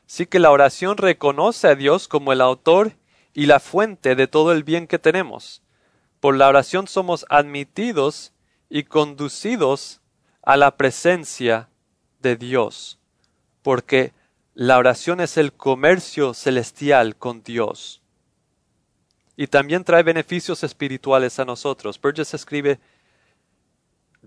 Sí 0.06 0.26
que 0.26 0.38
la 0.38 0.50
oración 0.50 0.96
reconoce 0.96 1.68
a 1.68 1.74
Dios 1.74 2.08
como 2.08 2.32
el 2.32 2.40
autor 2.40 2.92
y 3.32 3.46
la 3.46 3.60
fuente 3.60 4.16
de 4.16 4.26
todo 4.26 4.52
el 4.52 4.64
bien 4.64 4.86
que 4.86 4.98
tenemos. 4.98 5.62
Por 6.20 6.36
la 6.36 6.48
oración 6.48 6.86
somos 6.86 7.26
admitidos 7.28 8.32
y 8.68 8.84
conducidos 8.84 10.00
a 10.42 10.56
la 10.56 10.76
presencia 10.76 11.68
de 12.20 12.36
Dios, 12.36 12.98
porque 13.62 14.12
la 14.54 14.78
oración 14.78 15.20
es 15.20 15.36
el 15.36 15.52
comercio 15.52 16.34
celestial 16.34 17.16
con 17.16 17.42
Dios. 17.42 18.02
Y 19.36 19.46
también 19.46 19.84
trae 19.84 20.02
beneficios 20.02 20.62
espirituales 20.64 21.38
a 21.38 21.44
nosotros. 21.44 21.98
Burgess 22.00 22.34
escribe 22.34 22.78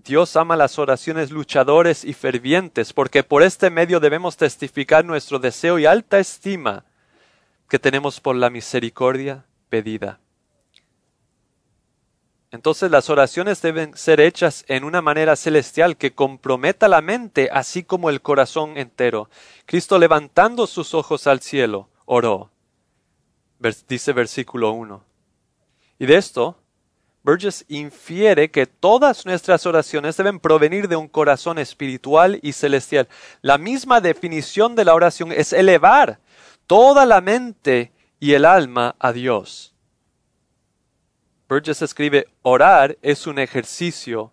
Dios 0.04 0.36
ama 0.36 0.54
las 0.54 0.78
oraciones 0.78 1.30
luchadores 1.30 2.04
y 2.04 2.12
fervientes, 2.12 2.92
porque 2.92 3.22
por 3.22 3.42
este 3.42 3.70
medio 3.70 4.00
debemos 4.00 4.36
testificar 4.36 5.04
nuestro 5.04 5.38
deseo 5.38 5.78
y 5.78 5.86
alta 5.86 6.18
estima 6.18 6.84
que 7.70 7.78
tenemos 7.78 8.20
por 8.20 8.36
la 8.36 8.50
misericordia 8.50 9.46
pedida. 9.70 10.20
Entonces 12.50 12.90
las 12.90 13.10
oraciones 13.10 13.62
deben 13.62 13.96
ser 13.96 14.20
hechas 14.20 14.64
en 14.68 14.84
una 14.84 15.02
manera 15.02 15.36
celestial 15.36 15.96
que 15.96 16.14
comprometa 16.14 16.86
la 16.86 17.00
mente 17.00 17.48
así 17.50 17.82
como 17.82 18.10
el 18.10 18.20
corazón 18.20 18.76
entero. 18.76 19.28
Cristo 19.66 19.98
levantando 19.98 20.66
sus 20.66 20.94
ojos 20.94 21.26
al 21.26 21.40
cielo, 21.40 21.88
oró. 22.04 22.50
Dice 23.88 24.12
versículo 24.12 24.70
1. 24.72 25.02
Y 25.98 26.06
de 26.06 26.16
esto 26.16 26.58
Burgess 27.24 27.64
infiere 27.68 28.50
que 28.50 28.66
todas 28.66 29.24
nuestras 29.24 29.64
oraciones 29.64 30.18
deben 30.18 30.38
provenir 30.38 30.88
de 30.88 30.96
un 30.96 31.08
corazón 31.08 31.58
espiritual 31.58 32.38
y 32.42 32.52
celestial. 32.52 33.08
La 33.40 33.56
misma 33.56 34.02
definición 34.02 34.76
de 34.76 34.84
la 34.84 34.94
oración 34.94 35.32
es 35.32 35.54
elevar 35.54 36.20
toda 36.66 37.06
la 37.06 37.22
mente 37.22 37.92
y 38.20 38.34
el 38.34 38.44
alma 38.44 38.94
a 38.98 39.12
Dios. 39.12 39.74
Burgess 41.48 41.80
escribe, 41.80 42.28
orar 42.42 42.98
es 43.00 43.26
un 43.26 43.38
ejercicio 43.38 44.30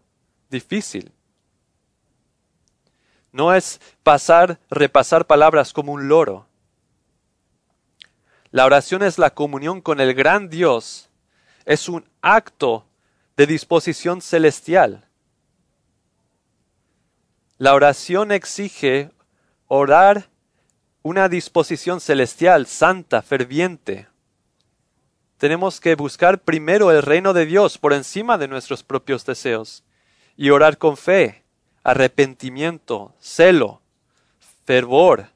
difícil. 0.50 1.14
No 3.32 3.54
es 3.54 3.80
pasar, 4.04 4.60
repasar 4.70 5.26
palabras 5.28 5.72
como 5.72 5.94
un 5.94 6.10
loro. 6.10 6.46
La 8.52 8.66
oración 8.66 9.02
es 9.02 9.18
la 9.18 9.30
comunión 9.30 9.80
con 9.80 10.02
el 10.02 10.14
gran 10.14 10.50
Dios 10.50 11.11
es 11.66 11.90
un 11.90 12.06
acto 12.22 12.86
de 13.38 13.48
disposición 13.48 14.22
celestial. 14.22 15.06
La 17.58 17.74
oración 17.74 18.32
exige 18.32 19.12
orar 19.68 20.30
una 21.04 21.30
disposición 21.30 22.02
celestial, 22.02 22.68
santa, 22.68 23.22
ferviente. 23.22 24.08
Tenemos 25.38 25.80
que 25.80 25.96
buscar 25.96 26.40
primero 26.40 26.92
el 26.92 27.02
reino 27.02 27.34
de 27.34 27.46
Dios 27.46 27.78
por 27.78 27.94
encima 27.94 28.38
de 28.38 28.48
nuestros 28.48 28.84
propios 28.84 29.26
deseos 29.26 29.84
y 30.38 30.50
orar 30.50 30.78
con 30.78 30.98
fe, 30.98 31.44
arrepentimiento, 31.84 33.16
celo, 33.20 33.82
fervor 34.66 35.30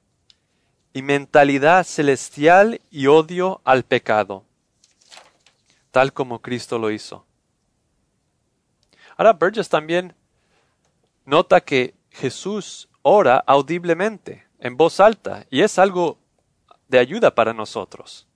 y 0.93 1.01
mentalidad 1.01 1.83
celestial 1.83 2.81
y 2.91 3.07
odio 3.07 3.61
al 3.63 3.83
pecado 3.83 4.45
tal 5.95 6.11
como 6.11 6.41
Cristo 6.41 6.77
lo 6.77 6.91
hizo. 6.91 7.25
Ahora 9.15 9.31
Burgess 9.31 9.69
también 9.69 10.13
nota 11.23 11.61
que 11.61 11.95
Jesús 12.11 12.89
ora 13.01 13.37
audiblemente, 13.47 14.45
en 14.59 14.75
voz 14.75 14.99
alta, 14.99 15.45
y 15.49 15.61
es 15.61 15.79
algo 15.79 16.17
de 16.89 16.99
ayuda 16.99 17.33
para 17.33 17.53
nosotros. 17.53 18.27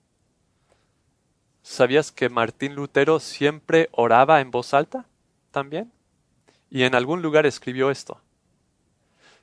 ¿Sabías 1.60 2.10
que 2.10 2.30
Martín 2.30 2.74
Lutero 2.74 3.20
siempre 3.20 3.90
oraba 3.92 4.40
en 4.40 4.50
voz 4.50 4.72
alta 4.72 5.04
también? 5.50 5.92
Y 6.70 6.84
en 6.84 6.94
algún 6.94 7.20
lugar 7.20 7.44
escribió 7.44 7.90
esto. 7.90 8.22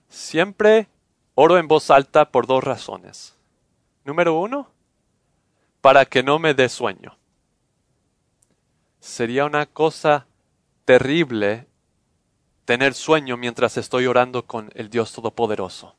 Siempre 0.09 0.88
oro 1.36 1.59
en 1.59 1.68
voz 1.68 1.91
alta 1.91 2.32
por 2.32 2.47
dos 2.47 2.63
razones. 2.63 3.36
Número 4.05 4.39
uno, 4.39 4.72
para 5.82 6.03
que 6.05 6.24
no 6.24 6.39
me 6.39 6.55
dé 6.55 6.68
sueño 6.68 7.15
sería 9.08 9.45
una 9.45 9.66
cosa 9.66 10.28
terrible 10.86 11.66
tener 12.66 12.93
sueño 12.93 13.38
mientras 13.38 13.78
estoy 13.78 14.05
orando 14.05 14.45
con 14.45 14.70
el 14.76 14.89
Dios 14.89 15.14
Todopoderoso. 15.14 15.95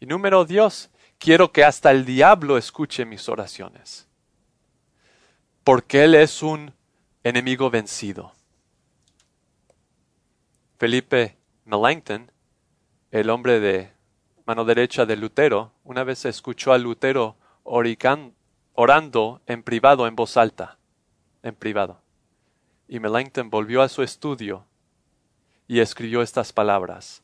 Y 0.00 0.06
número 0.06 0.44
Dios, 0.44 0.90
quiero 1.18 1.52
que 1.52 1.64
hasta 1.64 1.92
el 1.92 2.04
diablo 2.04 2.58
escuche 2.58 3.04
mis 3.04 3.28
oraciones. 3.28 4.08
porque 5.62 6.04
Él 6.04 6.14
es 6.14 6.42
un 6.42 6.74
enemigo 7.22 7.70
vencido. 7.70 8.32
Felipe 10.78 11.36
Melanchthon, 11.64 12.32
el 13.10 13.30
hombre 13.30 13.60
de 13.60 13.92
mano 14.46 14.64
derecha 14.64 15.06
de 15.06 15.16
Lutero, 15.16 15.72
una 15.84 16.02
vez 16.02 16.24
escuchó 16.24 16.72
a 16.72 16.78
Lutero 16.78 17.36
orando 17.62 19.42
en 19.46 19.62
privado 19.62 20.08
en 20.08 20.16
voz 20.16 20.36
alta, 20.36 20.79
en 21.42 21.54
privado. 21.54 22.00
Y 22.88 23.00
Melanchthon 23.00 23.50
volvió 23.50 23.82
a 23.82 23.88
su 23.88 24.02
estudio 24.02 24.66
y 25.66 25.80
escribió 25.80 26.22
estas 26.22 26.52
palabras. 26.52 27.22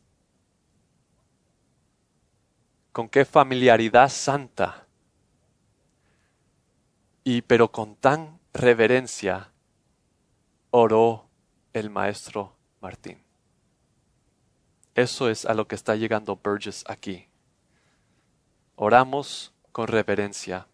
Con 2.92 3.08
qué 3.08 3.24
familiaridad 3.24 4.08
santa 4.08 4.86
y 7.24 7.42
pero 7.42 7.72
con 7.72 7.96
tan 7.96 8.38
reverencia 8.52 9.50
oró 10.70 11.28
el 11.72 11.90
maestro 11.90 12.56
Martín. 12.80 13.20
Eso 14.94 15.28
es 15.28 15.44
a 15.44 15.52
lo 15.52 15.66
que 15.66 15.74
está 15.74 15.96
llegando 15.96 16.36
Burgess 16.36 16.84
aquí. 16.86 17.28
Oramos 18.76 19.52
con 19.72 19.88
reverencia. 19.88 20.68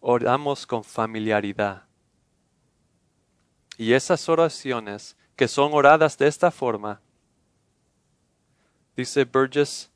Oramos 0.00 0.66
con 0.66 0.82
familiaridad. 0.82 1.89
Y 3.80 3.94
esas 3.94 4.28
oraciones 4.28 5.16
que 5.36 5.48
son 5.48 5.72
oradas 5.72 6.18
de 6.18 6.28
esta 6.28 6.50
forma, 6.50 7.00
dice 8.94 9.24
Burgess, 9.24 9.90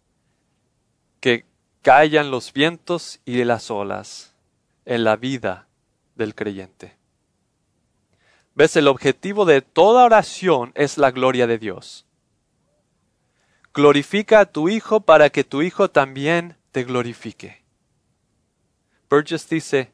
que 1.21 1.45
callan 1.83 2.31
los 2.31 2.55
vientos 2.55 3.21
y 3.27 3.45
las 3.45 3.71
olas 3.71 4.33
en 4.87 5.05
la 5.05 5.17
vida 5.17 5.69
del 6.15 6.35
creyente. 6.35 6.97
¿Ves? 8.55 8.75
El 8.77 8.89
objetivo 8.89 9.45
de 9.45 9.61
toda 9.61 10.07
oración 10.07 10.73
es 10.75 10.97
la 10.97 11.11
gloria 11.11 11.47
de 11.47 11.59
Dios. 11.59 12.07
Glorifica 13.75 14.41
a 14.41 14.47
tu 14.47 14.71
Hijo 14.71 15.01
para 15.01 15.29
que 15.29 15.45
tu 15.45 15.61
Hijo 15.61 15.91
también 15.91 16.57
te 16.73 16.85
glorifique. 16.85 17.63
Burgess 19.11 19.47
dice, 19.47 19.93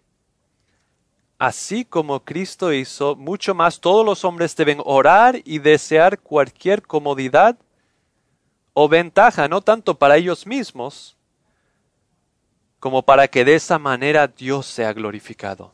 Así 1.40 1.86
como 1.86 2.22
Cristo 2.22 2.70
hizo, 2.70 3.16
mucho 3.16 3.54
más 3.54 3.80
todos 3.80 4.04
los 4.04 4.26
hombres 4.26 4.54
deben 4.56 4.82
orar 4.84 5.40
y 5.46 5.58
desear 5.58 6.18
cualquier 6.18 6.82
comodidad 6.82 7.56
o 8.74 8.90
ventaja, 8.90 9.48
no 9.48 9.62
tanto 9.62 9.98
para 9.98 10.18
ellos 10.18 10.46
mismos, 10.46 11.16
como 12.78 13.06
para 13.06 13.26
que 13.26 13.46
de 13.46 13.54
esa 13.54 13.78
manera 13.78 14.26
Dios 14.26 14.66
sea 14.66 14.92
glorificado. 14.92 15.72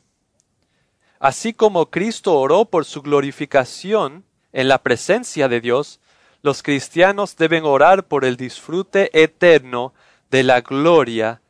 Así 1.18 1.52
como 1.52 1.90
Cristo 1.90 2.38
oró 2.38 2.66
por 2.66 2.84
su 2.84 3.02
glorificación 3.02 4.24
en 4.52 4.68
la 4.68 4.84
presencia 4.84 5.48
de 5.48 5.60
Dios, 5.60 5.98
los 6.42 6.62
cristianos 6.62 7.34
deben 7.36 7.64
orar 7.64 8.06
por 8.06 8.24
el 8.24 8.36
disfrute 8.36 9.10
eterno 9.20 9.94
de 10.30 10.44
la 10.44 10.60
gloria 10.60 11.40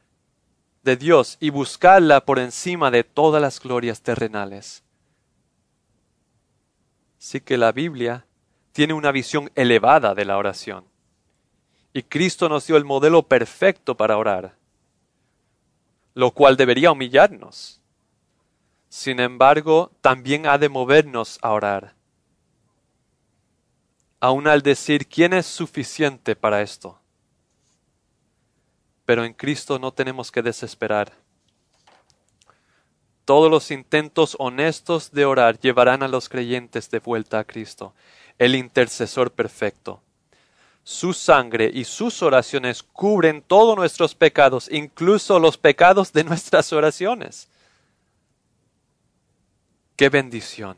de 0.87 0.97
Dios 0.97 1.37
y 1.41 1.51
buscarla 1.51 2.25
por 2.25 2.39
encima 2.39 2.91
de 2.91 3.05
todas 3.05 3.43
las 3.43 3.61
glorias 3.61 4.01
terrenales. 4.01 4.85
Así 7.19 7.41
que 7.41 7.59
la 7.59 7.73
Biblia 7.73 8.25
tiene 8.73 8.95
una 8.95 9.11
visión 9.11 9.51
elevada 9.57 10.15
de 10.15 10.25
la 10.25 10.39
oración. 10.39 10.85
Y 11.93 12.05
Cristo 12.05 12.49
nos 12.49 12.67
dio 12.67 12.77
el 12.77 12.85
modelo 12.85 13.25
perfecto 13.25 13.97
para 13.97 14.17
orar, 14.17 14.55
lo 16.15 16.31
cual 16.31 16.57
debería 16.57 16.93
humillarnos. 16.93 17.81
Sin 18.89 19.19
embargo, 19.19 19.91
también 20.01 20.47
ha 20.47 20.57
de 20.57 20.69
movernos 20.69 21.39
a 21.43 21.51
orar. 21.51 21.95
Aun 24.21 24.47
al 24.47 24.63
decir 24.63 25.09
quién 25.09 25.33
es 25.33 25.47
suficiente 25.47 26.37
para 26.37 26.63
esto 26.63 27.01
pero 29.07 29.25
en 29.25 29.33
Cristo 29.33 29.79
no 29.79 29.93
tenemos 29.93 30.31
que 30.31 30.43
desesperar. 30.43 31.13
Todos 33.25 33.51
los 33.51 33.71
intentos 33.71 34.37
honestos 34.39 35.13
de 35.13 35.25
orar 35.25 35.59
llevarán 35.59 36.03
a 36.03 36.09
los 36.09 36.29
creyentes 36.29 36.91
de 36.91 36.99
vuelta 36.99 37.39
a 37.39 37.45
Cristo, 37.45 37.95
el 38.39 38.55
intercesor 38.55 39.33
perfecto. 39.33 40.03
Su 40.85 41.13
sangre 41.13 41.71
y 41.73 41.85
sus 41.85 42.23
oraciones 42.23 42.83
cubren 42.83 43.43
todos 43.43 43.77
nuestros 43.77 44.15
pecados, 44.15 44.69
incluso 44.71 45.39
los 45.41 45.57
pecados 45.57 46.13
de 46.13 46.23
nuestras 46.25 46.73
oraciones. 46.73 47.49
¡Qué 49.97 50.09
bendición! 50.09 50.77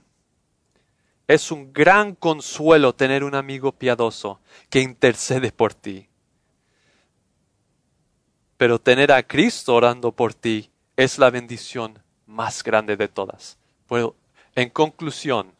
Es 1.27 1.51
un 1.51 1.75
gran 1.75 2.15
consuelo 2.15 2.95
tener 2.95 3.25
un 3.25 3.35
amigo 3.35 3.73
piadoso 3.73 4.41
que 4.71 4.81
intercede 4.81 5.53
por 5.53 5.75
ti 5.75 6.08
pero 8.59 8.81
tener 8.81 9.13
a 9.13 9.23
Cristo 9.23 9.75
orando 9.75 10.13
por 10.13 10.35
ti 10.35 10.71
es 10.97 11.17
la 11.19 11.31
bendición 11.31 12.03
más 12.27 12.63
grande 12.63 12.97
de 12.97 13.09
todas. 13.09 13.57
Bueno, 13.89 14.15
en 14.57 14.69
conclusión, 14.69 15.53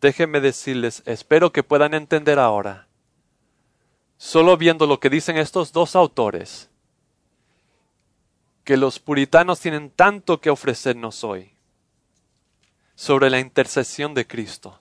déjenme 0.00 0.40
decirles, 0.40 1.02
espero 1.04 1.52
que 1.52 1.62
puedan 1.62 1.92
entender 1.92 2.38
ahora, 2.38 2.88
solo 4.16 4.56
viendo 4.56 4.86
lo 4.86 4.98
que 4.98 5.10
dicen 5.10 5.36
estos 5.36 5.72
dos 5.72 5.94
autores, 5.94 6.70
que 8.64 8.78
los 8.78 8.98
puritanos 8.98 9.60
tienen 9.60 9.90
tanto 9.90 10.40
que 10.40 10.50
ofrecernos 10.50 11.24
hoy 11.24 11.52
sobre 12.94 13.28
la 13.28 13.38
intercesión 13.38 14.14
de 14.14 14.26
Cristo. 14.26 14.80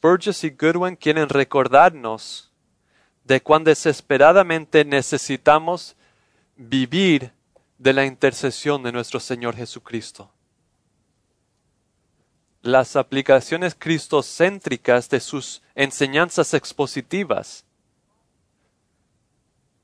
Burgess 0.00 0.42
y 0.44 0.50
Goodwin 0.50 0.96
quieren 0.96 1.28
recordarnos 1.28 2.50
de 3.26 3.42
cuán 3.42 3.64
desesperadamente 3.64 4.84
necesitamos 4.84 5.96
vivir 6.56 7.32
de 7.76 7.92
la 7.92 8.04
intercesión 8.04 8.82
de 8.84 8.92
nuestro 8.92 9.18
Señor 9.18 9.56
Jesucristo. 9.56 10.30
Las 12.62 12.94
aplicaciones 12.94 13.74
cristocéntricas 13.74 15.08
de 15.10 15.20
sus 15.20 15.62
enseñanzas 15.74 16.54
expositivas 16.54 17.64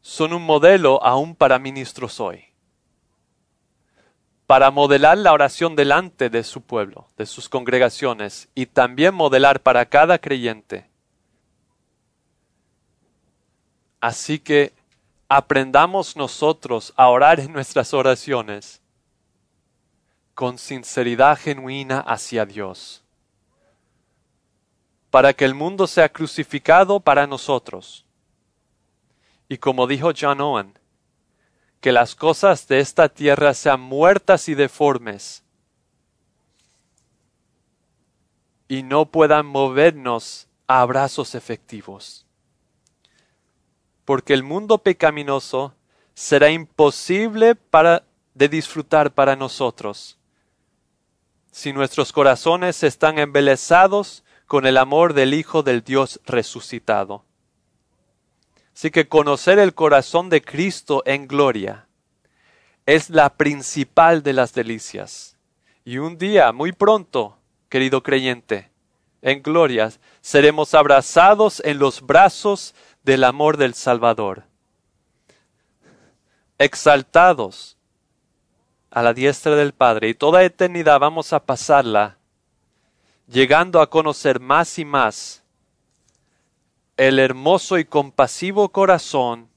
son 0.00 0.32
un 0.32 0.42
modelo 0.42 1.02
aún 1.02 1.34
para 1.34 1.58
ministros 1.58 2.20
hoy, 2.20 2.44
para 4.46 4.70
modelar 4.70 5.18
la 5.18 5.32
oración 5.32 5.74
delante 5.74 6.30
de 6.30 6.44
su 6.44 6.60
pueblo, 6.60 7.08
de 7.16 7.26
sus 7.26 7.48
congregaciones, 7.48 8.48
y 8.54 8.66
también 8.66 9.14
modelar 9.14 9.60
para 9.62 9.86
cada 9.86 10.18
creyente 10.18 10.91
Así 14.02 14.40
que 14.40 14.72
aprendamos 15.28 16.16
nosotros 16.16 16.92
a 16.96 17.08
orar 17.08 17.38
en 17.38 17.52
nuestras 17.52 17.94
oraciones 17.94 18.82
con 20.34 20.58
sinceridad 20.58 21.38
genuina 21.38 22.00
hacia 22.00 22.44
Dios, 22.44 23.04
para 25.08 25.32
que 25.32 25.44
el 25.44 25.54
mundo 25.54 25.86
sea 25.86 26.08
crucificado 26.08 26.98
para 26.98 27.28
nosotros. 27.28 28.04
Y 29.48 29.58
como 29.58 29.86
dijo 29.86 30.10
John 30.18 30.40
Owen, 30.40 30.76
que 31.80 31.92
las 31.92 32.16
cosas 32.16 32.66
de 32.66 32.80
esta 32.80 33.08
tierra 33.08 33.54
sean 33.54 33.80
muertas 33.80 34.48
y 34.48 34.56
deformes, 34.56 35.44
y 38.66 38.82
no 38.82 39.06
puedan 39.06 39.46
movernos 39.46 40.48
a 40.66 40.80
abrazos 40.80 41.36
efectivos 41.36 42.26
porque 44.04 44.34
el 44.34 44.42
mundo 44.42 44.78
pecaminoso 44.78 45.74
será 46.14 46.50
imposible 46.50 47.54
para, 47.54 48.04
de 48.34 48.48
disfrutar 48.48 49.12
para 49.12 49.36
nosotros 49.36 50.18
si 51.52 51.72
nuestros 51.72 52.12
corazones 52.12 52.82
están 52.82 53.18
embelesados 53.18 54.24
con 54.46 54.66
el 54.66 54.78
amor 54.78 55.12
del 55.12 55.34
Hijo 55.34 55.62
del 55.62 55.84
Dios 55.84 56.18
resucitado. 56.24 57.24
Así 58.74 58.90
que 58.90 59.06
conocer 59.06 59.58
el 59.58 59.74
corazón 59.74 60.30
de 60.30 60.42
Cristo 60.42 61.02
en 61.04 61.28
gloria 61.28 61.86
es 62.86 63.10
la 63.10 63.36
principal 63.36 64.22
de 64.22 64.32
las 64.32 64.54
delicias. 64.54 65.36
Y 65.84 65.98
un 65.98 66.16
día, 66.16 66.52
muy 66.52 66.72
pronto, 66.72 67.36
querido 67.68 68.02
creyente, 68.02 68.70
en 69.20 69.42
gloria, 69.42 69.92
seremos 70.20 70.74
abrazados 70.74 71.60
en 71.64 71.78
los 71.78 72.00
brazos 72.00 72.74
del 73.04 73.24
amor 73.24 73.56
del 73.56 73.74
Salvador, 73.74 74.44
exaltados 76.58 77.76
a 78.90 79.02
la 79.02 79.14
diestra 79.14 79.56
del 79.56 79.72
Padre, 79.72 80.08
y 80.10 80.14
toda 80.14 80.44
eternidad 80.44 81.00
vamos 81.00 81.32
a 81.32 81.44
pasarla 81.44 82.18
llegando 83.26 83.80
a 83.80 83.88
conocer 83.88 84.40
más 84.40 84.78
y 84.78 84.84
más 84.84 85.42
el 86.96 87.18
hermoso 87.18 87.78
y 87.78 87.84
compasivo 87.84 88.68
corazón 88.68 89.48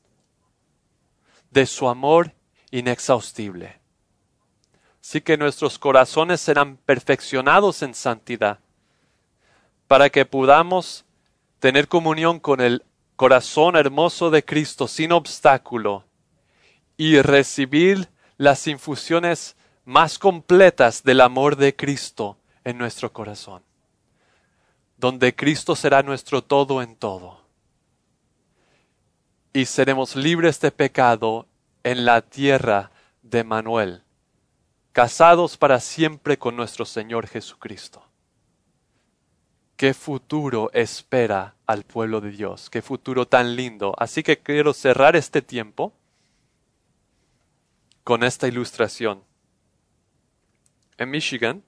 de 1.51 1.65
su 1.65 1.87
amor 1.87 2.33
inexhaustible. 2.71 3.79
Así 5.01 5.21
que 5.21 5.37
nuestros 5.37 5.77
corazones 5.77 6.41
serán 6.41 6.77
perfeccionados 6.77 7.83
en 7.83 7.93
santidad, 7.93 8.59
para 9.87 10.09
que 10.09 10.25
podamos 10.25 11.05
tener 11.59 11.87
comunión 11.87 12.39
con 12.39 12.59
el 12.59 12.83
corazón 13.15 13.75
hermoso 13.75 14.29
de 14.29 14.43
Cristo 14.43 14.87
sin 14.87 15.11
obstáculo 15.11 16.03
y 16.97 17.21
recibir 17.21 18.09
las 18.37 18.67
infusiones 18.67 19.55
más 19.85 20.19
completas 20.19 21.03
del 21.03 21.21
amor 21.21 21.55
de 21.55 21.75
Cristo 21.75 22.37
en 22.63 22.77
nuestro 22.77 23.13
corazón, 23.13 23.63
donde 24.97 25.35
Cristo 25.35 25.75
será 25.75 26.03
nuestro 26.03 26.43
todo 26.43 26.81
en 26.81 26.95
todo. 26.95 27.41
Y 29.53 29.65
seremos 29.65 30.15
libres 30.15 30.59
de 30.59 30.71
pecado 30.71 31.47
en 31.83 32.03
la 32.03 32.21
tierra 32.21 32.91
de 33.21 33.43
Manuel, 33.43 34.03
casados 34.91 35.55
para 35.55 35.79
siempre 35.79 36.37
con 36.37 36.55
nuestro 36.55 36.83
Señor 36.83 37.27
Jesucristo. 37.27 38.03
Qué 39.77 39.93
futuro 39.93 40.69
espera 40.73 41.55
al 41.65 41.83
pueblo 41.83 42.21
de 42.21 42.31
Dios, 42.31 42.69
qué 42.69 42.81
futuro 42.81 43.27
tan 43.27 43.55
lindo. 43.55 43.93
Así 43.97 44.23
que 44.23 44.37
quiero 44.37 44.73
cerrar 44.73 45.15
este 45.15 45.41
tiempo 45.41 45.91
con 48.03 48.23
esta 48.23 48.47
ilustración. 48.47 49.21
En 50.97 51.09
Michigan, 51.09 51.61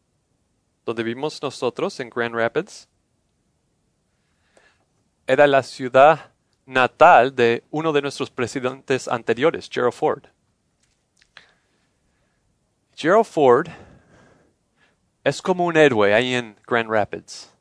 donde 0.85 1.03
vivimos 1.03 1.41
nosotros, 1.41 1.99
en 1.99 2.09
Grand 2.09 2.33
Rapids, 2.33 2.87
era 5.25 5.45
la 5.45 5.61
ciudad 5.61 6.31
natal 6.65 7.35
de 7.35 7.65
uno 7.71 7.91
de 7.91 8.01
nuestros 8.01 8.29
presidentes 8.29 9.09
anteriores, 9.09 9.69
Gerald 9.69 9.93
Ford. 9.93 10.23
Gerald 12.95 13.25
Ford 13.25 13.67
es 15.25 15.41
como 15.41 15.65
un 15.65 15.75
héroe 15.75 16.13
ahí 16.13 16.33
en 16.33 16.55
Grand 16.65 16.89
Rapids. 16.89 17.56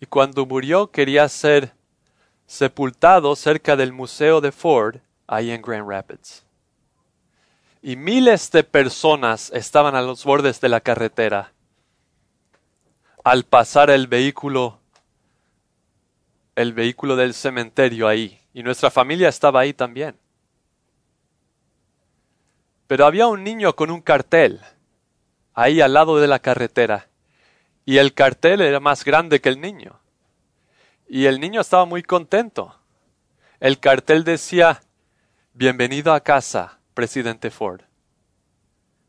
Y 0.00 0.06
cuando 0.06 0.46
murió 0.46 0.90
quería 0.90 1.28
ser 1.28 1.72
sepultado 2.46 3.34
cerca 3.36 3.76
del 3.76 3.92
Museo 3.92 4.40
de 4.40 4.52
Ford 4.52 4.96
ahí 5.26 5.50
en 5.50 5.62
Grand 5.62 5.88
Rapids 5.88 6.44
y 7.82 7.96
miles 7.96 8.50
de 8.50 8.64
personas 8.64 9.50
estaban 9.54 9.94
a 9.94 10.02
los 10.02 10.24
bordes 10.24 10.60
de 10.60 10.68
la 10.68 10.80
carretera. 10.80 11.52
Al 13.24 13.44
pasar 13.44 13.90
el 13.90 14.06
vehículo, 14.06 14.78
el 16.56 16.72
vehículo 16.72 17.16
del 17.16 17.34
cementerio 17.34 18.08
ahí, 18.08 18.40
y 18.52 18.62
nuestra 18.62 18.90
familia 18.90 19.28
estaba 19.28 19.60
ahí 19.60 19.72
también. 19.72 20.16
Pero 22.86 23.06
había 23.06 23.26
un 23.26 23.44
niño 23.44 23.76
con 23.76 23.90
un 23.90 24.00
cartel 24.00 24.60
ahí 25.54 25.80
al 25.80 25.92
lado 25.92 26.18
de 26.18 26.26
la 26.26 26.38
carretera, 26.38 27.07
y 27.88 27.96
el 27.96 28.12
cartel 28.12 28.60
era 28.60 28.80
más 28.80 29.02
grande 29.02 29.40
que 29.40 29.48
el 29.48 29.62
niño. 29.62 29.98
Y 31.08 31.24
el 31.24 31.40
niño 31.40 31.62
estaba 31.62 31.86
muy 31.86 32.02
contento. 32.02 32.78
El 33.60 33.80
cartel 33.80 34.24
decía, 34.24 34.82
Bienvenido 35.54 36.12
a 36.12 36.20
casa 36.20 36.80
presidente 36.92 37.50
Ford. 37.50 37.80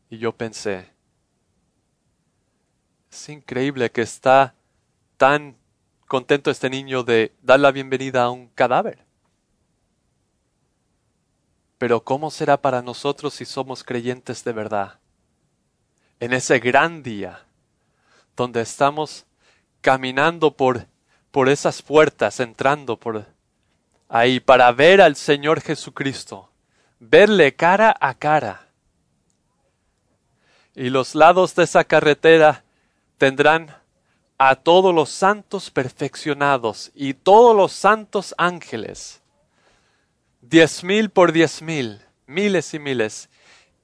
Y 0.08 0.16
yo 0.16 0.32
pensé, 0.32 0.88
es 3.12 3.28
increíble 3.28 3.90
que 3.90 4.00
está 4.00 4.54
tan 5.18 5.58
contento 6.06 6.50
este 6.50 6.70
niño 6.70 7.02
de 7.02 7.34
dar 7.42 7.60
la 7.60 7.72
bienvenida 7.72 8.22
a 8.22 8.30
un 8.30 8.48
cadáver. 8.48 9.04
Pero 11.76 12.02
¿cómo 12.02 12.30
será 12.30 12.56
para 12.56 12.80
nosotros 12.80 13.34
si 13.34 13.44
somos 13.44 13.84
creyentes 13.84 14.42
de 14.42 14.54
verdad? 14.54 15.00
En 16.18 16.32
ese 16.32 16.58
gran 16.60 17.02
día, 17.02 17.44
donde 18.40 18.62
estamos 18.62 19.26
caminando 19.82 20.50
por, 20.50 20.86
por 21.30 21.50
esas 21.50 21.82
puertas, 21.82 22.40
entrando 22.40 22.96
por 22.96 23.26
ahí 24.08 24.40
para 24.40 24.72
ver 24.72 25.02
al 25.02 25.14
Señor 25.14 25.60
Jesucristo 25.60 26.50
verle 26.98 27.54
cara 27.54 27.96
a 27.98 28.14
cara. 28.14 28.66
Y 30.74 30.90
los 30.90 31.14
lados 31.14 31.54
de 31.54 31.64
esa 31.64 31.84
carretera 31.84 32.62
tendrán 33.18 33.76
a 34.38 34.56
todos 34.56 34.94
los 34.94 35.10
santos 35.10 35.70
perfeccionados 35.70 36.90
y 36.94 37.14
todos 37.14 37.54
los 37.56 37.72
santos 37.72 38.34
ángeles, 38.38 39.20
diez 40.40 40.82
mil 40.82 41.10
por 41.10 41.32
diez 41.32 41.60
mil, 41.60 42.00
miles 42.26 42.72
y 42.72 42.78
miles, 42.78 43.28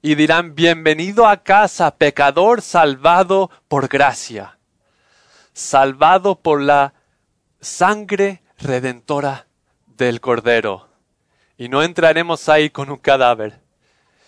y 0.07 0.15
dirán, 0.15 0.55
bienvenido 0.55 1.27
a 1.27 1.43
casa, 1.43 1.97
pecador 1.97 2.61
salvado 2.61 3.51
por 3.67 3.89
gracia, 3.89 4.57
salvado 5.51 6.35
por 6.39 6.61
la 6.61 6.93
sangre 7.59 8.41
redentora 8.57 9.47
del 9.85 10.21
Cordero. 10.21 10.87
Y 11.57 11.67
no 11.67 11.83
entraremos 11.83 12.47
ahí 12.47 12.69
con 12.69 12.89
un 12.89 12.99
cadáver, 12.99 13.59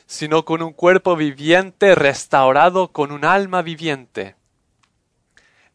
sino 0.05 0.43
con 0.43 0.61
un 0.61 0.73
cuerpo 0.73 1.15
viviente 1.15 1.95
restaurado 1.95 2.91
con 2.91 3.13
un 3.13 3.23
alma 3.23 3.61
viviente. 3.61 4.35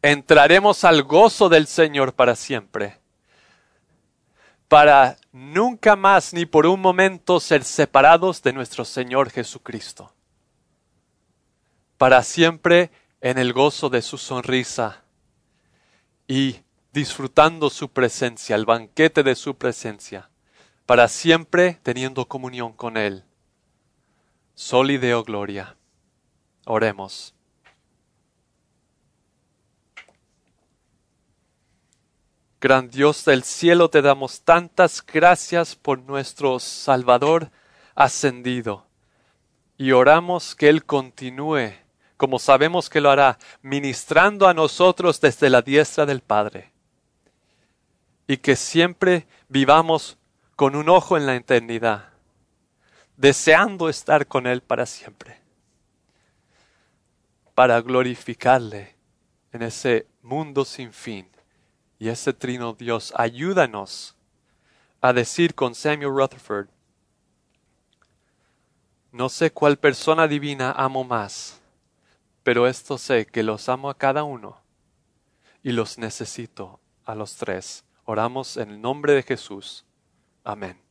Entraremos 0.03 0.83
al 0.83 1.01
gozo 1.01 1.49
del 1.49 1.65
Señor 1.65 2.13
para 2.13 2.35
siempre, 2.35 2.99
para 4.75 5.15
nunca 5.31 5.95
más 5.95 6.33
ni 6.33 6.45
por 6.45 6.65
un 6.65 6.81
momento 6.81 7.39
ser 7.39 7.63
separados 7.63 8.43
de 8.43 8.51
nuestro 8.51 8.83
Señor 8.83 9.29
Jesucristo, 9.29 10.13
para 11.97 12.21
siempre 12.23 12.91
en 13.21 13.37
el 13.37 13.53
gozo 13.53 13.89
de 13.89 14.01
su 14.01 14.17
sonrisa 14.17 15.05
y 16.27 16.57
disfrutando 16.91 17.69
su 17.69 17.87
presencia, 17.87 18.57
el 18.57 18.65
banquete 18.65 19.23
de 19.23 19.35
su 19.35 19.55
presencia 19.55 20.29
para 20.85 21.07
siempre 21.07 21.79
teniendo 21.81 22.25
comunión 22.25 22.73
con 22.73 22.97
Él. 22.97 23.23
Sol 24.55 24.91
y 24.91 24.97
Deo 24.97 25.23
Gloria. 25.23 25.77
Oremos. 26.65 27.34
Gran 32.65 32.89
Dios 32.89 33.23
del 33.25 33.43
cielo, 33.43 33.91
te 33.91 34.01
damos 34.01 34.41
tantas 34.41 35.05
gracias 35.05 35.75
por 35.75 35.99
nuestro 35.99 36.57
Salvador 36.57 37.51
ascendido 37.93 38.87
y 39.77 39.91
oramos 39.91 40.55
que 40.55 40.69
Él 40.69 40.83
continúe, 40.83 41.73
como 42.17 42.39
sabemos 42.39 42.89
que 42.89 43.01
lo 43.01 43.11
hará, 43.11 43.37
ministrando 43.61 44.47
a 44.47 44.55
nosotros 44.55 45.21
desde 45.21 45.51
la 45.51 45.61
diestra 45.61 46.07
del 46.07 46.21
Padre 46.21 46.71
y 48.25 48.37
que 48.37 48.55
siempre 48.55 49.27
vivamos 49.47 50.17
con 50.55 50.75
un 50.75 50.89
ojo 50.89 51.17
en 51.17 51.27
la 51.27 51.35
eternidad, 51.35 52.09
deseando 53.15 53.89
estar 53.89 54.25
con 54.25 54.47
Él 54.47 54.61
para 54.61 54.87
siempre, 54.87 55.37
para 57.53 57.79
glorificarle 57.81 58.95
en 59.51 59.61
ese 59.61 60.07
mundo 60.23 60.65
sin 60.65 60.91
fin. 60.91 61.34
Y 61.97 62.09
ese 62.09 62.33
trino 62.33 62.73
Dios, 62.73 63.13
ayúdanos 63.15 64.15
a 65.01 65.13
decir 65.13 65.55
con 65.55 65.75
Samuel 65.75 66.09
Rutherford, 66.09 66.67
no 69.11 69.29
sé 69.29 69.51
cuál 69.51 69.77
persona 69.77 70.27
divina 70.27 70.71
amo 70.71 71.05
más, 71.05 71.61
pero 72.43 72.67
esto 72.67 72.97
sé 72.97 73.25
que 73.25 73.43
los 73.43 73.69
amo 73.69 73.89
a 73.89 73.97
cada 73.97 74.23
uno 74.23 74.61
y 75.63 75.71
los 75.71 75.97
necesito 75.97 76.81
a 77.05 77.15
los 77.15 77.35
tres. 77.35 77.85
Oramos 78.03 78.57
en 78.57 78.71
el 78.71 78.81
nombre 78.81 79.13
de 79.13 79.23
Jesús. 79.23 79.85
Amen. 80.43 80.84